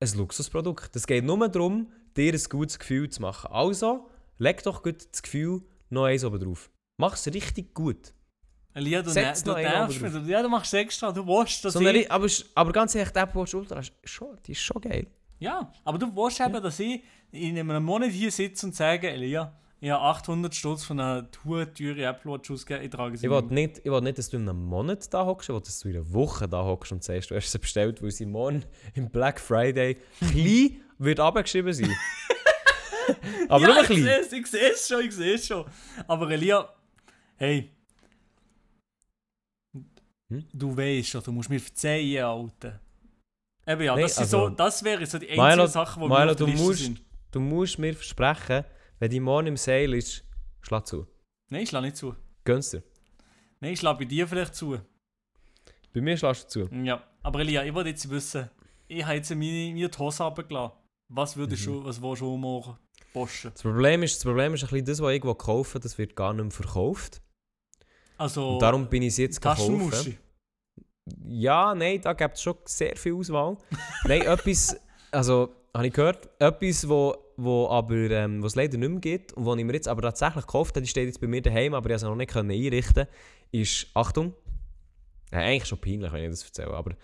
ein 0.00 0.16
Luxusprodukt. 0.16 0.96
Es 0.96 1.06
geht 1.06 1.24
nur 1.24 1.48
darum, 1.48 1.92
dir 2.16 2.32
ein 2.34 2.42
gutes 2.48 2.76
Gefühl 2.80 3.08
zu 3.08 3.22
machen. 3.22 3.52
Also, 3.52 4.08
leg 4.38 4.62
doch 4.62 4.82
gut 4.82 5.06
das 5.10 5.22
Gefühl 5.22 5.62
noch 5.90 6.04
eins 6.04 6.24
oben 6.24 6.40
drauf. 6.40 6.70
Mach 6.96 7.14
es 7.14 7.26
richtig 7.26 7.74
gut. 7.74 8.12
Elia, 8.74 9.02
du, 9.02 9.10
Setz 9.10 9.44
ner 9.44 9.52
noch 9.52 9.58
du 9.58 9.62
nervst 9.62 10.00
mich. 10.00 10.28
Ja, 10.28 10.42
du 10.42 10.48
machst 10.48 10.72
es 10.72 10.80
extra. 10.80 11.12
Du 11.12 11.26
willst, 11.26 11.64
dass 11.64 11.74
So 11.74 11.80
ich... 11.80 12.10
aber, 12.10 12.26
aber 12.54 12.72
ganz 12.72 12.94
ehrlich, 12.94 13.12
die 13.12 13.18
Apple 13.18 13.42
Watch 13.42 13.54
Ultra 13.54 13.80
ist 13.80 13.92
schon, 14.04 14.38
die 14.46 14.52
ist 14.52 14.62
schon 14.62 14.80
geil. 14.80 15.06
Ja, 15.38 15.70
aber 15.84 15.98
du 15.98 16.06
willst 16.14 16.40
eben, 16.40 16.62
dass 16.62 16.80
ich 16.80 17.02
in 17.32 17.58
einem 17.58 17.84
Monat 17.84 18.10
hier 18.10 18.30
sitze 18.30 18.66
und 18.66 18.74
sage, 18.74 19.10
Elia, 19.10 19.52
ich 19.80 19.90
habe 19.90 20.02
800 20.04 20.54
Stutz 20.54 20.84
von 20.84 21.00
einer 21.00 21.28
teure 21.30 22.04
Apple 22.04 22.32
Watch 22.32 22.50
ausgegeben, 22.50 22.84
ich 22.84 22.90
trage 22.90 23.16
sie 23.16 23.26
Ich 23.26 23.30
will 23.30 23.42
nicht. 23.42 23.50
nicht, 23.50 23.78
ich 23.84 23.90
will 23.90 24.00
nicht, 24.00 24.16
dass 24.16 24.30
du 24.30 24.36
in 24.36 24.48
einem 24.48 24.64
Monat 24.64 25.12
da 25.12 25.26
hockst, 25.26 25.48
ich 25.48 25.54
will, 25.54 25.60
dass 25.60 25.80
du 25.80 25.88
in 25.88 25.96
einer 25.96 26.12
Woche 26.12 26.48
da 26.48 26.62
hockst 26.64 26.92
und 26.92 27.02
sagst, 27.02 27.30
du 27.30 27.34
hast 27.36 27.50
sie 27.50 27.58
bestellt, 27.58 28.00
weil 28.02 28.12
sie 28.12 28.24
morgen 28.26 28.64
im 28.94 29.10
Black 29.10 29.40
Friday 29.40 29.96
klein 30.20 30.80
wird 30.98 31.18
abgeschrieben 31.18 31.72
sein. 31.72 31.90
Aber 33.48 33.60
ja, 33.62 33.68
nur 33.68 33.78
ein 33.78 33.86
sehe 33.86 34.20
es, 34.20 34.32
ich 34.32 34.46
sehe 34.46 34.72
es 34.72 34.88
schon, 34.88 35.00
ich 35.04 35.14
sehe 35.14 35.34
es 35.34 35.46
schon. 35.46 35.64
Aber 36.06 36.30
Elia, 36.30 36.68
hey. 37.36 37.70
Hm? 40.30 40.46
Du 40.52 40.76
weißt 40.76 41.14
doch, 41.14 41.22
du 41.22 41.32
musst 41.32 41.50
mir 41.50 41.60
verzeihen, 41.60 42.24
Alter. 42.24 42.80
Eben 43.66 43.82
ja, 43.82 43.94
Nee, 43.94 44.02
das, 44.02 44.18
also- 44.18 44.48
so, 44.48 44.54
das 44.54 44.82
wäre 44.82 45.04
so 45.06 45.18
die 45.18 45.28
einzige 45.28 45.42
Milo, 45.42 45.66
Sache, 45.66 46.00
die 46.00 46.08
Milo 46.08 46.34
du, 46.34 46.46
musst, 46.48 46.80
sind. 46.80 47.02
du 47.30 47.40
musst 47.40 47.78
mir 47.78 47.94
versprechen, 47.94 48.64
wenn 48.98 49.10
die 49.10 49.20
morgen 49.20 49.48
im 49.48 49.56
Sale 49.56 49.96
ist, 49.96 50.24
schlag 50.62 50.86
zu. 50.86 51.06
Nein, 51.50 51.62
ich 51.62 51.68
schlage 51.68 51.86
nicht 51.86 51.96
zu. 51.96 52.14
Gönnst 52.44 52.72
dir. 52.72 52.82
Nein, 53.60 53.72
ich 53.74 53.78
schlage 53.78 53.98
bei 54.00 54.04
dir 54.06 54.26
vielleicht 54.26 54.54
zu. 54.54 54.78
Bei 55.92 56.00
mir 56.00 56.16
schlägst 56.16 56.54
du 56.56 56.66
zu. 56.68 56.74
Ja, 56.74 57.04
aber 57.22 57.40
Elia, 57.40 57.64
ich 57.64 57.74
wollte 57.74 57.90
jetzt 57.90 58.08
wissen, 58.10 58.50
ich 58.88 59.04
habe 59.04 59.14
jetzt 59.16 59.30
meine, 59.30 59.72
mir 59.74 59.88
die 59.88 59.98
Hose 59.98 60.22
runtergelassen. 60.24 60.72
Was 61.08 61.36
würde 61.36 61.54
Mhm. 61.54 61.58
schon, 61.58 61.84
was 61.84 62.00
willst 62.00 62.22
du 62.22 62.36
morgen 62.36 62.78
posten? 63.12 63.50
Das 63.52 63.62
Problem 63.62 64.02
ist, 64.02 64.16
das 64.16 64.24
Problem 64.24 64.54
ist 64.54 64.62
ein 64.62 64.70
bisschen 64.70 64.86
das, 64.86 65.00
was 65.00 65.12
ich 65.12 65.22
kaufen 65.22 65.74
will, 65.74 65.80
das 65.80 65.98
wird 65.98 66.16
gar 66.16 66.32
nicht 66.32 66.42
mehr 66.42 66.50
verkauft. 66.50 67.22
Also, 68.18 68.54
Und 68.54 68.62
darum 68.62 68.88
bin 68.88 69.02
ich 69.02 69.08
es 69.08 69.16
jetzt 69.18 69.40
gekauft. 69.40 70.18
Ja, 71.26 71.74
nein, 71.74 72.00
da 72.00 72.12
gibt 72.12 72.36
es 72.36 72.42
schon 72.42 72.56
sehr 72.64 72.96
viel 72.96 73.14
Auswahl. 73.14 73.56
nein, 74.04 74.22
etwas, 74.22 74.76
also, 75.10 75.54
habe 75.74 75.86
ich 75.86 75.92
gehört, 75.92 76.28
etwas, 76.38 76.88
wo, 76.88 77.16
wo 77.36 77.68
aber, 77.68 77.96
ähm, 77.96 78.42
was 78.42 78.54
leider 78.54 78.78
nicht 78.78 78.88
mehr 78.88 79.00
gibt 79.00 79.32
und 79.32 79.46
was 79.46 79.58
ich 79.58 79.64
mir 79.64 79.72
jetzt 79.72 79.88
aber 79.88 80.02
tatsächlich 80.02 80.46
gekauft 80.46 80.76
habe, 80.76 80.82
die 80.82 80.88
steht 80.88 81.06
jetzt 81.06 81.20
bei 81.20 81.26
mir 81.26 81.42
daheim, 81.42 81.74
aber 81.74 81.90
ich 81.90 81.94
konnte 81.94 82.06
es 82.06 82.10
noch 82.10 82.16
nicht 82.16 82.30
können 82.30 82.50
einrichten, 82.50 83.06
ist, 83.50 83.88
Achtung, 83.94 84.34
ja, 85.32 85.38
eigentlich 85.38 85.66
schon 85.66 85.80
peinlich, 85.80 86.12
wenn 86.12 86.24
ich 86.24 86.30
das 86.30 86.44
erzähle, 86.44 86.74
aber 86.74 86.94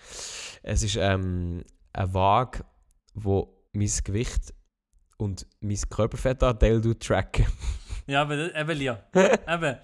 es 0.62 0.82
ist 0.82 0.96
ähm, 0.96 1.64
eine 1.92 2.14
Waage, 2.14 2.64
wo 3.14 3.64
mein 3.72 3.90
Gewicht 4.04 4.54
und 5.18 5.46
mein 5.60 5.78
Körperfettanteil 5.90 6.80
du 6.80 6.94
tracken. 6.94 7.46
Ja, 8.06 8.22
aber 8.22 8.36
das- 8.36 8.54
eben, 8.58 8.78
Lia. 8.78 9.02
eben. 9.14 9.76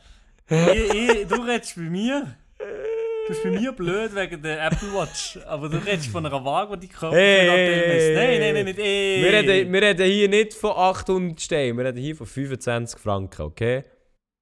Ich, 0.49 0.94
ich, 0.94 1.27
du 1.29 1.42
redest 1.42 1.77
bei 1.77 1.83
mir. 1.83 2.37
Du 2.59 3.29
bist 3.29 3.42
bei 3.42 3.51
mir 3.51 3.73
blöd 3.73 4.14
wegen 4.14 4.40
der 4.42 4.64
Apple 4.64 4.88
Watch. 4.94 5.38
Aber 5.47 5.68
du 5.68 5.77
redest 5.77 6.07
von 6.07 6.25
einer 6.25 6.42
Waage, 6.42 6.79
die 6.79 6.87
die 6.87 6.92
Körper 6.94 7.14
Hey! 7.16 8.14
Nein, 8.14 8.40
nein, 8.40 8.55
nein, 8.55 8.64
nicht 8.64 8.79
ey. 8.79 9.23
Wir 9.23 9.31
reden, 9.31 9.70
wir 9.73 9.83
reden 9.83 10.07
hier 10.07 10.29
nicht 10.31 10.55
von 10.55 10.70
800 10.70 11.38
Steinen, 11.38 11.77
wir 11.77 11.85
reden 11.85 11.99
hier 11.99 12.16
von 12.16 12.27
25 12.27 12.99
Franken, 12.99 13.42
okay? 13.42 13.85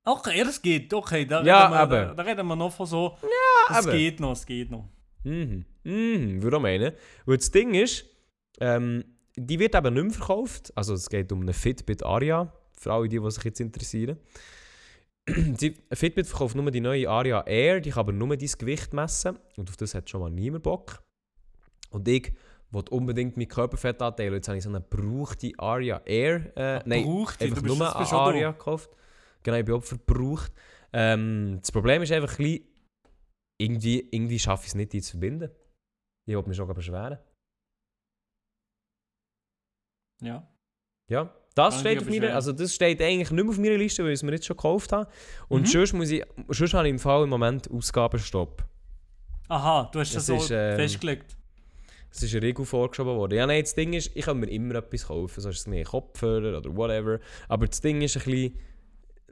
Okay, 0.05 0.39
ja, 0.39 0.45
das 0.45 0.63
geht. 0.63 0.95
Okay, 0.95 1.25
da, 1.27 1.43
Ja, 1.43 1.67
reden 1.67 1.91
wir, 1.91 2.05
da, 2.07 2.15
da 2.15 2.23
reden 2.23 2.47
wir 2.47 2.55
noch 2.57 2.73
von 2.73 2.87
so. 2.87 3.17
Ja, 3.23 3.79
es 3.81 3.87
geht 3.91 4.21
noch, 4.21 4.33
es 4.33 4.47
geht 4.47 4.71
noch. 4.71 4.89
Mhm. 5.25 5.65
Mhm, 5.83 6.41
würde 6.41 6.57
auch 6.57 6.61
meinen. 6.61 6.93
Weil 7.27 7.37
das 7.37 7.51
Ding 7.51 7.75
ist, 7.75 8.05
ähm, 8.61 9.05
die 9.37 9.59
wird 9.59 9.75
eben 9.75 9.95
nicht 9.95 10.03
mehr 10.05 10.13
verkauft. 10.13 10.73
Also 10.75 10.95
es 10.95 11.09
geht 11.09 11.33
um 11.33 11.43
eine 11.43 11.53
Fitbit 11.53 12.05
Aria, 12.05 12.53
für 12.79 12.93
alle 12.93 13.09
die, 13.09 13.19
die 13.19 13.31
sich 13.31 13.45
jetzt 13.45 13.61
interessieren. 13.61 14.19
Die 15.29 15.77
Fitbit 15.93 16.27
verkauft 16.27 16.57
nur 16.57 16.69
die 16.73 16.81
neue 16.81 17.09
Aria 17.09 17.43
Air, 17.47 17.81
die 17.81 17.91
kann 17.91 18.01
aber 18.01 18.13
nur 18.13 18.37
dein 18.37 18.51
Gewicht 18.59 18.93
messen. 18.93 19.39
Und 19.57 19.71
auf 19.71 19.77
das 19.77 19.95
hat 19.95 20.11
schon 20.11 20.21
mal 20.21 20.31
niemand 20.31 20.65
Bock. 20.65 21.01
Und 21.91 22.09
ich 22.09 22.33
will 22.73 22.83
unbedingt 22.91 23.37
mein 23.37 23.47
Körperfettanteil. 23.47 24.33
Jetzt 24.33 24.49
habe 24.49 24.59
ich 24.59 24.65
so 24.65 24.71
eine 24.71 24.81
gebrauchte 24.81 25.53
Aria 25.59 26.03
Air. 26.05 26.57
Äh, 26.57 26.83
nein, 26.87 27.05
die, 27.05 27.45
einfach 27.45 27.63
du 27.63 27.63
bist, 27.63 27.65
nur 27.67 27.97
eine 27.97 28.13
Aria 28.13 28.51
du. 28.51 28.59
gekauft. 28.59 28.91
Genau, 29.45 29.59
ich 29.59 29.65
bin 29.65 29.75
auch 29.77 29.85
verbraucht. 29.85 30.53
Ähm, 30.93 31.59
das 31.61 31.71
Problem 31.71 32.03
ist 32.03 32.11
einfach 32.11 32.37
ein 32.39 32.45
bisschen, 32.45 32.67
irgendwie, 33.61 34.09
irgendwie 34.11 34.39
schaffe 34.41 34.65
ich 34.65 34.71
es 34.71 34.75
nicht, 34.75 34.93
die 34.93 35.03
zu 35.03 35.13
verbinden. 35.13 35.51
Ich 36.27 36.35
will 36.35 36.43
mich 36.47 36.57
schon 36.57 36.67
beschweren. 36.75 37.19
Ja. 40.23 40.47
Ja, 41.11 41.35
das 41.55 41.81
steht 41.81 41.99
auf 41.99 42.09
meiner, 42.09 42.35
also 42.35 42.53
das 42.53 42.75
steht 42.75 43.03
eigentlich 43.03 43.31
nicht 43.31 43.45
mehr 43.45 43.51
auf 43.51 43.59
meiner 43.59 43.77
Liste, 43.77 44.03
weil 44.03 44.11
ich 44.13 44.21
es 44.21 44.23
mir 44.23 44.33
jetzt 44.33 44.47
schon 44.47 44.57
gekauft 44.57 44.93
habe. 44.93 45.11
Und 45.49 45.63
Mhm. 45.63 45.67
sonst, 45.67 45.93
muss 45.93 46.11
ich, 46.11 46.25
sonst 46.49 46.73
habe 46.75 46.87
ich 46.89 46.93
im 46.93 46.99
Fall 46.99 47.25
im 47.25 47.29
Moment 47.29 47.71
Ausgabenstopp. 47.71 48.65
Aha, 49.49 49.91
du 49.93 49.99
hast 50.01 50.15
das, 50.15 50.27
Das 50.27 50.47
so 50.47 50.55
ähm, 50.55 50.77
festgelegt. 50.77 51.37
Es 52.11 52.23
ist 52.23 52.33
eine 52.35 52.43
Regel 52.43 52.65
vorgeschoben 52.65 53.17
worden. 53.17 53.35
Ja, 53.37 53.47
nein, 53.47 53.63
das 53.63 53.75
Ding 53.75 53.93
ist, 53.93 54.15
ich 54.15 54.25
kann 54.25 54.39
mir 54.39 54.49
immer 54.49 54.77
etwas 54.77 55.07
kaufen, 55.07 55.41
so 55.41 55.49
ist 55.49 55.59
es 55.61 55.67
nicht 55.67 55.89
Kopfhörer 55.91 56.59
oder 56.59 56.75
whatever. 56.75 57.19
Aber 57.49 57.67
das 57.67 57.81
Ding 57.81 58.01
ist 58.03 58.17
ein 58.17 58.23
bisschen, 58.25 58.59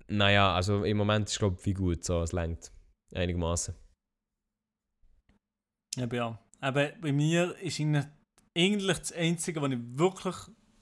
naja, 0.09 0.55
also 0.55 0.85
im 0.85 0.97
Moment 0.97 1.29
ist 1.29 1.39
glaube 1.39 1.57
ich 1.61 1.67
wie 1.67 1.75
gut 1.75 2.05
so, 2.05 2.23
es 2.23 2.33
längt 2.33 2.73
einigermaßen. 3.15 3.75
Eben 5.97 6.15
ja. 6.15 6.39
Aber 6.61 6.91
bei 7.01 7.13
mir 7.13 7.57
ist 7.63 7.81
eigentlich 7.81 8.99
das 8.99 9.13
Einzige, 9.13 9.63
was 9.63 9.73
ich 9.73 9.79
wirklich 9.81 10.37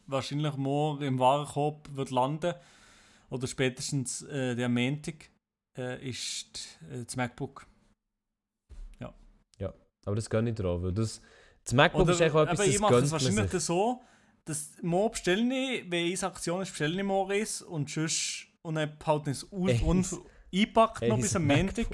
wahrscheinlich 0.09 0.57
morgen 0.57 1.05
im 1.05 1.19
Warenkorb 1.19 1.89
wird 1.95 2.11
landen 2.11 2.55
oder 3.31 3.47
spätestens 3.47 4.23
äh, 4.23 4.55
der 4.57 4.69
Montag, 4.69 5.31
äh, 5.77 6.09
ist 6.09 6.79
äh, 6.91 7.05
das 7.05 7.17
MacBook. 7.17 7.67
Aber 10.09 10.17
das 10.17 10.31
gönne 10.31 10.51
ich 10.51 10.57
drauf, 10.57 10.83
weil 10.83 10.93
das, 10.93 11.21
das 11.65 11.75
MacBook 11.75 12.03
Oder, 12.03 12.13
ist 12.13 12.23
auch 12.23 12.43
etwas, 12.43 12.61
aber 12.61 12.67
ich 12.67 12.81
mache 12.81 12.95
man 12.95 13.11
wahrscheinlich 13.11 13.51
sich. 13.51 13.61
so, 13.63 14.01
dass 14.47 14.73
morgen 14.81 15.13
bestelle 15.13 15.55
ich, 15.55 15.91
wenn 15.91 16.11
es 16.11 16.25
Aktion 16.25 16.63
ist, 16.63 16.71
bestelle 16.71 16.97
ich 16.97 17.05
morgen 17.05 17.33
eins 17.33 17.61
und 17.61 17.91
sonst 17.91 18.47
und 18.63 18.77
dann 18.77 18.97
behalte 18.99 19.31
ich 19.31 19.37
es 19.37 19.53
aus 19.53 19.69
Eins. 19.69 19.83
und 19.83 20.23
einpackt 20.55 21.03
noch 21.03 21.19
bis 21.19 21.37
am 21.37 21.47
Montag. 21.47 21.87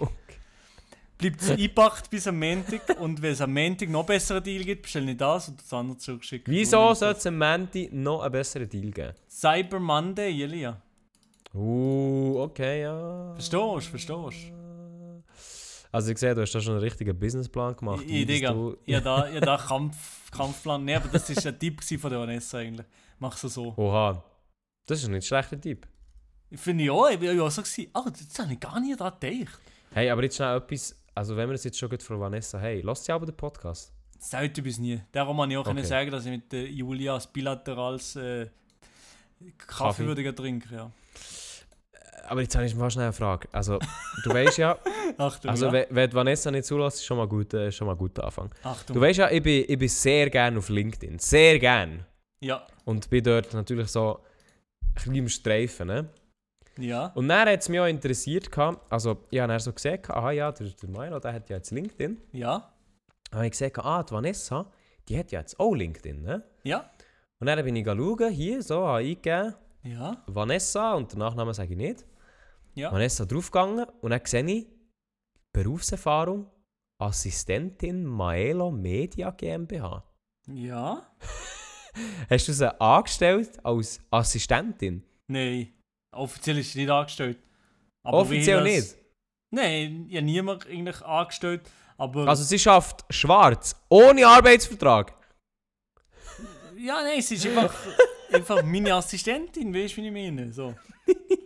Bleibt 1.19 1.41
es 1.43 1.51
eingepackt 1.51 2.11
bis 2.11 2.27
am 2.27 2.39
Montag 2.39 3.01
und 3.01 3.23
wenn 3.23 3.33
es 3.33 3.41
am 3.41 3.53
Montag 3.55 3.89
noch 3.89 4.05
besseren 4.05 4.43
Deal 4.43 4.65
gibt, 4.65 4.83
bestelle 4.83 5.13
ich 5.13 5.17
das 5.17 5.49
und 5.49 5.61
das 5.61 5.73
andere 5.73 5.97
zurückschicken. 5.97 6.53
Wieso 6.53 6.93
soll 6.95 7.13
es 7.13 7.27
am 7.27 7.39
Mandy 7.39 7.89
noch 7.93 8.21
einen 8.23 8.33
besseren 8.33 8.69
Deal 8.69 8.91
geben? 8.91 9.15
Cyber 9.29 9.79
Monday, 9.79 10.43
Elia. 10.43 10.81
Uh, 11.55 12.41
okay, 12.41 12.83
ja. 12.83 13.33
Verstehst, 13.35 13.87
verstehst. 13.87 14.53
Also 15.93 16.11
ich 16.11 16.19
sehe, 16.19 16.35
du 16.35 16.41
hast 16.43 16.53
da 16.53 16.61
schon 16.61 16.73
einen 16.73 16.83
richtigen 16.83 17.17
Businessplan 17.17 17.77
gemacht. 17.77 18.03
Ich, 18.05 18.13
ich, 18.13 18.27
Digga, 18.27 18.53
du- 18.53 18.77
ich 18.85 18.97
habe 18.97 19.05
da, 19.05 19.29
ich 19.29 19.37
hab 19.37 19.45
da 19.45 19.57
Kampf, 19.57 20.31
Kampfplan. 20.33 20.85
Nee, 20.85 20.97
aber 20.97 21.07
das 21.09 21.29
war 21.45 21.53
ein 21.53 21.59
Tipp 21.61 21.81
von 22.01 22.11
der 22.11 22.19
Vanessa 22.19 22.59
eigentlich. 22.59 22.87
Mach 23.21 23.37
es 23.43 23.55
so. 23.55 23.73
Oha, 23.77 24.25
das 24.87 24.99
ist 24.99 25.05
ein 25.07 25.13
nicht 25.13 25.29
schlechter. 25.29 25.57
Ich 26.51 26.61
finde 26.61 26.83
ja 26.85 26.93
auch, 26.93 27.09
ich 27.09 27.21
war 27.21 27.33
ja 27.33 27.43
auch 27.45 27.51
so 27.53 27.63
gewesen, 27.63 27.87
oh, 27.95 28.03
das 28.11 28.39
habe 28.41 28.53
ich 28.55 28.59
gar 28.59 28.81
nicht 28.81 29.01
daran 29.01 29.15
gedacht. 29.21 29.55
Hey, 29.93 30.11
aber 30.11 30.25
jetzt 30.25 30.35
schnell 30.35 30.57
etwas, 30.57 30.97
also 31.15 31.37
wenn 31.37 31.49
wir 31.49 31.53
das 31.55 31.65
jetzt 31.65 31.79
schon 31.79 31.89
gut 31.91 32.03
von 32.03 32.19
Vanessa 32.21 32.59
hey, 32.59 32.81
lass 32.83 33.05
sie 33.05 33.13
aber 33.13 33.27
den 33.27 33.37
Podcast. 33.37 33.93
Sollte 34.19 34.63
bis 34.63 34.79
nie. 34.79 35.01
Darum 35.13 35.37
kann 35.39 35.51
ich 35.51 35.57
auch 35.57 35.67
Okay. 35.67 35.83
sagen, 35.83 36.11
dass 36.11 36.25
ich 36.25 36.31
mit 36.31 36.51
der 36.53 36.67
Julia 36.71 37.17
ein 37.17 37.23
bilaterales 37.33 38.17
äh, 38.17 38.47
Kaffee, 39.59 40.05
Kaffee. 40.07 40.33
trinken. 40.33 40.75
Ja. 40.75 40.91
Aber 42.29 42.41
jetzt 42.41 42.55
habe 42.55 42.65
ich 42.65 42.75
mal 42.75 42.91
schnell 42.91 43.05
eine 43.05 43.13
Frage. 43.13 43.49
Also, 43.53 43.79
du 44.25 44.31
weißt 44.31 44.57
ja, 44.59 44.79
Achtung, 45.19 45.51
also 45.51 45.67
ja. 45.67 45.85
wenn, 45.91 46.13
Vanessa 46.13 46.51
nicht 46.51 46.65
zulässt, 46.65 46.99
ist 46.99 47.05
schon 47.05 47.19
mal 47.19 47.29
gut, 47.29 47.53
äh, 47.53 47.71
schon 47.71 47.87
mal 47.87 47.93
ein 47.93 47.99
guter 47.99 48.25
Anfang. 48.25 48.51
Achtung. 48.63 48.95
Du 48.95 49.01
weißt 49.01 49.19
ja, 49.19 49.31
ich 49.31 49.43
bin, 49.43 49.65
ich 49.69 49.79
bin 49.79 49.89
sehr 49.89 50.31
gerne 50.31 50.59
auf 50.59 50.71
LinkedIn. 50.71 51.19
Sehr 51.19 51.59
gerne. 51.59 52.07
ja, 52.41 52.67
Und 52.87 53.11
bin 53.11 53.23
dort 53.23 53.53
natürlich 53.53 53.89
so 53.89 54.21
ein 54.81 54.95
bisschen 54.95 55.15
im 55.17 55.29
Streifen. 55.29 55.89
Ne? 55.89 56.09
Ja, 56.79 57.07
Und 57.15 57.29
dann 57.29 57.49
hat 57.49 57.61
es 57.61 57.69
mich 57.69 57.81
auch 57.81 57.87
interessiert, 57.87 58.51
gehabt, 58.51 58.93
also 58.93 59.25
ich 59.31 59.39
habe 59.41 59.49
dann 59.53 59.61
so 59.61 59.73
gesehen, 59.73 60.01
aha 60.09 60.31
ja, 60.33 60.51
der, 60.53 60.69
der 60.69 60.89
Milo, 60.89 61.19
der 61.21 61.33
hat 61.33 61.49
ja 61.49 61.57
jetzt 61.57 61.71
LinkedIn. 61.71 62.21
ja, 62.33 62.73
Dann 63.31 63.39
habe 63.39 63.47
ich 63.47 63.53
gesehen, 63.53 63.73
ah, 63.77 64.03
die 64.03 64.13
Vanessa, 64.13 64.71
die 65.09 65.19
hat 65.19 65.31
ja 65.33 65.41
jetzt 65.41 65.59
auch 65.61 65.75
LinkedIn. 65.75 66.23
Ne? 66.23 66.43
ja, 66.63 66.91
Und 67.39 67.47
dann 67.47 67.63
bin 67.65 67.77
ich 67.77 67.85
schauen, 67.87 68.31
hier, 68.31 68.63
so, 68.63 68.87
habe 68.87 69.03
ich 69.03 69.17
eingegeben, 69.19 69.55
ja, 69.83 70.23
Vanessa, 70.27 70.95
und 70.95 71.13
den 71.13 71.19
Nachnamen 71.19 71.53
sage 71.55 71.73
ich 71.73 71.77
nicht. 71.77 72.05
ja. 72.75 72.91
Vanessa 72.91 73.25
draufgegangen 73.27 73.87
und 74.01 74.11
dann 74.11 74.21
sehe 74.25 74.45
ich 74.45 74.67
Berufserfahrung, 75.53 76.51
Assistentin 76.99 78.05
Maelo 78.05 78.71
Media 78.71 79.31
GmbH. 79.31 80.03
Ja. 80.47 81.07
Hast 82.31 82.49
du 82.49 82.53
sie 82.53 82.81
angestellt 82.81 83.65
als 83.65 84.01
Assistentin? 84.11 85.05
Nein. 85.29 85.74
Offiziell 86.15 86.59
ist 86.59 86.73
sie 86.73 86.81
nicht 86.81 86.91
angestellt. 86.91 87.39
Aber 88.03 88.19
Offiziell 88.19 88.63
das- 88.65 88.69
nicht. 88.73 88.97
Nein, 89.51 90.09
habe 90.11 90.23
niemand 90.23 90.67
eigentlich 90.67 91.01
angestellt. 91.03 91.63
Aber 91.97 92.27
Also 92.27 92.43
sie 92.43 92.59
schafft 92.59 93.05
schwarz, 93.11 93.77
ohne 93.89 94.27
Arbeitsvertrag. 94.27 95.13
ja, 96.77 97.03
nein, 97.03 97.23
sie 97.23 97.37
ist 97.37 97.47
einfach, 97.47 97.73
einfach 98.33 98.63
meine 98.65 98.95
Assistentin, 98.95 99.73
weißt 99.73 99.97
du, 99.97 100.03
wie 100.03 100.07
ich 100.09 100.13
meine? 100.13 100.53
So. 100.53 100.75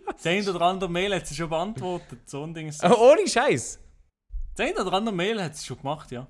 Das 0.06 0.26
eine 0.26 0.50
oder 0.50 0.62
andere 0.62 0.90
Mail 0.90 1.14
hat 1.14 1.26
sie 1.26 1.34
schon 1.34 1.48
beantwortet. 1.50 2.28
So 2.28 2.42
ein 2.42 2.54
Ding 2.54 2.66
das. 2.68 2.82
ohne 2.98 3.28
Scheiß. 3.28 3.78
Das 4.56 4.66
eine 4.66 4.80
oder 4.80 4.92
andere 4.94 5.14
Mail 5.14 5.42
hat 5.42 5.54
sie 5.56 5.66
schon 5.66 5.76
gemacht, 5.78 6.10
ja. 6.10 6.26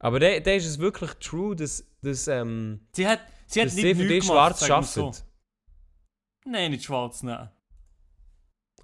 Aber 0.00 0.18
da 0.20 0.26
ist 0.28 0.66
es 0.66 0.78
wirklich 0.78 1.12
true, 1.14 1.54
dass, 1.56 1.86
dass, 2.02 2.28
ähm, 2.28 2.86
Sie 2.92 3.06
hat, 3.06 3.20
sie 3.46 3.60
hat 3.60 3.68
dass 3.68 3.74
nicht 3.74 3.84
sie 3.84 3.94
für 3.94 4.06
dich 4.08 4.24
schwarz 4.24 4.62
arbeitet. 4.68 4.90
so. 4.92 5.12
Nein, 6.46 6.72
nicht 6.72 6.84
schwarz, 6.84 7.22
nein. 7.22 7.48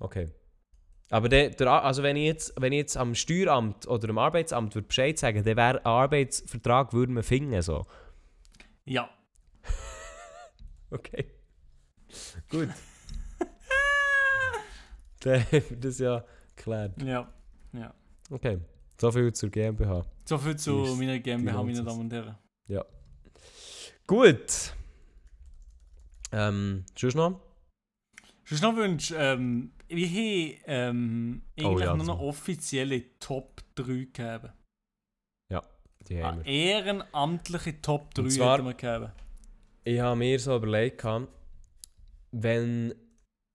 Okay. 0.01 0.31
Aber 1.11 1.29
der, 1.29 1.51
der, 1.51 1.71
also 1.85 2.03
wenn, 2.03 2.17
ich 2.17 2.25
jetzt, 2.27 2.55
wenn 2.61 2.73
ich 2.73 2.79
jetzt 2.79 2.97
am 2.97 3.15
Steueramt 3.15 3.87
oder 3.87 4.09
am 4.11 4.19
Arbeitsamt 4.19 4.75
würde 4.75 4.89
Bescheid 4.89 5.19
sagen, 5.19 5.45
dann 5.45 5.57
wäre 5.57 5.79
ein 5.79 5.85
Arbeitsvertrag 5.85 6.93
würde 6.93 7.13
man 7.13 7.23
finden. 7.23 7.61
So. 7.63 7.87
Ja. 8.85 9.09
Okay. 10.93 11.25
Gut. 12.51 12.69
Dann 15.21 15.41
haben 15.41 15.63
wir 15.69 15.77
das 15.77 15.99
ja 16.01 16.25
geklärt. 16.57 17.01
Ja. 17.01 17.33
ja. 17.73 17.95
Okay. 18.29 18.59
So 19.01 19.13
viel 19.13 19.33
zur 19.33 19.51
GmbH. 19.51 20.05
So 20.25 20.37
viel 20.39 20.57
zu 20.57 20.83
ist- 20.83 20.97
meiner 20.99 21.21
GmbH, 21.21 21.63
meine. 21.63 21.85
Damen 21.85 22.01
und 22.01 22.13
Herren. 22.13 22.37
Gut. 24.07 24.75
Ähm, 26.33 26.85
sonst 26.99 27.15
noch? 27.15 27.41
Sonst 28.45 28.63
noch 28.63 28.75
wünsch, 28.75 29.13
ähm, 29.17 29.71
wir 29.91 30.07
haben 30.09 30.61
ähm, 30.67 31.43
eigentlich 31.59 31.81
ja, 31.87 31.97
nur 31.97 32.07
noch 32.07 32.19
so. 32.21 32.25
offizielle 32.27 33.19
Top 33.19 33.61
3 33.75 33.85
gegeben. 33.85 34.53
Die 36.09 36.23
haben 36.23 36.39
Eine 36.39 36.45
wir. 36.47 36.53
ehrenamtliche 36.53 37.83
Top 37.83 38.15
3 38.15 38.23
Und 38.23 38.31
zwar- 38.31 38.55
hätten 38.55 38.67
wir 38.67 38.75
gegeben. 38.75 39.13
Ich 39.85 40.01
habe 40.01 40.17
mir 40.17 40.39
so 40.39 40.57
überlegt, 40.57 41.05
wenn. 42.33 42.95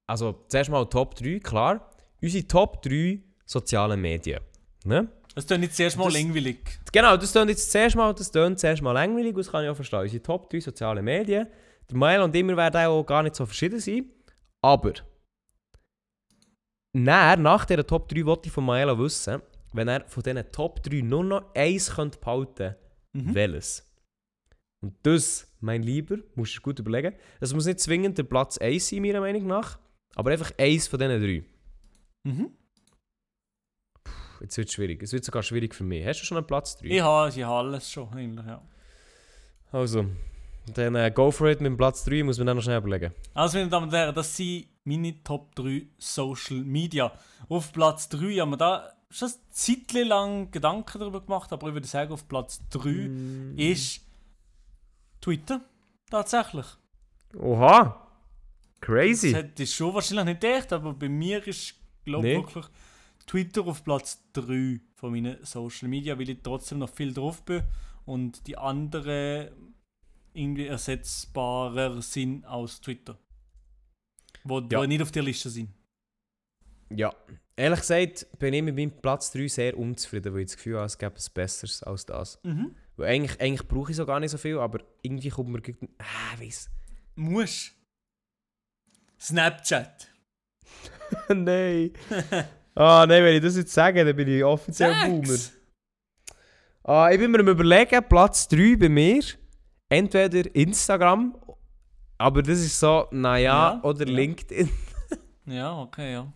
Also, 0.07 0.45
zuerst 0.47 0.69
mal 0.69 0.85
Top 0.85 1.15
3, 1.15 1.39
klar. 1.39 1.89
Unsere 2.21 2.47
Top 2.47 2.81
3 2.83 3.19
sozialen 3.45 3.99
Medien. 3.99 4.41
Ne? 4.83 5.07
Das 5.33 5.47
klingt 5.47 5.63
jetzt 5.63 5.75
zuerst 5.75 5.97
mal 5.97 6.11
langweilig. 6.13 6.59
Genau, 6.91 7.17
das 7.17 7.31
klingt 7.31 7.49
jetzt 7.49 7.71
zuerst 7.71 7.95
mal, 7.95 8.13
das 8.13 8.31
klingt 8.31 8.59
zuerst 8.59 8.81
mal 8.83 8.91
langweilig, 8.91 9.35
das 9.35 9.49
kann 9.51 9.63
ich 9.63 9.69
auch 9.69 9.75
verstehen. 9.75 10.01
Unsere 10.01 10.21
Top 10.21 10.49
3 10.49 10.59
sozialen 10.59 11.03
Medien. 11.03 11.47
Der 11.89 11.97
Mail 11.97 12.21
und 12.21 12.35
immer 12.35 12.55
werden 12.55 12.85
auch 12.85 13.03
gar 13.03 13.23
nicht 13.23 13.35
so 13.35 13.45
verschieden 13.45 13.79
sein. 13.79 14.05
Aber. 14.61 14.93
Nach, 16.97 17.37
nach 17.37 17.65
dieser 17.65 17.85
Top 17.85 18.07
3 18.07 18.25
wollte 18.25 18.47
ich 18.47 18.53
von 18.53 18.65
Maelo 18.65 18.97
wissen, 18.97 19.41
wenn 19.73 19.87
er 19.89 20.07
von 20.07 20.23
diesen 20.23 20.49
Top 20.51 20.81
3 20.81 21.01
nur 21.01 21.23
noch 21.25 21.53
eins 21.53 21.93
könnte 21.93 22.17
behalten 22.19 22.75
Mhm. 23.13 23.33
welches? 23.33 23.83
Und 24.81 24.93
das, 25.03 25.47
mein 25.61 25.81
Lieber, 25.83 26.17
musst 26.35 26.57
du 26.57 26.61
gut 26.61 26.79
überlegen. 26.79 27.15
Es 27.39 27.53
muss 27.53 27.65
nicht 27.65 27.79
zwingend 27.79 28.17
der 28.17 28.23
Platz 28.23 28.57
1 28.57 28.89
sein, 28.89 29.01
meiner 29.01 29.19
Meinung 29.21 29.47
nach, 29.47 29.79
aber 30.15 30.31
einfach 30.31 30.51
eins 30.57 30.87
von 30.87 30.99
diesen 30.99 31.21
drei. 31.21 31.43
Mhm. 32.23 32.51
Puh, 34.03 34.11
Jetzt 34.41 34.57
wird 34.57 34.67
es 34.67 34.73
schwierig. 34.73 35.01
Es 35.03 35.11
wird 35.13 35.23
sogar 35.25 35.43
schwierig 35.43 35.73
für 35.75 35.83
mich. 35.85 36.05
Hast 36.05 36.21
du 36.21 36.25
schon 36.25 36.37
einen 36.37 36.47
Platz 36.47 36.77
3? 36.77 36.87
Ich 36.87 37.01
habe, 37.01 37.29
ich 37.29 37.41
habe 37.43 37.55
alles 37.69 37.89
schon, 37.91 38.09
eigentlich, 38.13 38.45
ja. 38.45 38.61
Also, 39.71 40.05
dann 40.73 40.95
äh, 40.95 41.11
go 41.13 41.31
for 41.31 41.47
it 41.47 41.59
mit 41.61 41.67
dem 41.67 41.77
Platz 41.77 42.03
3, 42.05 42.23
muss 42.23 42.37
man 42.37 42.47
dann 42.47 42.57
noch 42.57 42.63
schnell 42.63 42.77
überlegen. 42.79 43.13
Also, 43.33 43.57
meine 43.57 43.69
Damen 43.69 43.87
und 43.87 43.93
Herren, 43.93 44.15
das 44.15 44.35
sind 44.35 44.67
meine 44.83 45.23
Top 45.23 45.55
3 45.55 45.87
Social 45.97 46.57
Media. 46.63 47.11
Auf 47.49 47.71
Platz 47.71 48.09
3 48.09 48.37
haben 48.39 48.51
wir 48.51 48.57
da 48.57 48.89
schon 49.09 49.29
ein 49.29 49.33
Zeitchen 49.51 50.07
lang 50.07 50.51
Gedanken 50.51 50.99
darüber 50.99 51.21
gemacht, 51.21 51.51
aber 51.53 51.67
ich 51.67 51.73
würde 51.73 51.87
sagen, 51.87 52.11
auf 52.11 52.27
Platz 52.27 52.61
3 52.69 52.89
Mm. 52.89 53.53
ist 53.57 54.01
Twitter. 55.21 55.61
Tatsächlich. 56.09 56.65
Oha! 57.37 58.01
Das 58.79 58.81
Crazy! 58.81 59.31
hätte 59.33 59.63
ich 59.63 59.73
schon 59.73 59.93
wahrscheinlich 59.93 60.25
nicht 60.25 60.41
gedacht, 60.41 60.71
aber 60.73 60.93
bei 60.93 61.09
mir 61.09 61.45
ist, 61.47 61.75
glaube 62.03 62.27
ich, 62.27 62.33
Nee. 62.37 62.43
wirklich 62.43 62.65
Twitter 63.25 63.65
auf 63.65 63.83
Platz 63.83 64.21
3 64.33 64.79
von 64.95 65.11
meinen 65.11 65.43
Social 65.43 65.87
Media, 65.89 66.17
weil 66.19 66.29
ich 66.29 66.37
trotzdem 66.43 66.79
noch 66.79 66.89
viel 66.89 67.11
drauf 67.13 67.41
bin 67.43 67.63
und 68.05 68.45
die 68.45 68.57
anderen 68.57 69.49
irgendwie 70.35 70.67
ersetzbarer 70.67 72.01
sind 72.01 72.45
aus 72.45 72.81
Twitter. 72.81 73.17
Wo, 74.43 74.59
Ja. 74.59 74.79
wo 74.79 74.85
nicht 74.85 75.01
auf 75.01 75.11
der 75.11 75.23
Liste 75.23 75.49
sind. 75.49 75.69
Ja. 76.89 77.13
Ehrlich 77.55 77.79
gesagt 77.79 78.27
bin 78.37 78.53
ich 78.53 78.61
mit 78.61 78.75
meinem 78.75 78.91
Platz 79.01 79.31
3 79.31 79.47
sehr 79.47 79.77
unzufrieden, 79.77 80.33
weil 80.33 80.41
ich 80.41 80.47
das 80.47 80.57
Gefühl 80.57 80.75
habe, 80.75 80.85
es 80.85 80.97
gäbe 80.97 81.11
etwas 81.13 81.29
Besseres 81.29 81.83
als 81.83 82.05
das. 82.05 82.39
Mhm. 82.43 82.75
Weil 82.97 83.09
eigentlich, 83.09 83.39
eigentlich 83.41 83.67
brauche 83.67 83.91
ich 83.91 83.97
so 83.97 84.05
gar 84.05 84.19
nicht 84.19 84.31
so 84.31 84.37
viel, 84.37 84.57
aber 84.59 84.79
irgendwie 85.01 85.29
kommt 85.29 85.49
mir... 85.49 85.61
Ah, 85.99 86.39
weiss. 86.39 86.69
Muss. 87.15 87.71
Snapchat. 89.19 90.09
nein! 91.29 91.91
Ah, 92.77 93.05
nein, 93.07 93.23
wenn 93.23 93.35
ich 93.37 93.41
das 93.41 93.55
jetzt 93.55 93.73
sage, 93.73 94.03
dann 94.03 94.13
bin 94.17 94.27
ich 94.27 94.43
offiziell 94.43 94.91
ein 94.91 95.21
Boomer. 95.21 95.37
Ah, 96.83 97.09
ich 97.09 97.17
bin 97.17 97.31
mir 97.31 97.39
am 97.39 97.47
überlegen, 97.47 98.03
Platz 98.09 98.49
3 98.49 98.75
bei 98.75 98.89
mir. 98.89 99.23
Entweder 99.97 100.53
Instagram, 100.55 101.35
aber 102.17 102.41
das 102.43 102.59
ist 102.59 102.79
so, 102.79 103.07
naja, 103.11 103.73
Ja, 103.73 103.83
oder 103.83 104.05
ja. 104.07 104.13
LinkedIn. 104.13 104.69
Ja, 105.47 105.79
okay, 105.79 106.13
ja. 106.13 106.33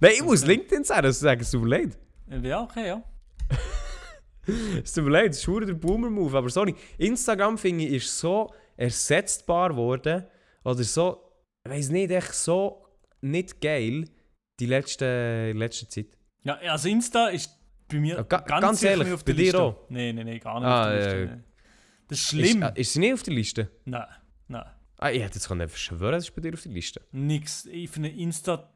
Nein, 0.00 0.12
ich 0.16 0.22
muss 0.22 0.42
Okay. 0.42 0.52
LinkedIn 0.52 0.84
sagen, 0.84 1.02
das 1.04 1.18
sagen, 1.18 1.40
es 1.40 1.50
tut 1.50 1.62
mir 1.62 1.68
leid. 1.68 1.98
Äh, 2.30 2.46
Ja, 2.46 2.60
okay, 2.62 2.86
ja. 2.88 3.02
Es 4.84 4.92
tut 4.92 5.04
mir 5.04 5.10
leid, 5.10 5.30
es 5.32 5.38
ist 5.38 5.68
der 5.68 5.74
Boomer-Move. 5.74 6.36
Aber 6.36 6.50
sorry, 6.50 6.74
Instagram 6.98 7.56
finde 7.56 7.84
ich 7.84 7.94
ist 8.04 8.18
so 8.18 8.52
ersetzbar 8.76 9.70
geworden. 9.70 10.26
Oder 10.64 10.82
so, 10.84 11.22
ich 11.64 11.70
weiß 11.70 11.88
nicht, 11.90 12.10
echt 12.10 12.34
so 12.34 12.84
nicht 13.20 13.60
geil 13.60 14.04
die 14.60 14.66
letzte, 14.66 15.52
letzte 15.52 15.88
Zeit. 15.88 16.08
Ja, 16.42 16.54
also 16.70 16.88
Insta 16.88 17.28
ist 17.28 17.50
bei 17.88 17.98
mir 17.98 18.16
Ja, 18.16 18.22
ga- 18.24 18.38
ganz, 18.40 18.60
ganz 18.62 18.82
ehrlich, 18.82 19.12
auf 19.12 19.24
bei 19.24 19.32
der 19.32 19.34
dir 19.36 19.42
Liste. 19.44 19.62
auch? 19.62 19.76
Nein, 19.88 20.16
nein, 20.16 20.26
nein, 20.26 20.40
gar 20.40 20.58
nicht 20.60 20.68
Ah, 20.68 20.82
auf 20.82 20.88
der 20.88 20.96
Liste. 20.96 21.26
nein. 21.26 21.44
Das 22.12 22.20
ist 22.20 22.28
schlimm. 22.28 22.62
Ist, 22.62 22.76
äh, 22.76 22.80
ist 22.82 22.92
sie 22.92 22.98
nicht 23.00 23.14
auf 23.14 23.22
der 23.22 23.32
Liste? 23.32 23.70
nein, 23.86 24.04
nein. 24.46 24.66
Ah, 24.98 25.10
ich 25.10 25.22
hätte 25.22 25.36
jetzt 25.36 25.48
können 25.48 25.66
schwören, 25.68 26.12
das 26.12 26.24
ist 26.28 26.34
bei 26.34 26.42
dir 26.42 26.52
auf 26.52 26.62
der 26.62 26.72
Liste. 26.72 27.00
Nix. 27.10 27.64
Ich 27.64 27.88
finde 27.88 28.10
Insta 28.10 28.70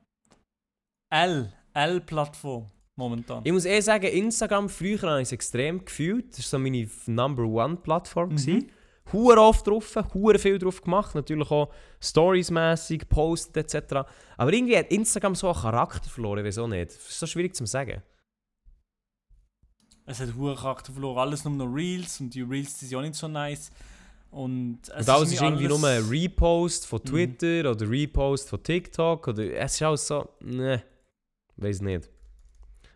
L, 1.10 1.52
L-Plattform 1.74 2.66
momentan. 2.96 3.42
Ich 3.44 3.52
muss 3.52 3.66
eh 3.66 3.78
sagen, 3.80 4.06
Instagram 4.06 4.70
früher 4.70 5.02
habe 5.02 5.20
ich 5.20 5.28
es 5.28 5.32
extrem 5.32 5.84
gefühlt. 5.84 6.30
Das 6.30 6.38
war 6.38 6.58
so 6.58 6.58
meine 6.58 6.88
Number 7.04 7.44
One 7.44 7.76
Plattform. 7.76 8.30
Mhm. 8.30 8.70
Hure 9.12 9.38
oft 9.38 9.66
drauf, 9.66 9.94
hure 10.14 10.38
viel 10.38 10.58
drauf 10.58 10.80
gemacht. 10.80 11.14
Natürlich 11.14 11.50
auch 11.50 11.70
Stories-mässig, 12.00 13.06
postet 13.10 13.74
etc. 13.74 14.08
Aber 14.38 14.52
irgendwie 14.52 14.78
hat 14.78 14.90
Instagram 14.90 15.34
so 15.34 15.48
einen 15.48 15.60
Charakter 15.60 16.08
verloren, 16.08 16.44
auch 16.58 16.66
nicht. 16.68 16.90
Das 16.90 16.96
ist 16.96 17.20
so 17.20 17.26
schwierig 17.26 17.54
zu 17.54 17.66
sagen. 17.66 18.02
Es 20.06 20.20
hat 20.20 20.34
hohen 20.36 20.56
Charakter 20.56 20.92
verloren. 20.92 21.18
Alles 21.18 21.44
nur 21.44 21.54
noch 21.54 21.66
Reels 21.74 22.20
und 22.20 22.32
die 22.34 22.42
Reels 22.42 22.78
die 22.78 22.86
sind 22.86 22.98
auch 22.98 23.02
nicht 23.02 23.14
so 23.16 23.26
nice. 23.28 23.70
Und, 24.30 24.80
es 24.96 25.06
Und 25.08 25.14
alles 25.14 25.32
ist 25.32 25.40
irgendwie 25.42 25.66
nur 25.68 25.82
alles- 25.84 26.04
ein 26.04 26.10
Repost 26.10 26.86
von 26.86 27.00
Mhm. 27.04 27.08
Twitter 27.08 27.70
oder 27.70 27.88
Repost 27.90 28.48
von 28.50 28.62
TikTok. 28.62 29.28
Oder 29.28 29.52
es 29.54 29.74
ist 29.74 29.82
alles 29.82 30.06
so, 30.06 30.28
ne, 30.40 30.82
weiß 31.56 31.80
nicht. 31.80 32.08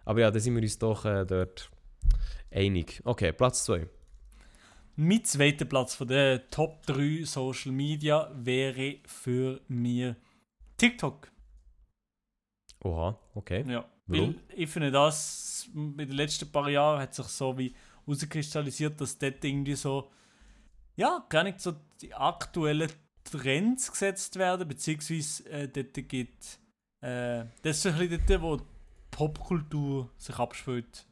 Aber 0.04 0.20
ja, 0.20 0.30
da 0.30 0.38
sind 0.38 0.54
wir 0.54 0.62
uns 0.62 0.78
doch 0.78 1.04
äh, 1.04 1.24
dort 1.24 1.70
einig. 2.50 3.00
Okay, 3.04 3.32
Platz 3.32 3.64
2. 3.64 3.86
Mein 4.96 5.24
zweiter 5.24 5.64
Platz 5.64 5.94
von 5.94 6.08
den 6.08 6.40
Top 6.50 6.84
3 6.86 7.24
Social 7.24 7.72
Media 7.72 8.30
wäre 8.34 8.96
für 9.06 9.60
mich 9.68 10.14
TikTok. 10.76 11.30
Oha, 12.84 13.18
okay. 13.34 13.64
Ja. 13.68 13.84
Warum? 14.10 14.34
Weil 14.34 14.34
ich 14.54 14.70
finde, 14.70 14.90
das 14.90 15.68
in 15.74 15.96
den 15.96 16.12
letzten 16.12 16.50
paar 16.50 16.68
Jahren 16.68 17.00
hat 17.00 17.14
sich 17.14 17.26
so 17.26 17.56
wie 17.56 17.74
herauskristallisiert, 18.06 19.00
dass 19.00 19.18
dort 19.18 19.44
irgendwie 19.44 19.74
so, 19.74 20.10
ja, 20.96 21.24
gar 21.28 21.44
nicht 21.44 21.60
so 21.60 21.74
die 22.00 22.14
aktuellen 22.14 22.90
Trends 23.24 23.90
gesetzt 23.90 24.36
werden, 24.36 24.66
beziehungsweise 24.66 25.48
äh, 25.50 25.68
dort 25.68 26.08
gibt, 26.08 26.58
äh, 27.02 27.44
das 27.62 27.76
ist 27.76 27.82
so 27.82 27.88
ein 27.90 27.98
bisschen 27.98 28.22
dort, 28.26 28.42
wo 28.42 28.56
die 28.56 28.64
Popkultur 29.10 30.10
sich 30.16 30.38
abspielt 30.38 31.06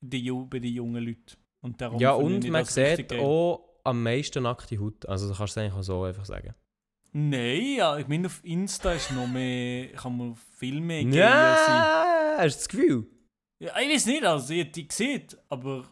die, 0.00 0.30
bei 0.30 0.58
den 0.58 0.74
jungen 0.74 1.04
Leuten. 1.04 1.36
Und 1.60 1.80
darum 1.80 1.98
Ja, 2.00 2.12
und 2.12 2.48
man 2.48 2.64
sieht 2.64 3.12
auch 3.14 3.68
am 3.84 4.02
meisten 4.02 4.42
nackte 4.42 4.78
Haut. 4.78 5.06
Also, 5.06 5.28
das 5.28 5.38
kannst 5.38 5.56
du 5.56 5.60
eigentlich 5.60 5.74
auch 5.74 5.82
so 5.82 6.02
einfach 6.04 6.24
sagen. 6.24 6.54
Nein, 7.12 7.76
ja, 7.76 7.96
ich 7.96 8.06
meine, 8.06 8.26
auf 8.26 8.44
Insta 8.44 8.92
ist 8.92 9.10
noch 9.12 9.26
mehr, 9.26 9.88
kann 9.92 10.16
man 10.16 10.36
viel 10.36 10.80
mehr 10.80 11.04
geil 11.04 11.56
sein. 11.66 12.17
Ja, 12.38 12.44
hast 12.44 12.54
du 12.54 12.58
das 12.60 12.68
Gefühl? 12.68 13.06
Ja, 13.60 13.78
ich 13.80 13.88
weiß 13.94 14.06
nicht, 14.06 14.24
also 14.24 14.52
ich 14.54 14.70
die 14.70 14.86
gesehen, 14.88 15.26
aber 15.48 15.84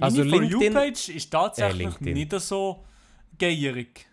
Also 0.00 0.24
meine 0.24 0.30
For 0.30 0.40
LinkedIn- 0.40 0.72
You-Page 0.72 1.08
ist 1.10 1.30
tatsächlich 1.30 2.00
Äh, 2.00 2.12
nicht 2.12 2.32
so 2.40 2.84
geierig. 3.36 4.06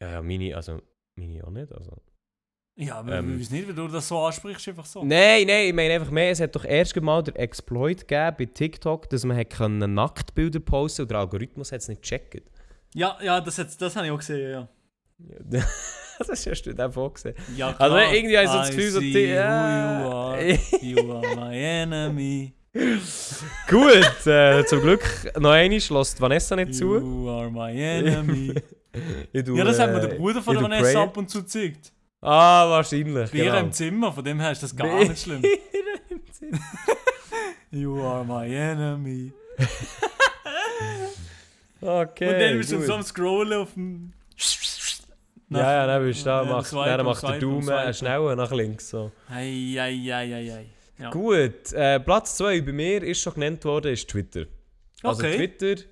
Ja, 0.00 0.12
ja, 0.12 0.22
meine, 0.22 0.54
also, 0.56 0.80
meine 1.16 1.44
auch 1.44 1.50
nicht. 1.50 1.72
Also. 1.72 1.96
Ja, 2.78 2.96
aber 3.00 3.18
Ähm. 3.18 3.34
ich 3.34 3.40
weiß 3.40 3.50
nicht, 3.50 3.68
wie 3.68 3.74
du 3.74 3.88
das 3.88 4.08
so 4.08 4.18
ansprichst, 4.20 4.68
einfach 4.68 4.86
so. 4.86 5.00
Nein, 5.04 5.46
nein, 5.46 5.66
ich 5.66 5.74
meine 5.74 5.94
einfach 5.94 6.10
mehr, 6.10 6.30
es 6.30 6.40
hat 6.40 6.54
doch 6.54 6.64
erst 6.64 6.96
mal 7.00 7.22
der 7.22 7.38
Exploit 7.38 8.06
gegeben 8.08 8.36
bei 8.38 8.44
TikTok, 8.46 9.10
dass 9.10 9.24
man 9.24 9.36
hat 9.36 9.50
können 9.50 9.94
Nacktbilder 9.94 10.60
posten 10.60 11.02
und 11.02 11.10
der 11.10 11.18
Algorithmus 11.18 11.72
hat 11.72 11.80
es 11.80 11.88
nicht 11.88 12.02
gecheckt. 12.02 12.48
Ja, 12.94 13.18
ja, 13.22 13.40
das, 13.40 13.58
hat, 13.58 13.78
das 13.80 13.96
habe 13.96 14.06
ich 14.06 14.12
auch 14.12 14.18
gesehen, 14.18 14.50
ja. 14.50 14.68
Ja, 15.50 15.64
das 16.28 16.46
hast 16.46 16.62
du 16.62 16.74
dann 16.74 16.94
auch 16.94 17.12
gesehen. 17.14 17.34
Ja, 17.56 17.68
Also 17.78 17.96
klar. 17.96 18.12
irgendwie 18.14 18.36
habe 18.36 18.44
ich 18.46 18.50
so 18.52 18.58
das 18.58 18.70
Gefühl, 18.70 18.90
so 18.90 19.00
die- 19.00 19.12
ja. 19.26 20.00
you 20.02 20.10
are. 20.10 20.58
You 20.82 21.12
are 21.12 21.36
my 21.36 21.56
enemy. 21.56 22.52
Gut, 23.68 24.26
äh, 24.26 24.64
zum 24.66 24.80
Glück 24.80 25.02
noch 25.38 25.50
einmal 25.50 25.78
lässt 25.78 26.20
Vanessa 26.20 26.54
nicht 26.56 26.74
zu. 26.74 26.98
You 27.00 27.28
are 27.28 27.50
my 27.50 27.72
enemy. 27.80 28.54
Tu, 29.44 29.56
ja, 29.56 29.64
das 29.64 29.78
hat 29.78 29.90
mir 29.92 29.98
äh, 30.02 30.08
der 30.08 30.14
Bruder 30.16 30.42
von 30.42 30.60
Vanessa 30.60 30.82
Pray. 30.92 30.96
ab 30.96 31.16
und 31.16 31.30
zu 31.30 31.42
gezeigt. 31.42 31.92
Ah, 32.20 32.68
wahrscheinlich. 32.68 33.30
Bei 33.30 33.38
ihr 33.38 33.44
Genau. 33.44 33.58
im 33.60 33.72
Zimmer, 33.72 34.12
von 34.12 34.24
dem 34.24 34.40
her 34.40 34.50
ist 34.50 34.62
das 34.64 34.74
gar 34.74 34.88
Bei 34.88 35.04
nicht 35.04 35.22
schlimm. 35.22 35.42
ihr 35.42 35.58
im 36.10 36.20
Zimmer. 36.32 36.58
You 37.70 38.02
are 38.04 38.24
my 38.24 38.52
enemy. 38.52 39.32
Okay. 41.80 42.28
und 42.34 42.40
dann 42.40 42.56
bist 42.58 42.72
du 42.72 42.82
so 42.82 42.94
am 42.94 43.02
Scrollen 43.02 43.60
auf 43.60 43.72
dem. 43.74 44.12
Ja, 45.50 45.72
ja, 45.72 45.86
dann 45.86 46.04
bist 46.04 46.20
du 46.20 46.24
da, 46.26 46.42
Ja, 46.44 46.48
macht, 46.52 46.72
dann 46.72 47.04
macht 47.04 47.22
der 47.22 47.38
Daumen 47.40 47.68
äh, 47.68 47.92
schneller 47.92 48.36
nach 48.36 48.52
links. 48.52 48.90
So. 48.90 49.10
Ei, 49.28 49.76
ei, 49.78 50.12
ei, 50.12 50.34
ei, 50.34 50.52
ei. 50.54 50.66
Ja. 50.98 51.10
Gut, 51.10 51.72
äh, 51.72 51.98
Platz 51.98 52.36
2 52.36 52.60
bei 52.60 52.72
mir 52.72 53.02
ist 53.02 53.20
schon 53.20 53.34
genannt 53.34 53.64
worden, 53.64 53.92
ist 53.92 54.08
Twitter. 54.08 54.44
Also 55.02 55.22
Okay. 55.24 55.36
Twitter, 55.36 55.82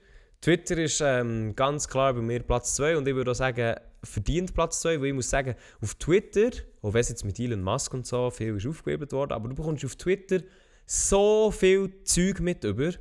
Twitter 0.40 0.76
ist 0.78 1.00
ähm, 1.04 1.56
ganz 1.56 1.88
klar 1.88 2.12
bei 2.14 2.20
mir 2.20 2.40
Platz 2.40 2.74
2 2.76 2.96
und 2.98 3.08
ich 3.08 3.14
würde 3.14 3.30
auch 3.30 3.34
sagen, 3.34 3.74
verdient 4.04 4.54
Platz 4.54 4.80
2, 4.82 5.00
weil 5.00 5.06
ich 5.08 5.14
muss 5.14 5.28
sagen, 5.30 5.54
auf 5.82 5.94
Twitter, 5.96 6.50
auch 6.82 6.92
wenn 6.92 7.00
es 7.00 7.08
jetzt 7.08 7.24
mit 7.24 7.40
Elon 7.40 7.62
Musk 7.62 7.92
und 7.94 8.06
so 8.06 8.30
viel 8.30 8.56
ist 8.56 8.66
aufgehoben 8.66 9.10
worden, 9.10 9.32
aber 9.32 9.48
du 9.48 9.54
bekommst 9.56 9.84
auf 9.84 9.96
Twitter 9.96 10.40
so 10.86 11.50
viel 11.50 11.90
Zeug 12.04 12.40
mit 12.40 12.62
über. 12.64 12.92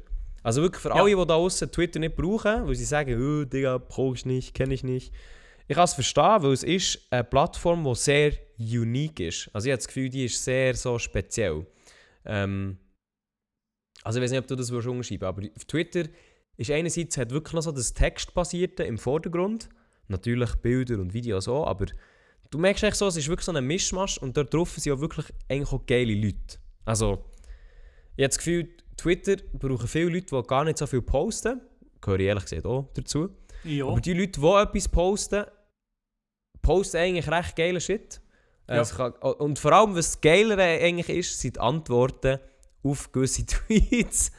Also 0.44 0.62
wirklich 0.62 0.82
für 0.82 0.90
Ja. 0.90 0.96
alle, 0.96 1.16
die 1.16 1.26
da 1.28 1.36
außen 1.36 1.72
Twitter 1.72 2.00
nicht 2.00 2.16
brauchen, 2.16 2.68
weil 2.68 2.76
sie 2.76 2.86
sagen, 2.86 3.22
oh, 3.22 3.44
Digga, 3.46 3.78
brauche 3.78 4.16
ich 4.16 4.26
nicht, 4.26 4.54
kenne 4.54 4.74
ich 4.74 4.84
nicht. 4.84 5.14
Ich 5.68 5.76
kann 5.76 5.84
es 5.84 5.94
verstehen, 5.94 6.44
weil 6.44 6.54
es 6.54 6.64
ist 6.64 7.08
eine 7.10 7.24
Plattform, 7.24 7.84
die 7.84 7.96
sehr 7.96 8.34
unique 8.58 9.20
ist. 9.20 9.50
Also 9.54 9.68
ich 9.68 9.72
habe 9.72 9.78
das 9.80 9.88
Gefühl, 9.88 10.10
die 10.10 10.26
ist 10.26 10.44
sehr 10.44 10.74
so 10.76 10.98
speziell. 10.98 11.66
Ähm, 12.26 12.78
also 14.04 14.20
ich 14.20 14.24
weiß 14.24 14.32
nicht, 14.32 14.40
ob 14.40 14.48
du 14.48 14.56
das 14.56 14.72
unterschreiben 14.72 15.26
aber 15.26 15.44
auf 15.56 15.66
Twitter 15.66 16.06
ist 16.58 16.72
einerseits 16.72 17.18
hat 17.18 17.32
wirklich 17.32 17.54
noch 17.54 17.62
so 17.62 17.72
das 17.72 17.94
Textbasierte 17.94 18.84
im 18.84 18.98
Vordergrund. 18.98 19.70
Natürlich 20.08 20.56
Bilder 20.56 21.00
und 21.00 21.14
Videos 21.14 21.48
auch, 21.48 21.68
aber 21.68 21.86
du 22.50 22.58
merkst 22.58 22.84
echt 22.84 22.96
so, 22.96 23.08
es 23.08 23.18
ist 23.18 23.28
wirklich 23.28 23.46
so 23.46 23.52
ein 23.52 23.64
Mischmasch 23.66 24.18
und 24.18 24.36
dort 24.36 24.54
drauf 24.54 24.72
sind 24.72 24.92
auch 24.94 25.00
wirklich 25.00 25.28
eigentlich 25.50 25.72
auch 25.72 25.86
geile 25.86 26.16
Leute. 26.16 26.58
Also, 26.86 27.26
ich 28.16 28.24
habe 28.24 28.30
das 28.30 28.38
Gefühl, 28.38 28.70
Twitter 28.96 29.36
brauchen 29.54 29.88
viele 29.88 30.10
Leute, 30.10 30.36
die 30.36 30.48
gar 30.48 30.64
nicht 30.64 30.78
so 30.78 30.88
viel 30.88 31.02
posten. 31.02 31.62
Gehöre 32.02 32.20
ich 32.20 32.26
ehrlich 32.26 32.44
gesagt 32.46 32.66
auch 32.66 32.90
dazu. 32.94 33.30
Ja. 33.64 33.86
Aber 33.86 34.00
die 34.00 34.14
Leute, 34.14 34.40
die 34.40 34.48
etwas 34.48 34.88
posten, 34.88 35.46
posten 36.68 36.98
eigentlich 36.98 37.30
recht 37.30 37.56
geile 37.56 37.80
Shit. 37.82 38.22
Äh, 38.68 38.76
Ja. 38.78 38.84
kann, 38.84 39.14
und 39.14 39.58
vor 39.60 39.72
allem, 39.72 39.96
was 39.96 40.20
geiler 40.22 40.58
eigentlich 40.58 41.10
ist, 41.10 41.40
sind 41.40 41.56
die 41.56 41.60
Antworten 41.60 42.40
auf 42.84 43.12
gewisse 43.12 43.46
Tweets. 43.46 44.32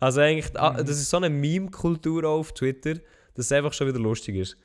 Also 0.00 0.20
eigentlich, 0.20 0.48
die- 0.52 0.58
Mhm. 0.58 0.76
das 0.86 0.90
ist 1.00 1.08
so 1.10 1.16
eine 1.18 1.30
Meme-Kultur 1.30 2.24
auf 2.28 2.52
Twitter, 2.52 2.94
dass 3.34 3.46
es 3.46 3.52
einfach 3.52 3.72
schon 3.72 3.86
wieder 3.86 3.98
lustig 4.00 4.36
ist. 4.36 4.56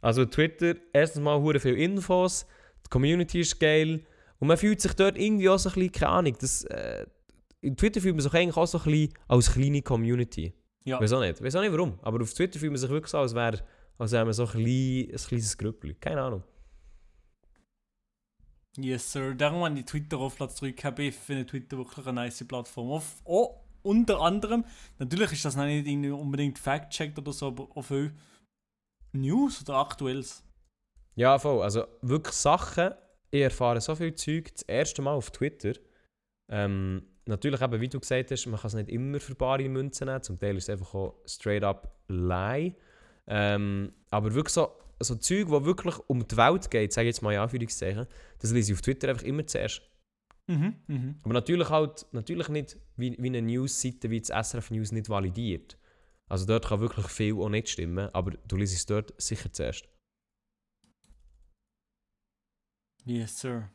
Also 0.00 0.24
Twitter, 0.26 0.74
erstens 0.92 1.22
mal 1.22 1.40
hure 1.40 1.58
viel 1.60 1.74
Infos, 1.76 2.46
die 2.86 2.90
Community 2.90 3.40
ist 3.40 3.58
geil 3.58 4.04
und 4.38 4.48
man 4.48 4.56
fühlt 4.56 4.80
sich 4.80 4.92
dort 4.94 5.18
irgendwie 5.18 5.48
auch 5.48 5.58
so 5.58 5.70
ein 5.70 5.74
bisschen, 5.74 5.92
keine 5.92 6.12
Ahnung, 6.12 6.36
das, 6.40 6.64
äh, 6.64 7.06
in 7.62 7.76
Twitter 7.76 8.00
fühlt 8.00 8.14
man 8.14 8.22
sich 8.22 8.32
eigentlich 8.34 8.56
auch 8.56 8.66
so 8.66 8.78
ein 8.78 8.84
bisschen 8.84 9.14
als 9.26 9.52
kleine 9.52 9.82
Community. 9.82 10.52
ja. 10.84 11.00
Weiß 11.00 11.12
auch 11.14 11.20
nicht. 11.20 11.42
Weiß 11.42 11.56
auch 11.56 11.60
nicht 11.62 11.72
warum. 11.72 11.98
Aber 12.02 12.22
auf 12.22 12.32
Twitter 12.34 12.58
fühlt 12.60 12.70
man 12.72 12.78
sich 12.80 12.88
wirklich 12.90 13.10
so, 13.10 13.18
als 13.18 13.34
wäre 13.34 13.60
als 13.98 14.12
wäre 14.12 14.24
man 14.24 14.32
so 14.34 14.44
ein, 14.44 14.50
klein, 14.50 15.08
ein 15.10 15.16
kleines 15.28 15.58
Grüppli. 15.58 15.94
Keine 15.94 16.20
Ahnung. 16.22 16.44
Yes, 18.76 19.12
sir. 19.12 19.34
Darum 19.34 19.64
habe 19.64 19.78
ich 19.78 19.84
Twitter 19.86 20.18
auf 20.18 20.36
Platz 20.36 20.56
3 20.56 20.70
gehabt. 20.72 20.98
Ich 21.00 21.14
finde 21.14 21.46
Twitter 21.46 21.78
wirklich 21.78 22.06
eine 22.06 22.22
nice 22.22 22.44
Plattform. 22.46 22.90
Auf, 22.90 23.22
auch 23.24 23.60
unter 23.82 24.20
anderem, 24.20 24.64
natürlich 24.98 25.32
ist 25.32 25.44
das 25.44 25.56
nicht 25.56 26.12
unbedingt 26.12 26.58
Fact-checked 26.58 27.18
oder 27.18 27.32
so, 27.32 27.48
aber 27.48 27.82
viel 27.82 28.12
News 29.12 29.62
oder 29.62 29.78
Aktuelles. 29.78 30.44
Ja, 31.14 31.38
voll. 31.38 31.62
Also 31.62 31.84
wirklich 32.02 32.34
Sachen. 32.34 32.92
Ich 33.30 33.42
erfahre 33.42 33.80
so 33.80 33.94
viel 33.94 34.14
Zeug 34.14 34.52
das 34.52 34.62
erste 34.62 35.02
Mal 35.02 35.14
auf 35.14 35.30
Twitter. 35.30 35.72
Ähm, 36.50 37.02
natürlich 37.26 37.60
eben, 37.60 37.80
wie 37.80 37.88
du 37.88 38.00
gesagt 38.00 38.30
hast, 38.30 38.46
man 38.46 38.60
kann 38.60 38.68
es 38.68 38.74
nicht 38.74 38.88
immer 38.88 39.20
für 39.20 39.34
bare 39.34 39.68
Münzen 39.68 40.06
nehmen. 40.06 40.22
Zum 40.22 40.38
Teil 40.38 40.56
ist 40.56 40.68
es 40.68 40.70
einfach 40.70 40.94
auch 40.94 41.14
straight 41.26 41.64
up 41.64 41.98
lie. 42.08 42.74
Ähm, 43.26 43.92
aber 44.10 44.32
wirklich 44.34 44.54
so, 44.54 44.70
so 45.00 45.14
Zeug, 45.14 45.48
wo 45.48 45.64
wirklich 45.64 45.96
um 46.08 46.26
die 46.26 46.36
Welt 46.36 46.70
geht, 46.70 46.92
sage 46.92 47.08
ich 47.08 47.14
jetzt 47.14 47.22
mal 47.22 47.32
in 47.32 47.40
Anführungszeichen, 47.40 48.06
das 48.38 48.52
lese 48.52 48.72
ich 48.72 48.78
auf 48.78 48.82
Twitter 48.82 49.08
einfach 49.08 49.24
immer 49.24 49.46
zuerst. 49.46 49.82
Mhm, 50.48 50.76
mhm. 50.86 51.18
Aber 51.22 51.34
natürlich 51.34 51.68
halt, 51.68 52.06
natürlich 52.12 52.48
nicht 52.48 52.78
wie, 52.96 53.16
wie 53.18 53.28
eine 53.28 53.42
News-Seite 53.42 54.10
wie 54.10 54.20
das 54.20 54.28
SRF 54.28 54.70
News 54.70 54.92
nicht 54.92 55.08
validiert. 55.08 55.78
Also 56.28 56.46
dort 56.46 56.66
kann 56.66 56.80
wirklich 56.80 57.06
viel 57.06 57.34
auch 57.34 57.48
nicht 57.48 57.68
stimmen, 57.68 58.08
aber 58.12 58.32
du 58.32 58.56
liest 58.56 58.74
es 58.74 58.86
dort 58.86 59.14
sicher 59.20 59.52
zuerst. 59.52 59.88
Yes, 63.04 63.38
sir. 63.38 63.70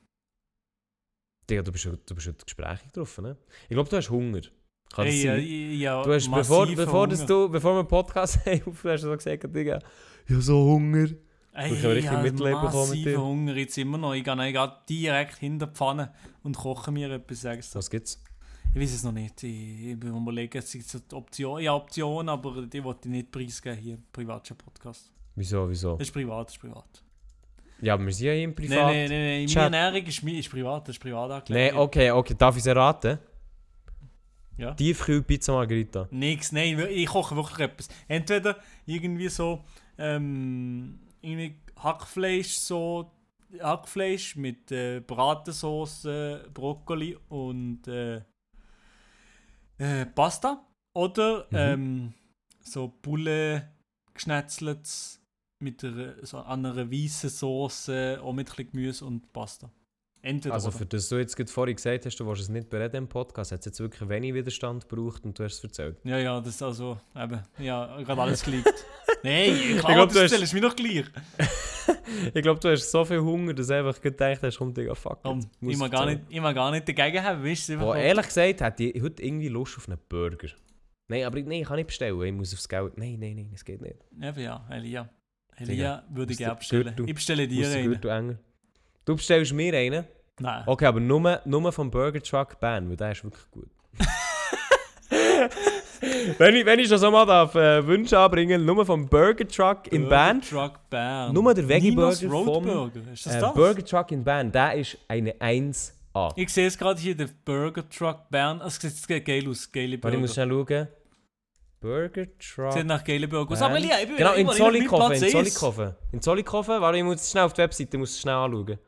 Digga, 1.49 1.63
du 1.63 1.71
bist, 1.71 1.86
du 1.86 2.15
bist 2.15 2.28
ja 2.28 2.34
gesprächig 2.34 2.91
drauf, 2.91 3.17
ne? 3.17 3.38
Ich 3.63 3.69
glaube, 3.69 3.89
du 3.89 3.97
hast 3.97 4.09
Hunger. 4.09 4.41
Kann 4.93 5.05
das 5.05 5.15
Hey, 5.15 5.23
sein? 5.23 5.79
ja, 5.79 6.03
Du 6.03 6.13
hast, 6.13 6.31
bevor, 6.31 6.67
bevor, 6.67 7.07
das 7.07 7.19
Hunger. 7.21 7.27
du, 7.27 7.49
bevor 7.49 7.75
wir 7.75 7.83
Podcast 7.83 8.37
haben, 8.45 8.61
hast 8.65 8.83
du 9.03 9.07
so 9.09 9.15
gesagt, 9.17 9.43
Digga, 9.55 9.79
ja, 10.29 10.39
so 10.39 10.55
Hunger. 10.65 11.07
Ey, 11.55 11.73
Ich 11.73 11.83
habe 11.83 11.95
richtig 11.95 12.11
ja, 12.11 12.21
Mitleid 12.21 12.61
bekommen 12.61 12.89
mit 12.91 13.05
dir. 13.05 13.21
Hunger 13.21 13.55
jetzt 13.55 13.77
immer 13.77 13.97
noch. 13.97 14.13
Ich 14.13 14.23
gehe 14.23 14.51
gerade 14.53 14.75
direkt 14.89 15.37
hinter 15.37 15.67
die 15.67 15.73
Pfanne 15.73 16.13
und 16.43 16.55
koche 16.57 16.91
mir 16.91 17.11
etwas. 17.11 17.41
Sagst 17.41 17.73
du. 17.75 17.79
Was 17.79 17.89
gibt's? 17.89 18.23
Ich 18.75 18.81
weiß 18.81 18.93
es 18.93 19.03
noch 19.03 19.11
nicht. 19.11 19.43
Ich, 19.43 19.85
ich 19.91 19.99
bin 19.99 20.15
überlegen, 20.15 20.57
es 20.57 20.71
gibt 20.71 20.87
so 20.87 20.97
die 20.99 21.15
Option, 21.15 21.61
ja, 21.61 21.75
Option, 21.75 22.27
aber 22.29 22.63
die 22.65 22.83
wollte 22.83 23.07
ich 23.07 23.11
nicht 23.11 23.31
preisgeben 23.31 23.77
hier 23.77 23.93
im 23.95 24.03
privaten 24.11 24.55
Podcast. 24.57 25.11
Wieso, 25.35 25.69
wieso? 25.69 25.91
Das 25.97 26.07
ist 26.07 26.13
privat, 26.13 26.47
das 26.47 26.53
ist 26.55 26.59
privat. 26.61 27.03
Ja, 27.81 27.95
aber 27.95 28.05
wir 28.05 28.13
sind 28.13 28.25
ja 28.27 28.33
im 28.33 28.49
Nein, 28.51 28.55
Privat. 28.55 28.77
nein, 28.87 29.09
nein, 29.09 29.39
nein. 29.39 29.47
Chat. 29.47 29.63
Meine 29.71 29.77
Ernährung 29.77 30.07
ist, 30.07 30.23
ist 30.23 30.49
privat, 30.49 30.87
das 30.87 30.95
ist 30.95 31.01
privat 31.01 31.27
Nein, 31.29 31.35
angeklärt. 31.37 31.75
okay, 31.75 32.11
okay. 32.11 32.35
Darf 32.37 32.55
ich 32.55 32.61
es 32.61 32.65
erraten? 32.67 33.19
Ja. 34.57 34.73
Tiefkühl-Pizza 34.75 35.53
Margarita. 35.53 36.07
Nix, 36.11 36.51
nein, 36.51 36.79
ich 36.89 37.07
koche 37.07 37.35
wirklich 37.35 37.59
etwas. 37.59 37.87
Entweder 38.07 38.57
irgendwie 38.85 39.29
so 39.29 39.63
ähm, 39.97 40.99
irgendwie 41.21 41.55
Hackfleisch, 41.77 42.49
so 42.55 43.11
Hackfleisch 43.59 44.35
mit 44.35 44.71
äh, 44.71 44.99
Bratensauce, 44.99 46.07
Brokkoli 46.53 47.17
und 47.29 47.87
äh, 47.87 48.21
äh, 49.77 50.05
Pasta. 50.05 50.65
Oder 50.95 51.47
Mhm. 51.49 51.57
ähm, 51.57 52.13
so 52.61 52.87
Bulle 53.01 53.71
geschnetzelt 54.13 54.87
mit 55.63 55.83
einer, 55.83 56.23
so 56.25 56.37
einer 56.43 56.91
weißen 56.91 57.29
Soße, 57.29 58.19
auch 58.21 58.33
mit 58.33 58.47
ein 58.49 58.55
bisschen 58.55 58.71
Gemüse 58.71 59.05
und 59.05 59.33
Pasta. 59.33 59.71
Entweder 60.26 60.53
Also 60.55 60.71
für 60.71 60.86
das 60.86 61.09
du 61.09 61.17
jetzt 61.17 61.36
gerade 61.36 61.51
vorhin 61.51 61.76
gesagt 61.76 62.05
hast, 62.05 62.17
du 62.17 62.26
willst 62.26 62.43
es 62.43 62.49
nicht 62.49 62.69
bereden 62.69 62.95
im 62.95 63.07
Podcast, 63.09 63.51
hat 63.51 63.59
es 63.59 63.65
jetzt 63.65 63.80
wirklich 63.82 64.07
wenig 64.07 64.34
Widerstand 64.34 64.88
gebraucht 64.88 65.26
und 65.26 65.38
du 65.38 65.43
hast 65.43 65.55
es 65.57 65.63
erzählt. 65.63 65.97
Ja, 66.05 66.17
ja, 66.17 66.39
das 66.39 66.55
ist 66.55 66.63
also, 66.63 66.97
eben, 67.15 67.41
ja, 67.59 68.01
gerade 68.01 68.21
alles 68.21 68.41
geleakt. 68.41 68.86
Nein, 69.24 69.53
Ich 69.53 69.80
glaub, 69.80 70.09
das 70.13 70.32
du 70.32 70.38
hast- 70.38 70.51
du 70.51 70.55
mir 70.55 70.61
doch 70.61 70.76
gleich. 70.76 71.05
Ich 72.34 72.41
glaube, 72.43 72.59
du 72.59 72.69
hast 72.69 72.89
so 72.91 73.03
viel 73.03 73.19
Hunger, 73.19 73.53
dass 73.53 73.67
du 73.67 73.76
einfach 73.76 73.99
gedacht 73.99 74.41
hast, 74.43 74.57
komm, 74.57 74.74
Digga, 74.74 74.93
fuck. 74.95 75.19
Komm, 75.24 75.39
ich 75.61 75.78
mag, 75.78 75.91
gar 75.91 76.05
nicht, 76.05 76.21
ich 76.30 76.39
mag 76.39 76.55
gar 76.55 76.71
nicht 76.71 76.88
dagegen 76.88 77.21
haben, 77.24 77.43
weißt 77.43 77.69
du? 77.69 77.78
Boah, 77.80 77.97
ehrlich 77.97 78.26
gesagt, 78.28 78.61
hätte 78.61 78.84
ich 78.84 79.01
heute 79.01 79.21
irgendwie 79.24 79.47
Lust 79.49 79.78
auf 79.78 79.89
einen 79.89 79.97
Burger. 80.07 80.47
Nein, 81.09 81.24
aber 81.26 81.38
ich, 81.39 81.45
nein, 81.45 81.61
ich 81.61 81.67
kann 81.67 81.76
nicht 81.78 81.88
bestellen, 81.88 82.21
ich 82.21 82.32
muss 82.32 82.53
aufs 82.53 82.69
Geld. 82.69 82.97
Nein, 82.97 83.17
nein, 83.19 83.36
nein, 83.36 83.49
das 83.51 83.65
geht 83.65 83.82
nicht. 83.82 83.97
Eben 84.21 84.39
ja, 84.39 84.65
Elia. 84.69 85.09
Elia 85.57 86.03
würde 86.09 86.32
ich 86.32 86.38
gerne 86.38 86.53
du- 86.53 86.59
bestellen. 86.59 86.95
du- 86.95 87.05
Ich 87.05 87.13
bestelle 87.15 87.47
dir 87.47 87.67
einen. 87.67 87.84
Gürtel 87.89 88.09
enger. 88.11 88.38
Du 89.05 89.15
bestellst 89.15 89.53
mir 89.53 89.73
einen? 89.73 90.05
Nein. 90.39 90.63
Okay, 90.65 90.85
aber 90.85 90.99
nur, 90.99 91.41
nur 91.45 91.71
vom 91.71 91.91
Burger 91.91 92.21
Truck 92.21 92.59
Bern, 92.59 92.89
weil 92.89 92.97
der 92.97 93.11
ist 93.11 93.23
wirklich 93.23 93.49
gut. 93.51 93.67
wenn, 96.39 96.55
ich, 96.55 96.65
wenn 96.65 96.79
ich 96.79 96.87
schon 96.87 96.97
so 96.97 97.11
mal 97.11 97.25
darf, 97.25 97.53
äh, 97.55 97.85
Wünsche 97.85 98.17
anbringen, 98.17 98.65
nur 98.65 98.85
vom 98.85 99.07
Burger 99.07 99.47
Truck 99.47 99.87
in 99.91 100.07
Bern. 100.09 100.41
Truck 100.41 100.79
Bern. 100.89 101.33
Nur 101.33 101.53
der 101.53 101.67
Veggie 101.67 101.91
Burger 101.91 102.29
vom, 102.29 102.45
Burger. 102.45 102.91
Ist 103.11 103.25
das 103.25 103.35
Äh, 103.35 103.39
das? 103.41 103.53
Burger 103.53 103.85
Truck 103.85 104.11
in 104.11 104.23
Bern, 104.23 104.51
der 104.51 104.73
ist 104.75 104.97
eine 105.07 105.33
1A. 105.33 106.33
Ich 106.35 106.49
sehe 106.49 106.67
es 106.67 106.77
gerade 106.77 106.99
hier, 106.99 107.15
der 107.15 107.29
Burger 107.45 107.87
Truck 107.89 108.29
Bern. 108.29 108.61
Es 108.61 108.75
sieht 108.75 109.25
geil 109.25 109.47
aus, 109.47 109.71
geile 109.71 110.01
Warte, 110.01 110.15
ich 110.15 110.21
muss 110.21 110.35
Burger. 110.35 110.47
schnell 110.47 110.77
schauen. 110.77 110.87
Burger 111.79 112.25
Truck 112.39 112.73
Sieht 112.73 112.85
nach 112.85 113.03
geile 113.03 113.27
Burger 113.27 113.51
aus. 113.51 113.61
Aber 113.61 113.75
Elia, 113.75 113.99
ich 114.01 114.07
bin 114.07 114.15
Genau, 114.17 114.33
in 114.33 114.47
Zollikofen, 114.49 115.21
in. 115.21 115.29
Zollikofen. 115.29 115.95
In 116.13 116.21
Zollikofen, 116.21 116.81
warte, 116.81 116.97
ich 116.97 117.03
muss 117.03 117.29
schnell 117.29 117.43
auf 117.43 117.53
die 117.53 117.61
Webseite, 117.61 117.97
muss 117.97 118.19
schnell 118.19 118.35
anschauen. 118.35 118.79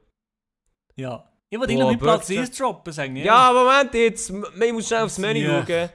Ja. 0.95 1.23
Ich 1.49 1.59
will 1.59 1.67
nicht 1.67 1.77
mit 1.87 1.99
Platz 1.99 2.27
Burger 2.27 2.41
1 2.41 2.57
droppen, 2.57 2.93
sagen 2.93 3.15
Ja, 3.17 3.51
Moment 3.53 3.93
jetzt, 3.93 4.29
ich 4.29 4.73
muss 4.73 4.87
schnell 4.87 5.03
aufs 5.03 5.17
Menü 5.19 5.39
Ja. 5.39 5.65
schauen. 5.65 5.89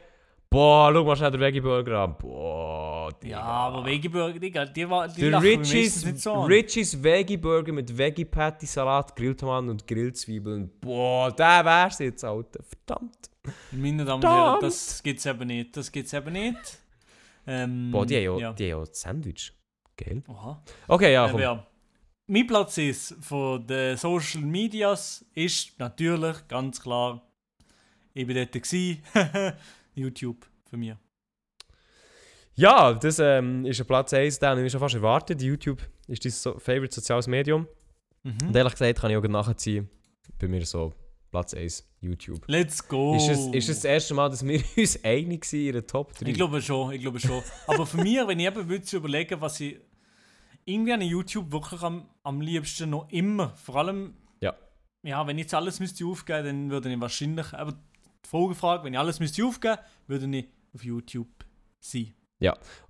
Boah, 0.49 0.91
schau 0.93 1.05
mal 1.05 1.15
schnell 1.17 1.31
den 1.31 1.41
Veggie 1.41 1.61
Burger 1.61 1.99
an. 2.01 2.17
Boah, 2.19 3.09
Digga. 3.23 3.37
Ja, 3.39 3.43
aber 3.43 3.85
Veggie 3.85 4.09
Burger, 4.09 4.39
Digga, 4.39 4.65
die, 4.65 4.85
die 5.17 5.31
Der 5.31 5.41
Richies, 5.43 6.05
nicht 6.05 6.19
so. 6.19 6.43
Richies 6.43 7.01
Veggie 7.01 7.37
Burger 7.37 7.73
mit 7.73 7.97
Veggie 7.97 8.25
Patty, 8.25 8.67
Salat, 8.67 9.15
Grilltomaten 9.15 9.69
und 9.71 9.87
Grillzwiebeln. 9.87 10.71
Boah, 10.81 11.31
der 11.31 11.65
wär's 11.65 12.01
jetzt, 12.01 12.25
Alter. 12.25 12.61
Verdammt. 12.65 13.31
Meine 13.71 14.05
Damen 14.05 14.25
und 14.25 14.29
Herren, 14.29 14.59
das 14.61 15.01
gibt's 15.03 15.25
eben 15.25 15.47
nicht. 15.47 15.77
Das 15.77 15.91
gibt's 15.93 16.13
eben 16.13 16.33
nicht. 16.33 16.79
Ähm, 17.47 17.91
Boah, 17.93 18.05
die 18.05 18.17
haben 18.17 18.23
ja, 18.25 18.39
ja. 18.39 18.53
Die 18.53 18.73
haben 18.73 18.81
ja 18.85 18.87
Sandwich. 18.93 19.53
Geil. 19.97 20.23
Oha. 20.29 20.61
Okay, 20.89 21.13
ja, 21.13 21.27
Ähm, 21.27 21.31
komm. 21.33 21.41
ja. 21.41 21.67
Mein 22.33 22.47
Platz 22.47 22.79
ist 22.79 23.17
von 23.21 23.67
den 23.67 23.97
Social 23.97 24.43
Medias 24.43 25.25
ist 25.35 25.77
natürlich 25.81 26.37
ganz 26.47 26.81
klar, 26.81 27.21
ich 28.15 28.25
bin 28.25 28.37
dort 28.37 28.53
gewesen. 28.53 29.03
YouTube 29.97 30.47
für 30.69 30.77
mich. 30.77 30.95
Ja, 32.55 32.93
das 32.95 33.19
ähm, 33.19 33.65
ist 33.67 33.81
ein 33.81 33.87
Platz 33.89 34.13
1, 34.15 34.39
den 34.39 34.49
habe 34.49 34.65
ich 34.65 34.71
schon 34.71 34.79
fast 34.79 34.95
erwartet. 34.95 35.43
YouTube 35.43 35.81
ist 36.07 36.25
dein 36.25 36.31
so 36.31 36.57
favorite 36.61 36.95
soziales 36.95 37.27
Medium. 37.27 37.67
Und 38.23 38.41
Mhm. 38.41 38.55
ehrlich 38.55 38.75
gesagt 38.75 39.01
kann 39.01 39.11
ich 39.11 39.17
auch 39.17 39.23
nachziehen. 39.25 39.91
Bei 40.39 40.47
mir 40.47 40.65
so 40.65 40.93
Platz 41.33 41.53
1, 41.53 41.85
YouTube. 42.01 42.45
Let's 42.47 42.87
go! 42.87 43.17
Ist, 43.17 43.29
es, 43.29 43.47
ist 43.49 43.69
es 43.71 43.77
das 43.79 43.85
erste 43.87 44.15
Mal, 44.15 44.29
dass 44.29 44.47
wir 44.47 44.63
uns 44.77 45.03
einig 45.03 45.45
sind 45.47 45.67
in 45.67 45.73
der 45.73 45.85
Top 45.85 46.17
3? 46.17 46.29
Ich 46.29 46.35
glaube 46.35 46.63
schon, 46.63 46.93
ich 46.93 47.01
glaube 47.01 47.19
schon. 47.19 47.43
Aber 47.67 47.85
für 47.85 47.97
mich, 47.97 48.19
wenn 48.25 48.39
ich 48.39 48.47
eben 48.47 48.69
würde 48.69 48.97
überlegen, 48.97 49.41
was 49.41 49.59
ich 49.59 49.81
irgendwie 50.73 50.93
an 50.93 51.01
YouTube 51.03 51.51
wirklich 51.53 51.83
am, 51.83 52.09
am 52.23 52.41
liebsten 52.41 52.91
noch 52.91 53.09
immer, 53.11 53.51
vor 53.57 53.77
allem, 53.77 54.15
Ja. 54.41 54.55
ja, 55.03 55.27
wenn 55.27 55.39
ich 55.39 55.45
jetzt 55.45 55.55
alles 55.55 55.81
müsste 55.81 56.05
aufgeben, 56.07 56.45
dann 56.45 56.71
würde 56.71 56.93
ich 56.93 57.01
wahrscheinlich, 57.01 57.53
aber 57.55 57.73
die 57.73 58.29
Folgefrage, 58.29 58.85
wenn 58.85 58.93
ich 58.95 58.99
alles 58.99 59.21
müsste 59.21 59.45
aufgeben, 59.45 59.79
würde 60.07 60.37
ich 60.39 60.47
auf 60.75 60.85
YouTube 60.85 61.29
sein. 61.81 62.15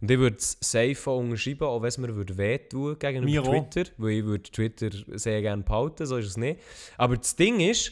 Und 0.01 0.09
ich 0.11 0.19
würde 0.19 0.37
es 0.37 0.57
safe 0.61 1.11
auch 1.11 1.19
unterschreiben, 1.19 1.65
auch 1.65 1.83
wenn 1.83 1.89
es 1.89 1.99
mir 1.99 2.15
würde 2.15 2.37
wehtun 2.37 2.97
gegenüber 2.99 3.27
Mir 3.31 3.43
auch. 3.43 3.69
Twitter, 3.71 3.91
weil 3.97 4.11
ich 4.13 4.25
würde 4.25 4.43
Twitter 4.45 4.91
sehr 5.19 5.43
gerne 5.43 5.63
behalten, 5.65 6.07
so 6.07 6.19
ist 6.19 6.27
es 6.27 6.37
nicht. 6.37 6.61
Aber 6.97 7.17
das 7.17 7.35
Ding 7.35 7.59
ist, 7.59 7.89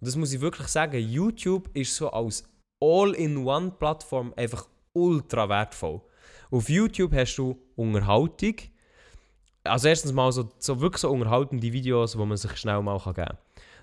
und 0.00 0.06
das 0.06 0.16
muss 0.16 0.32
ich 0.34 0.40
wirklich 0.42 0.68
sagen, 0.68 1.00
YouTube 1.00 1.70
ist 1.74 1.96
so 1.96 2.10
als 2.10 2.44
All-in-One-Plattform 2.80 4.34
einfach 4.36 4.68
ultra 4.92 5.48
wertvoll. 5.48 6.02
Auf 6.50 6.68
YouTube 6.68 7.12
hast 7.14 7.36
du 7.36 7.58
Unterhaltung, 7.76 8.54
also 9.68 9.88
erstens 9.88 10.12
mal 10.12 10.30
so, 10.32 10.48
so 10.58 10.80
wirklich 10.80 11.00
so 11.00 11.10
unterhaltende 11.10 11.72
Videos, 11.72 12.16
wo 12.18 12.24
man 12.24 12.36
sich 12.36 12.56
schnell 12.56 12.82
mal 12.82 12.98
geben 12.98 13.14
kann. 13.14 13.38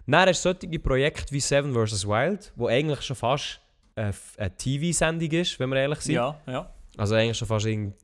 Dann 0.08 0.30
hast 0.30 0.46
du 0.46 0.54
solche 0.54 0.80
Projekte 0.80 1.34
wie 1.34 1.40
Seven 1.40 1.74
vs. 1.74 2.08
Wild, 2.08 2.52
wo 2.56 2.68
eigentlich 2.68 3.02
schon 3.02 3.16
fast 3.16 3.62
eine, 3.96 4.14
eine 4.38 4.56
TV-Sendung 4.56 5.32
ist, 5.32 5.60
wenn 5.60 5.70
wir 5.70 5.78
ehrlich 5.78 6.00
sind. 6.02 6.16
Ja, 6.16 6.40
ja. 6.46 6.70
Also 6.98 7.16
eigentlich 7.16 7.38
schon 7.38 7.48
fast 7.48 7.66
irgend, 7.66 7.96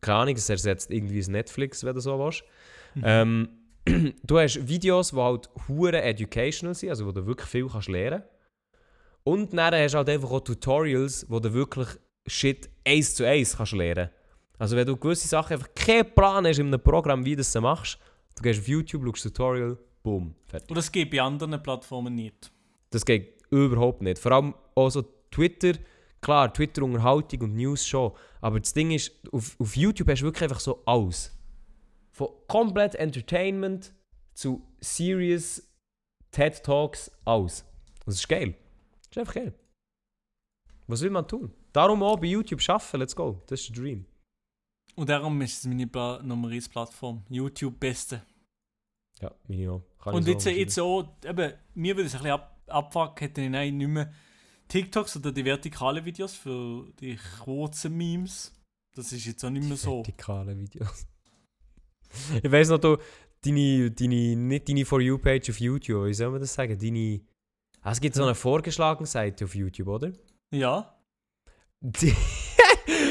keine 0.00 0.18
Ahnung, 0.18 0.34
es 0.36 0.48
ersetzt 0.48 0.90
irgendwie 0.90 1.20
Netflix, 1.30 1.84
wenn 1.84 1.94
du 1.94 2.00
so 2.00 2.18
willst. 2.18 2.42
Mhm. 2.94 3.02
Ähm, 3.04 3.48
du 4.24 4.38
hast 4.38 4.68
Videos, 4.68 5.10
die 5.10 5.16
halt 5.16 5.48
hure 5.68 6.02
educational 6.02 6.74
sind, 6.74 6.90
also 6.90 7.06
wo 7.06 7.12
du 7.12 7.26
wirklich 7.26 7.48
viel 7.48 7.68
kannst 7.68 7.88
lernen 7.88 8.22
Und 9.24 9.52
dann 9.52 9.74
hast 9.74 9.92
du 9.92 9.98
halt 9.98 10.08
einfach 10.08 10.30
auch 10.30 10.40
Tutorials, 10.40 11.26
wo 11.28 11.38
du 11.38 11.52
wirklich 11.52 11.88
Shit 12.26 12.68
eins 12.86 13.14
zu 13.14 13.24
eins 13.24 13.56
kannst 13.56 13.72
lernen. 13.72 14.10
Also 14.60 14.76
wenn 14.76 14.86
du 14.86 14.94
gewisse 14.94 15.26
Sachen 15.26 15.54
einfach 15.54 15.74
keinen 15.74 16.14
Plan 16.14 16.46
hast 16.46 16.58
in 16.58 16.66
einem 16.66 16.82
Programm, 16.82 17.24
wie 17.24 17.30
du 17.30 17.38
das 17.38 17.54
machst, 17.54 17.98
du 18.36 18.42
gehst 18.42 18.60
auf 18.60 18.68
YouTube, 18.68 19.02
schaust 19.06 19.22
Tutorial, 19.22 19.78
boom, 20.02 20.34
fertig. 20.48 20.68
Und 20.68 20.76
das 20.76 20.92
geht 20.92 21.10
bei 21.10 21.22
anderen 21.22 21.62
Plattformen 21.62 22.14
nicht. 22.14 22.52
Das 22.90 23.06
geht 23.06 23.42
überhaupt 23.48 24.02
nicht. 24.02 24.18
Vor 24.18 24.32
allem 24.32 24.54
auch 24.74 24.90
so 24.90 25.02
Twitter, 25.30 25.72
klar, 26.20 26.52
Twitter-Unterhaltung 26.52 27.40
und 27.40 27.54
News 27.56 27.86
schon. 27.86 28.12
Aber 28.42 28.60
das 28.60 28.74
Ding 28.74 28.90
ist, 28.90 29.12
auf, 29.32 29.58
auf 29.58 29.74
YouTube 29.78 30.10
hast 30.10 30.20
du 30.20 30.26
wirklich 30.26 30.42
einfach 30.42 30.60
so 30.60 30.82
alles. 30.84 31.34
Von 32.10 32.28
komplett 32.46 32.96
Entertainment 32.96 33.94
zu 34.34 34.62
Serious 34.82 35.66
TED 36.32 36.62
Talks, 36.62 37.10
alles. 37.24 37.64
Das 38.04 38.16
ist 38.16 38.28
geil. 38.28 38.54
Das 38.98 39.10
ist 39.10 39.18
einfach 39.18 39.34
geil. 39.36 39.54
Was 40.86 41.00
will 41.00 41.10
man 41.10 41.26
tun? 41.26 41.50
Darum 41.72 42.02
auch 42.02 42.18
bei 42.18 42.26
YouTube 42.26 42.60
arbeiten, 42.68 42.98
let's 42.98 43.16
go. 43.16 43.40
Das 43.46 43.60
ist 43.62 43.70
der 43.70 43.82
Dream. 43.82 44.04
Und 45.00 45.08
darum 45.08 45.40
ist 45.40 45.56
es 45.60 45.64
meine 45.64 45.86
Pla 45.86 46.20
Nummer 46.22 46.48
1 46.50 46.68
Plattform. 46.68 47.24
YouTube 47.30 47.80
beste. 47.80 48.22
Ja, 49.18 49.34
meine 49.48 49.72
auch. 49.72 49.82
Kann 49.98 50.12
Und 50.14 50.28
jetzt, 50.28 50.44
so 50.44 50.50
jetzt 50.50 50.78
auch, 50.78 51.08
eben, 51.24 51.54
mir 51.74 51.96
würde 51.96 52.06
es 52.06 52.14
ein 52.14 52.18
bisschen 52.18 52.32
ab, 52.32 52.60
abfucken, 52.66 53.16
hätte 53.16 53.40
ich 53.40 53.48
nein, 53.48 53.78
nicht 53.78 53.88
mehr 53.88 54.12
TikToks 54.68 55.16
oder 55.16 55.32
die 55.32 55.42
vertikalen 55.42 56.04
Videos 56.04 56.34
für 56.34 56.92
die 57.00 57.18
kurzen 57.42 57.96
Memes. 57.96 58.52
Das 58.94 59.10
ist 59.10 59.24
jetzt 59.24 59.42
auch 59.42 59.48
nicht 59.48 59.66
mehr 59.66 59.78
so. 59.78 60.04
Vertikale 60.04 60.58
Videos. 60.58 61.06
ich 62.42 62.52
weiss 62.52 62.68
noch, 62.68 62.76
du, 62.76 62.98
deine, 63.40 63.90
deine, 63.92 64.36
nicht 64.36 64.68
deine 64.68 64.84
For 64.84 65.00
You-Page 65.00 65.48
auf 65.48 65.60
YouTube, 65.60 66.08
wie 66.08 66.12
soll 66.12 66.28
man 66.28 66.42
das 66.42 66.52
sagen? 66.52 66.78
Deine, 66.78 67.22
Ah, 67.80 67.92
Es 67.92 68.02
gibt 68.02 68.16
so 68.16 68.22
eine 68.22 68.34
vorgeschlagene 68.34 69.06
Seite 69.06 69.46
auf 69.46 69.54
YouTube, 69.54 69.88
oder? 69.88 70.12
Ja. 70.50 70.94
Die, 71.80 72.14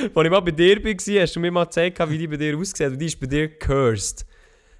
Als 0.15 0.25
ich 0.25 0.31
mal 0.31 0.39
bei 0.41 0.51
dir 0.51 0.83
war, 0.83 1.21
hast 1.21 1.35
du 1.35 1.39
mir 1.39 1.51
mal 1.51 1.65
gezeigt, 1.65 2.09
wie 2.09 2.17
die 2.17 2.27
bei 2.27 2.37
dir 2.37 2.57
aussieht. 2.57 2.87
Und 2.91 2.99
die 2.99 3.05
ist 3.07 3.19
bei 3.19 3.27
dir 3.27 3.49
cursed. 3.57 4.25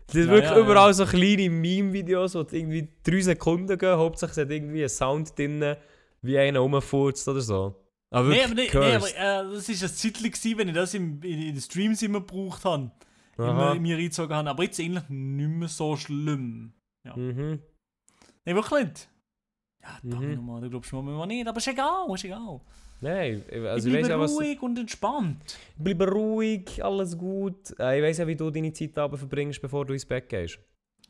Das 0.08 0.14
sind 0.14 0.26
Ja, 0.28 0.32
wirklich 0.32 0.50
ja, 0.52 0.58
ja. 0.58 0.64
überall 0.64 0.94
so 0.94 1.06
kleine 1.06 1.50
Meme-Videos, 1.50 2.32
die 2.34 2.58
irgendwie 2.58 2.88
drei 3.04 3.22
Sekunden 3.22 3.78
gehen. 3.78 3.98
Hauptsächlich 3.98 4.38
hat 4.46 4.52
irgendwie 4.52 4.84
ein 4.84 4.90
Sound 4.90 5.38
drin, 5.38 5.76
wie 6.22 6.38
einer 6.38 6.60
rumfurzt 6.60 7.28
oder 7.28 7.42
so. 7.42 7.76
Aber 8.12 8.30
Nee, 8.30 8.44
aber, 8.44 8.56
nee, 8.56 8.70
nee, 8.74 8.96
aber 8.96 9.08
äh, 9.08 9.54
das 9.54 9.70
ist 9.70 9.84
ein 9.84 9.90
Zeitchen, 10.14 10.58
wenn 10.58 10.70
ich 10.70 10.74
das 10.74 10.94
im, 10.96 11.22
in, 11.22 11.32
in 11.42 11.54
den 11.54 11.62
Streams 11.62 12.02
immer 12.02 12.22
gebraucht 12.22 12.66
habe. 12.66 12.92
Immer 13.38 13.76
mir 13.76 13.96
reingezogen 13.96 14.36
habe. 14.36 14.50
Aber 14.50 14.64
jetzt 14.64 14.80
eigentlich 14.80 15.08
nicht 15.10 15.50
mehr 15.50 15.68
so 15.68 15.96
schlimm. 15.96 16.74
Mhm. 17.16 17.60
Nee, 18.46 18.56
wirklich 18.56 18.84
nicht. 18.84 19.10
Ja, 19.84 19.98
Mhm. 20.02 20.10
danke 20.10 20.28
nochmal, 20.36 20.62
du 20.62 20.70
glaubst 20.72 20.92
mir 20.92 21.02
mal 21.04 21.26
nicht. 21.28 21.48
Aber 21.48 21.58
ist 21.58 21.68
egal, 21.68 22.08
ist 22.14 22.24
egal. 22.26 22.60
Nein, 23.02 23.44
also 23.66 23.88
ich 23.88 23.94
ich 23.94 24.00
bleibe 24.00 24.10
ja, 24.10 24.20
was. 24.20 24.36
ruhig 24.36 24.62
und 24.62 24.78
entspannt. 24.78 25.58
Ich 25.78 25.84
bleibe 25.84 26.12
ruhig, 26.12 26.84
alles 26.84 27.18
gut. 27.18 27.74
Äh, 27.80 28.00
Ich 28.00 28.04
weiß 28.04 28.18
ja, 28.20 28.28
wie 28.28 28.36
du 28.36 28.50
deine 28.52 28.74
Zeit 28.74 28.98
abends 28.98 29.20
verbringst, 29.20 29.62
bevor 29.62 29.86
du 29.86 29.94
ins 29.94 30.06
Bett 30.06 30.28
gehst. 30.28 30.60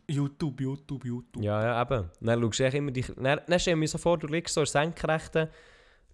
YouTube, 0.07 0.61
YouTube, 0.61 1.05
YouTube. 1.05 1.43
Ja, 1.43 1.61
ja, 1.61 1.81
eben. 1.81 2.09
Dann 2.21 2.41
schaust 2.41 2.59
du 2.59 2.77
immer 2.77 2.91
dich. 2.91 3.07
Dann, 3.15 3.39
dann 3.45 3.59
stell 3.59 3.75
mir 3.75 3.87
so 3.87 3.97
vor, 3.97 4.17
du 4.17 4.27
liegst 4.27 4.53
so 4.53 4.65
Senkrechten, 4.65 5.49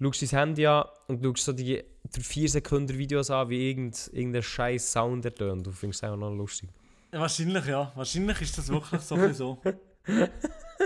schaust 0.02 0.22
dein 0.22 0.40
Handy 0.40 0.66
an 0.66 0.86
und 1.08 1.24
schaust 1.24 1.46
so 1.46 1.54
die 1.54 1.84
4 2.12 2.50
Sekunden 2.50 2.98
Videos 2.98 3.30
an, 3.30 3.50
wie 3.50 3.70
irgend, 3.70 4.10
irgendein 4.14 4.44
scheiß 4.44 4.92
Sound 4.92 5.26
ertönt. 5.26 5.66
Du 5.66 5.72
findest 5.72 6.04
es 6.04 6.10
auch 6.10 6.18
noch 6.18 6.32
lustig. 6.34 6.70
Wahrscheinlich, 7.12 7.66
ja. 7.66 7.92
Wahrscheinlich 7.96 8.42
ist 8.42 8.58
das 8.58 8.70
wirklich 8.70 9.02
so. 9.02 9.16
ein 9.16 9.22
bisschen 9.22 9.36
so. 9.36 9.62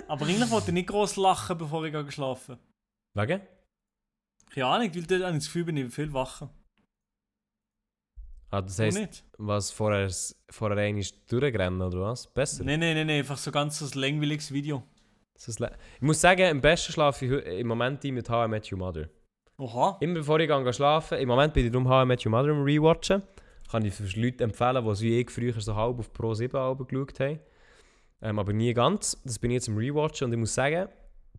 Aber 0.07 0.25
eigentlich 0.25 0.51
wollte 0.51 0.67
ich 0.67 0.73
nicht 0.73 0.87
groß 0.89 1.17
lachen, 1.17 1.57
bevor 1.57 1.83
ich 1.85 2.11
schlafen 2.13 2.57
Wegen? 3.15 3.41
Keine 4.53 4.65
Ahnung, 4.65 4.95
weil 4.95 5.03
dort 5.03 5.23
habe 5.23 5.31
ich 5.31 5.43
das 5.43 5.45
Gefühl, 5.45 5.65
bin 5.65 5.77
ich 5.77 5.93
viel 5.93 6.11
wacher. 6.13 6.49
Ah, 8.51 8.61
das 8.61 8.79
heisst, 8.79 8.97
nicht? 8.97 9.23
was 9.37 9.69
vorher, 9.69 10.09
vorher 10.49 10.77
einmal 10.77 11.03
durchgerannt 11.27 11.81
oder 11.81 12.01
was? 12.01 12.25
Besser? 12.27 12.63
Nein, 12.63 12.79
nein, 12.79 12.95
nein, 12.95 13.07
nee, 13.07 13.19
einfach 13.19 13.37
so 13.37 13.51
ganz 13.51 13.79
ein 13.81 13.99
langweiliges 13.99 14.51
Video. 14.51 14.83
Ich 15.47 16.01
muss 16.01 16.19
sagen, 16.19 16.49
am 16.49 16.59
besten 16.59 16.91
schlafe 16.91 17.25
ich 17.25 17.59
im 17.59 17.67
Moment 17.67 18.03
ein 18.03 18.13
mit 18.13 18.29
How 18.29 18.47
I 18.47 18.49
Met 18.49 18.71
Your 18.71 18.79
Mother. 18.79 19.09
Oha. 19.57 19.97
Immer 20.01 20.15
bevor 20.15 20.39
ich 20.39 20.47
gehe 20.47 20.73
schlafen, 20.73 21.19
im 21.19 21.27
Moment 21.27 21.53
bin 21.53 21.65
ich 21.65 21.71
darum 21.71 21.87
How 21.87 22.03
I 22.03 22.07
Met 22.07 22.25
Your 22.25 22.31
Mother 22.31 22.49
am 22.49 22.63
Rewatchen. 22.63 23.21
Kann 23.69 23.85
ich 23.85 23.93
für 23.93 24.19
Leute 24.19 24.43
empfehlen, 24.43 24.83
die 24.83 25.01
wie 25.01 25.19
ich 25.19 25.29
früher 25.29 25.61
so 25.61 25.75
halb 25.75 25.99
auf 25.99 26.11
Pro 26.11 26.33
7 26.33 26.57
Alben 26.57 26.87
geschaut 26.87 27.19
haben. 27.19 27.39
Ähm, 28.21 28.39
aber 28.39 28.51
nie 28.51 28.73
ganz. 28.73 29.21
Das 29.23 29.37
bin 29.37 29.51
ich 29.51 29.55
jetzt 29.55 29.69
am 29.69 29.77
Rewatchen 29.77 30.25
und 30.25 30.33
ich 30.33 30.39
muss 30.39 30.55
sagen, 30.55 30.89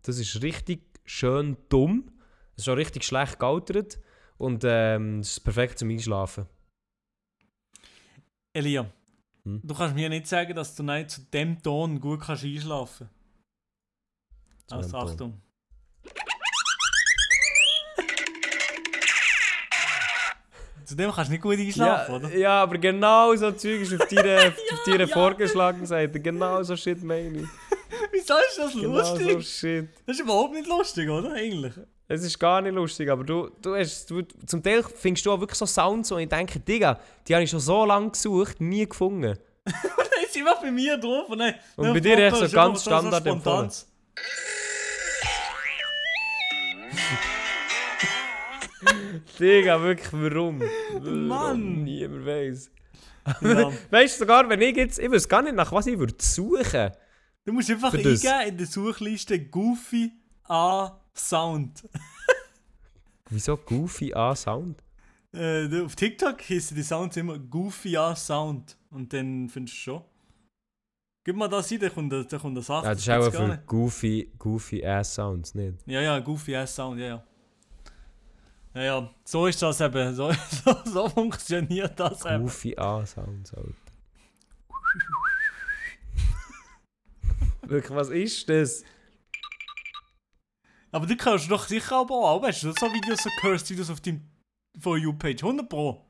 das 0.01 0.17
ist 0.17 0.41
richtig 0.41 0.81
schön 1.05 1.57
dumm. 1.67 2.09
Es 2.55 2.59
ist 2.59 2.65
schon 2.65 2.75
richtig 2.75 3.03
schlecht 3.03 3.39
gealtert 3.39 3.99
und 4.37 4.63
ähm, 4.65 5.19
es 5.19 5.31
ist 5.31 5.39
perfekt 5.41 5.79
zum 5.79 5.89
Einschlafen. 5.89 6.45
Elia, 8.53 8.85
Hm? 9.43 9.59
du 9.63 9.73
kannst 9.73 9.95
mir 9.95 10.07
nicht 10.09 10.27
sagen, 10.27 10.53
dass 10.55 10.75
du 10.75 10.83
nicht 10.83 11.09
zu 11.09 11.21
dem 11.21 11.61
Ton 11.63 11.99
gut 11.99 12.21
kannst 12.21 12.43
einschlafen 12.43 13.09
Zu 14.67 14.75
Also. 14.75 14.97
Achtung. 14.97 15.41
Zu 20.85 20.95
dem 20.97 21.11
kannst 21.11 21.29
du 21.29 21.33
nicht 21.33 21.41
gut 21.41 21.57
einschlafen, 21.57 22.11
ja, 22.11 22.17
oder? 22.17 22.35
ja, 22.37 22.63
aber 22.63 22.77
genau 22.77 23.33
so 23.35 23.51
Zeug 23.51 23.81
ist 23.81 23.99
auf 23.99 24.07
deiner, 24.09 24.47
auf 24.73 24.83
deiner 24.85 25.07
ja. 25.07 25.07
vorgeschlagenen 25.07 25.85
Seite. 25.85 26.19
Genau 26.19 26.61
so 26.63 26.75
Shit 26.75 27.01
meine 27.01 27.39
ich. 27.39 27.47
Wieso 28.11 28.33
ist 28.35 28.57
das 28.57 28.73
Genau 28.73 28.97
lustig? 28.97 29.31
so 29.31 29.41
Shit. 29.41 29.87
Das 30.05 30.17
ist 30.17 30.21
überhaupt 30.23 30.53
nicht 30.53 30.67
lustig, 30.67 31.09
oder? 31.09 31.31
Eigentlich. 31.33 31.73
Es 32.11 32.23
ist 32.23 32.37
gar 32.37 32.61
nicht 32.61 32.73
lustig, 32.73 33.09
aber 33.09 33.23
du, 33.23 33.49
du 33.61 33.73
hast, 33.73 34.09
du, 34.11 34.23
zum 34.45 34.61
Teil 34.61 34.83
findest 34.83 35.25
du 35.25 35.31
auch 35.31 35.39
wirklich 35.39 35.57
so 35.57 35.65
Sounds, 35.65 36.11
und 36.11 36.19
ich 36.19 36.27
denke, 36.27 36.59
Digga, 36.59 36.99
die 37.25 37.33
habe 37.33 37.45
ich 37.45 37.49
schon 37.49 37.61
so 37.61 37.85
lange 37.85 38.11
gesucht, 38.11 38.59
nie 38.59 38.85
gefunden. 38.85 39.29
Und 39.29 39.37
dann 39.65 40.23
ist 40.25 40.35
immer 40.35 40.55
bei 40.61 40.71
mir 40.71 40.97
drauf. 40.97 41.29
Und, 41.29 41.37
dann, 41.39 41.53
Und 41.77 41.85
dann 41.85 41.93
bei 41.93 42.01
dir 42.01 42.29
Foto 42.29 42.47
so 42.47 42.53
ganz 42.53 42.81
Standard 42.81 43.25
spontanes. 43.25 43.87
Digga, 49.39 49.81
wirklich, 49.81 50.11
warum? 50.11 50.61
Mann! 51.01 51.85
Niemand 51.85 52.25
weiß. 52.25 52.71
Ja. 53.39 53.71
Weißt 53.89 54.15
du, 54.15 54.19
sogar 54.25 54.49
wenn 54.49 54.59
ich 54.61 54.75
jetzt, 54.75 54.99
ich 54.99 55.09
weiß 55.09 55.29
gar 55.29 55.43
nicht, 55.43 55.55
nach 55.55 55.71
was 55.71 55.87
ich 55.87 55.97
würde 55.97 56.15
suchen. 56.17 56.91
Du 57.45 57.53
musst 57.53 57.71
einfach 57.71 57.93
eingeben 57.93 58.47
in 58.47 58.57
der 58.57 58.67
Suchliste 58.67 59.39
Goofy 59.39 60.11
A 60.49 61.00
Sound. 61.15 61.87
Wieso 63.29 63.57
Goofy 63.57 64.13
A 64.13 64.35
Sound? 64.35 64.83
Äh, 65.33 65.81
auf 65.81 65.95
TikTok 65.95 66.41
heißen 66.41 66.75
die 66.75 66.83
Sounds 66.83 67.15
immer 67.17 67.39
Goofy 67.39 67.95
A 67.97 68.15
Sound. 68.15 68.77
Und 68.89 69.13
dann 69.13 69.47
findest 69.49 69.77
du 69.77 69.81
schon. 69.81 70.03
Gib 71.23 71.35
mal 71.35 71.47
das 71.47 71.71
ein, 71.71 71.79
dann 71.79 71.93
kommt, 71.93 72.11
da 72.11 72.37
kommt 72.39 72.57
eine 72.57 72.63
Sache. 72.63 72.85
Ja, 72.87 72.93
das 72.93 73.01
ist 73.01 73.09
auch 73.09 73.31
für 73.31 73.47
nicht. 73.47 73.67
Goofy, 73.67 74.31
Goofy 74.39 74.83
Ass 74.83 75.13
Sounds, 75.13 75.53
nicht? 75.53 75.77
Ja, 75.85 76.01
ja, 76.01 76.17
Goofy 76.19 76.55
A 76.55 76.65
Sound, 76.65 76.99
ja, 76.99 77.07
ja. 77.07 77.23
Ja, 78.73 78.81
ja, 78.81 79.13
so 79.23 79.45
ist 79.45 79.61
das 79.61 79.81
eben. 79.81 80.15
So, 80.15 80.31
so, 80.65 80.75
so 80.83 81.09
funktioniert 81.09 81.99
das 81.99 82.25
eben. 82.25 82.41
Goofy 82.43 82.75
A 82.75 83.05
Sounds, 83.05 83.53
Alter. 83.53 83.69
Wirklich, 87.67 87.95
was 87.95 88.09
ist 88.09 88.49
das? 88.49 88.83
Aber 90.91 91.05
du 91.05 91.15
kannst 91.15 91.49
doch 91.49 91.67
sicher 91.67 91.99
auch 91.99 92.07
bauen. 92.07 92.41
Weißt 92.41 92.63
du, 92.63 92.71
so 92.71 92.85
Videos, 92.93 93.23
so 93.23 93.29
Cursed-Videos 93.39 93.89
auf 93.89 94.01
deinem 94.01 94.21
For 94.79 94.97
You-Page. 94.97 95.43
100 95.43 95.69
Pro. 95.69 96.05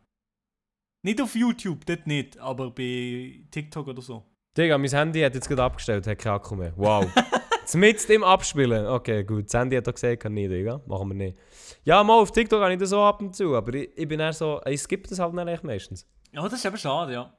Nicht 1.04 1.22
auf 1.22 1.36
YouTube, 1.36 1.86
dort 1.86 2.06
nicht, 2.06 2.38
aber 2.38 2.70
bei 2.70 3.44
TikTok 3.50 3.88
oder 3.88 4.02
so. 4.02 4.24
Digga, 4.56 4.78
mein 4.78 4.90
Handy 4.90 5.22
hat 5.22 5.34
jetzt 5.34 5.48
gerade 5.48 5.64
abgestellt, 5.64 6.06
hat 6.06 6.20
keinen 6.20 6.34
Akku 6.34 6.56
mehr. 6.56 6.74
Wow. 6.76 7.08
Mit 7.74 8.10
dem 8.10 8.24
Abspielen. 8.24 8.86
Okay, 8.86 9.24
gut. 9.24 9.46
Das 9.46 9.54
Handy 9.54 9.78
hat 9.78 9.88
auch 9.88 9.94
gesagt, 9.94 10.24
kann 10.24 10.34
nicht, 10.34 10.52
Digga. 10.52 10.82
Machen 10.86 11.08
wir 11.10 11.16
nicht. 11.16 11.38
Ja, 11.84 12.04
mal 12.04 12.20
auf 12.20 12.32
TikTok 12.32 12.62
habe 12.62 12.74
ich 12.74 12.80
das 12.80 12.90
so 12.90 13.02
ab 13.02 13.22
und 13.22 13.36
zu, 13.36 13.56
aber 13.56 13.74
ich, 13.74 13.90
ich 13.96 14.08
bin 14.08 14.20
eher 14.20 14.34
so, 14.34 14.62
ich 14.66 14.82
skippe 14.82 15.08
das 15.08 15.20
halt 15.20 15.36
dann 15.36 15.48
echt 15.48 15.64
meistens. 15.64 16.06
Ja, 16.32 16.44
das 16.44 16.54
ist 16.54 16.66
eben 16.66 16.78
schade, 16.78 17.14
ja. 17.14 17.34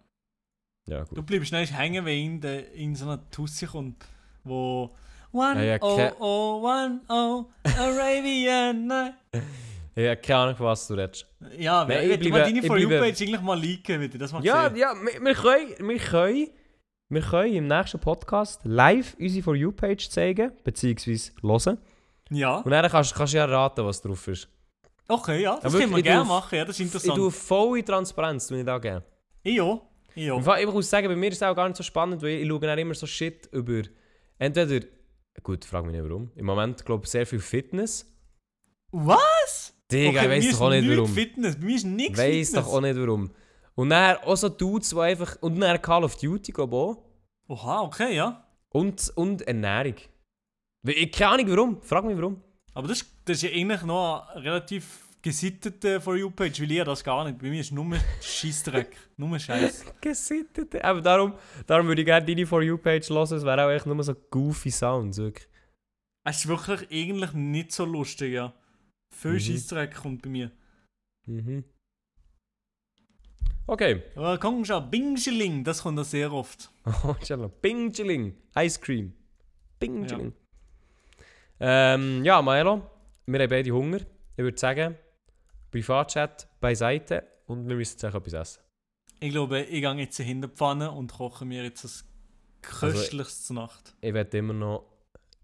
Ja, 0.86 1.04
gut. 1.04 1.18
Du 1.18 1.22
bleibst 1.22 1.48
schnell 1.48 1.66
hängen, 1.66 2.04
wenn 2.04 2.42
in, 2.42 2.64
in 2.74 2.94
so 2.94 3.04
einer 3.04 3.30
Tussi 3.30 3.66
kommt, 3.66 4.04
wo 4.42 4.96
One 5.32 5.64
Ja, 5.66 5.76
ja, 5.76 5.78
oh 5.80 6.10
oh 6.20 6.62
one 6.62 7.00
oh 7.08 7.46
Arabian 7.78 8.86
Night. 8.86 9.14
Ich 9.94 10.06
habe 10.06 10.16
keine 10.16 10.38
Ahnung, 10.40 10.56
von 10.56 10.66
was 10.68 10.86
du 10.88 10.94
redest. 10.94 11.26
Ja, 11.58 11.84
Nein, 11.84 12.10
ich 12.10 12.30
mal 12.30 12.38
bleibe- 12.38 12.44
deine 12.44 12.60
ich 12.60 12.66
For 12.66 12.78
You-Page 12.78 13.22
eigentlich 13.22 13.40
mal 13.42 13.60
liken, 13.60 14.00
bitte, 14.00 14.16
das 14.16 14.32
macht 14.32 14.42
Ja, 14.42 14.70
Sinn. 14.70 14.76
ja, 14.78 14.94
wir, 14.94 15.20
wir, 15.22 15.34
können, 15.34 15.88
wir, 15.88 15.98
können, 15.98 16.46
wir 17.10 17.20
können 17.20 17.52
im 17.54 17.66
nächsten 17.66 17.98
Podcast 18.00 18.62
live 18.64 19.14
unsere 19.20 19.42
For 19.44 19.54
You-Page 19.54 20.08
zeigen, 20.08 20.50
beziehungsweise 20.64 21.32
hören. 21.42 21.78
Ja, 22.30 22.56
Und 22.60 22.70
dann 22.70 22.90
kannst, 22.90 23.14
kannst 23.14 23.34
du 23.34 23.36
ja 23.36 23.44
raten, 23.44 23.84
was 23.84 24.00
drauf 24.00 24.26
ist. 24.28 24.48
okay, 25.08 25.42
ja, 25.42 25.56
das 25.60 25.64
wirklich, 25.64 25.80
können 25.82 25.92
wir 25.92 25.98
ich 25.98 26.04
gerne 26.04 26.24
machen, 26.24 26.54
ja, 26.56 26.64
das 26.64 26.76
ist 26.76 26.80
Ich 26.80 26.86
interessant. 26.86 27.14
tue 27.18 27.30
volle 27.30 27.84
Transparenz, 27.84 28.46
tue 28.46 28.60
ich 28.60 28.64
da 28.64 28.78
gerne. 28.78 29.02
Ich 29.42 29.60
auch, 29.60 29.82
ich 30.14 30.30
auch. 30.30 30.56
Ich 30.56 30.66
muss 30.72 30.88
sagen, 30.88 31.08
bei 31.08 31.16
mir 31.16 31.28
ist 31.28 31.36
es 31.36 31.42
auch 31.42 31.54
gar 31.54 31.68
nicht 31.68 31.76
so 31.76 31.82
spannend, 31.82 32.22
weil 32.22 32.30
ich 32.30 32.48
schaue 32.48 32.60
dann 32.60 32.78
immer 32.78 32.94
so 32.94 33.06
Shit 33.06 33.46
über. 33.52 33.82
Entweder. 34.38 34.86
Gut, 35.42 35.64
frag 35.64 35.84
mich 35.84 35.92
nicht 35.94 36.04
warum. 36.04 36.30
Im 36.36 36.46
Moment 36.46 36.84
glaube 36.84 37.04
ich 37.04 37.10
sehr 37.10 37.26
viel 37.26 37.40
Fitness. 37.40 38.06
Was? 38.92 39.74
Digga, 39.90 40.22
Okay, 40.22 40.38
ich 40.38 40.46
weiß 40.46 40.52
doch 40.52 40.60
auch 40.66 40.70
nicht 40.70 40.88
warum. 40.88 41.08
Fitness, 41.08 41.56
bei 41.56 41.64
mir 41.66 41.76
ist 41.76 41.84
nichts 41.84 42.18
Weiß 42.18 42.48
Fitness. 42.48 42.52
doch 42.64 42.72
auch 42.72 42.80
nicht 42.80 42.96
warum. 42.96 43.30
Und 43.74 43.90
dann 43.90 44.16
auch 44.18 44.36
so 44.36 44.48
Dudes, 44.48 44.90
die 44.90 44.98
einfach. 45.00 45.36
Und 45.40 45.58
dann 45.58 45.80
Call 45.80 46.04
of 46.04 46.16
Duty, 46.16 46.52
glaube 46.52 46.76
ich 46.76 46.80
auch. 46.80 47.04
Oha, 47.48 47.80
okay, 47.82 48.14
ja. 48.14 48.46
Und, 48.68 49.10
und 49.16 49.42
Ernährung. 49.42 49.94
Ich 50.84 51.12
keine 51.12 51.32
Ahnung 51.32 51.48
warum. 51.50 51.82
Frag 51.82 52.04
mich 52.04 52.16
warum. 52.16 52.42
Aber 52.74 52.88
das, 52.88 53.04
das 53.24 53.36
ist 53.38 53.42
ja 53.42 53.50
eigentlich 53.50 53.82
noch 53.82 54.26
relativ 54.34 55.08
gesittete 55.22 56.00
For 56.00 56.16
You-Page, 56.16 56.60
weil 56.62 56.72
ich 56.72 56.84
das 56.84 57.04
gar 57.04 57.24
nicht. 57.24 57.38
Bei 57.38 57.48
mir 57.48 57.60
ist 57.60 57.72
nur 57.72 57.96
Scheissdreck, 58.20 58.96
nur 59.16 59.38
Scheiß. 59.38 59.84
Gesittet. 60.00 60.82
Aber 60.84 61.00
darum, 61.00 61.34
darum 61.66 61.86
würde 61.86 62.02
ich 62.02 62.06
gerne 62.06 62.26
deine 62.26 62.46
For 62.46 62.62
You-Page 62.62 63.08
hören. 63.10 63.22
Es 63.36 63.44
wäre 63.44 63.64
auch 63.66 63.70
echt 63.70 63.86
nur 63.86 64.02
so 64.02 64.14
goofy 64.30 64.70
Sounds. 64.70 65.18
Wirklich. 65.18 65.48
Es 66.24 66.38
ist 66.38 66.48
wirklich 66.48 66.88
eigentlich 66.90 67.32
nicht 67.32 67.72
so 67.72 67.84
lustig, 67.84 68.32
ja. 68.34 68.52
Viel 69.14 69.32
Mhm. 69.34 69.40
Scheissdreck 69.40 69.94
kommt 69.94 70.22
bei 70.22 70.28
mir. 70.30 70.50
Mhm. 71.26 71.64
Okay. 73.66 74.02
Aber 74.16 74.38
komm 74.38 74.64
schon, 74.64 74.90
Bingschling, 74.90 75.62
das 75.64 75.82
kommt 75.82 75.98
da 75.98 76.04
sehr 76.04 76.32
oft. 76.32 76.70
Oh, 77.04 77.14
inshallah. 77.20 77.48
Bing 77.60 77.92
Chilling. 77.92 78.34
Ice 78.58 78.80
Cream. 78.80 79.12
Bing 79.78 80.06
Chilling. 80.06 80.32
Ja. 81.60 81.94
Ähm, 81.94 82.24
ja, 82.24 82.42
Milo, 82.42 82.82
wir 83.26 83.40
haben 83.40 83.48
beide 83.50 83.70
Hunger. 83.70 83.98
Ich 84.36 84.42
würde 84.44 84.58
sagen, 84.58 84.96
Privatchat 85.72 86.46
beiseite 86.60 87.24
und 87.46 87.66
wir 87.68 87.74
müssen 87.74 87.92
jetzt 88.00 88.04
auch 88.04 88.14
etwas 88.14 88.32
essen. 88.34 88.62
Ich 89.18 89.30
glaube, 89.30 89.60
ich 89.62 89.80
gehe 89.82 89.94
jetzt 89.94 90.20
in 90.20 90.42
die 90.42 90.48
Pfanne 90.48 90.90
und 90.90 91.12
koche 91.12 91.44
mir 91.44 91.64
jetzt 91.64 91.84
ein 91.84 91.90
köstliches 92.62 93.44
zur 93.46 93.56
Nacht. 93.56 93.94
Ich 94.00 94.14
werde 94.14 94.38
immer 94.38 94.52
noch 94.52 94.84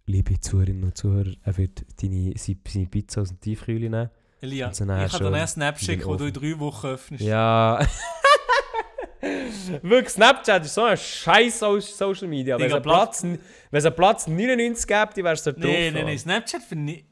liebe 0.07 0.39
Zuhörerinnen 0.41 0.85
und 0.85 0.97
Zuhörer, 0.97 1.33
er 1.43 1.57
wird 1.57 1.85
deine, 2.01 2.35
seine, 2.37 2.59
seine 2.69 2.87
Pizza 2.87 3.23
aus 3.23 3.29
dem 3.29 3.41
Tiefkühl 3.41 3.81
nehmen. 3.81 4.11
Elia, 4.41 4.71
ich 4.71 4.77
dir 4.79 5.09
schön 5.19 5.35
einen 5.35 5.47
Snap 5.49 5.77
den 5.79 5.85
schicken, 5.85 6.05
wo 6.07 6.15
du 6.17 6.27
in 6.27 6.33
drei 6.33 6.59
Wochen 6.59 6.87
öffnest. 6.87 7.25
Ja. 7.25 7.85
Wirklich, 9.83 10.11
Snapchat 10.11 10.65
ist 10.65 10.75
so 10.75 10.85
ein 10.85 10.97
scheiß 10.97 11.59
So- 11.59 11.81
Social 11.81 12.29
Media. 12.29 12.57
Wenn 12.59 12.67
es 12.67 12.73
einen 12.73 12.83
Platz, 12.83 13.27
Platz 13.97 14.27
99 14.29 14.87
gäbe, 14.87 15.11
die 15.17 15.25
wärst 15.25 15.47
du 15.47 15.53
drauf. 15.53 15.65
nee, 15.65 15.91
nee, 15.91 16.05
Mann. 16.05 16.19
Snapchat 16.19 16.63
finde 16.63 16.93
ich. 16.95 17.05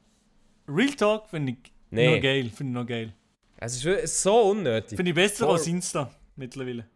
Real 0.68 0.94
Talk 0.94 1.28
finde 1.28 1.52
ich 1.52 1.72
Nee. 1.90 2.16
noch 2.16 2.22
geil. 2.22 2.50
Finde 2.50 2.70
ich 2.72 2.74
noch 2.74 2.86
geil. 2.86 3.12
Es 3.58 3.84
ist 3.84 4.22
so 4.22 4.50
unnötig. 4.50 4.96
Finde 4.96 5.10
ich 5.10 5.14
besser 5.14 5.46
Voll. 5.46 5.56
als 5.56 5.66
Insta 5.66 6.10
mittlerweile. 6.36 6.86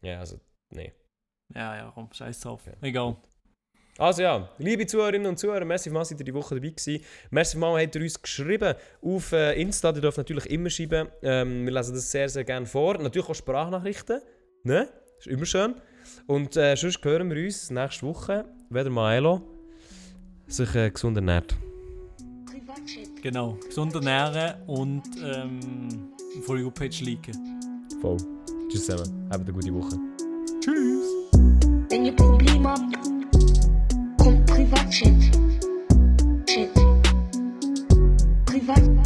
Ja, 0.00 0.20
also, 0.20 0.40
nee. 0.70 0.92
Ja, 1.54 1.76
ja, 1.76 1.92
komm, 1.94 2.08
scheiß 2.12 2.40
drauf. 2.40 2.66
Ja. 2.66 2.72
Egal. 2.80 3.16
Also 3.98 4.22
ja, 4.22 4.48
liebe 4.58 4.86
Zuhörerinnen 4.86 5.26
und 5.26 5.38
Zuhörer, 5.40 5.64
merci 5.64 5.90
mal, 5.90 6.04
seid 6.04 6.20
ihr 6.20 6.24
die 6.24 6.32
Woche 6.32 6.54
dabei 6.54 6.68
gewesen. 6.68 7.04
Merci 7.30 7.58
mal, 7.58 7.82
habt 7.82 7.96
ihr 7.96 8.02
uns 8.02 8.22
geschrieben 8.22 8.74
auf 9.02 9.32
äh, 9.32 9.60
Insta, 9.60 9.90
ihr 9.90 10.00
dürft 10.00 10.18
natürlich 10.18 10.46
immer 10.46 10.70
schreiben. 10.70 11.08
Ähm, 11.20 11.64
wir 11.64 11.72
lesen 11.72 11.94
das 11.96 12.08
sehr, 12.08 12.28
sehr 12.28 12.44
gerne 12.44 12.66
vor. 12.66 12.96
Natürlich 12.96 13.28
auch 13.28 13.34
Sprachnachrichten, 13.34 14.20
ne? 14.62 14.88
Ist 15.18 15.26
immer 15.26 15.46
schön. 15.46 15.74
Und 16.28 16.56
äh, 16.56 16.76
sonst 16.76 17.04
hören 17.04 17.28
wir 17.28 17.44
uns 17.44 17.70
nächste 17.70 18.06
Woche, 18.06 18.44
wenn 18.70 18.84
der 18.84 18.92
Maelo 18.92 19.42
sich 20.46 20.72
äh, 20.76 20.90
gesund 20.90 21.16
ernährt. 21.16 21.56
Genau. 23.22 23.58
Gesund 23.66 23.94
ernähren 23.94 24.54
und 24.66 25.02
ähm, 25.22 26.12
For 26.42 26.56
You 26.56 26.70
Page 26.70 27.00
liken. 27.02 27.60
Voll. 28.00 28.16
Tschüss 28.68 28.86
zusammen. 28.86 29.28
Habt 29.30 29.44
eine 29.44 29.52
gute 29.52 29.74
Woche. 29.74 29.96
Tschüss. 30.60 31.06
Wenn 31.90 32.04
ihr 32.04 32.14
Probleme 32.14 32.68
habt, 32.68 32.94
kommt 34.18 34.46
Privatchat. 34.46 35.12
Chat. 36.46 36.74
Privat. 38.46 38.97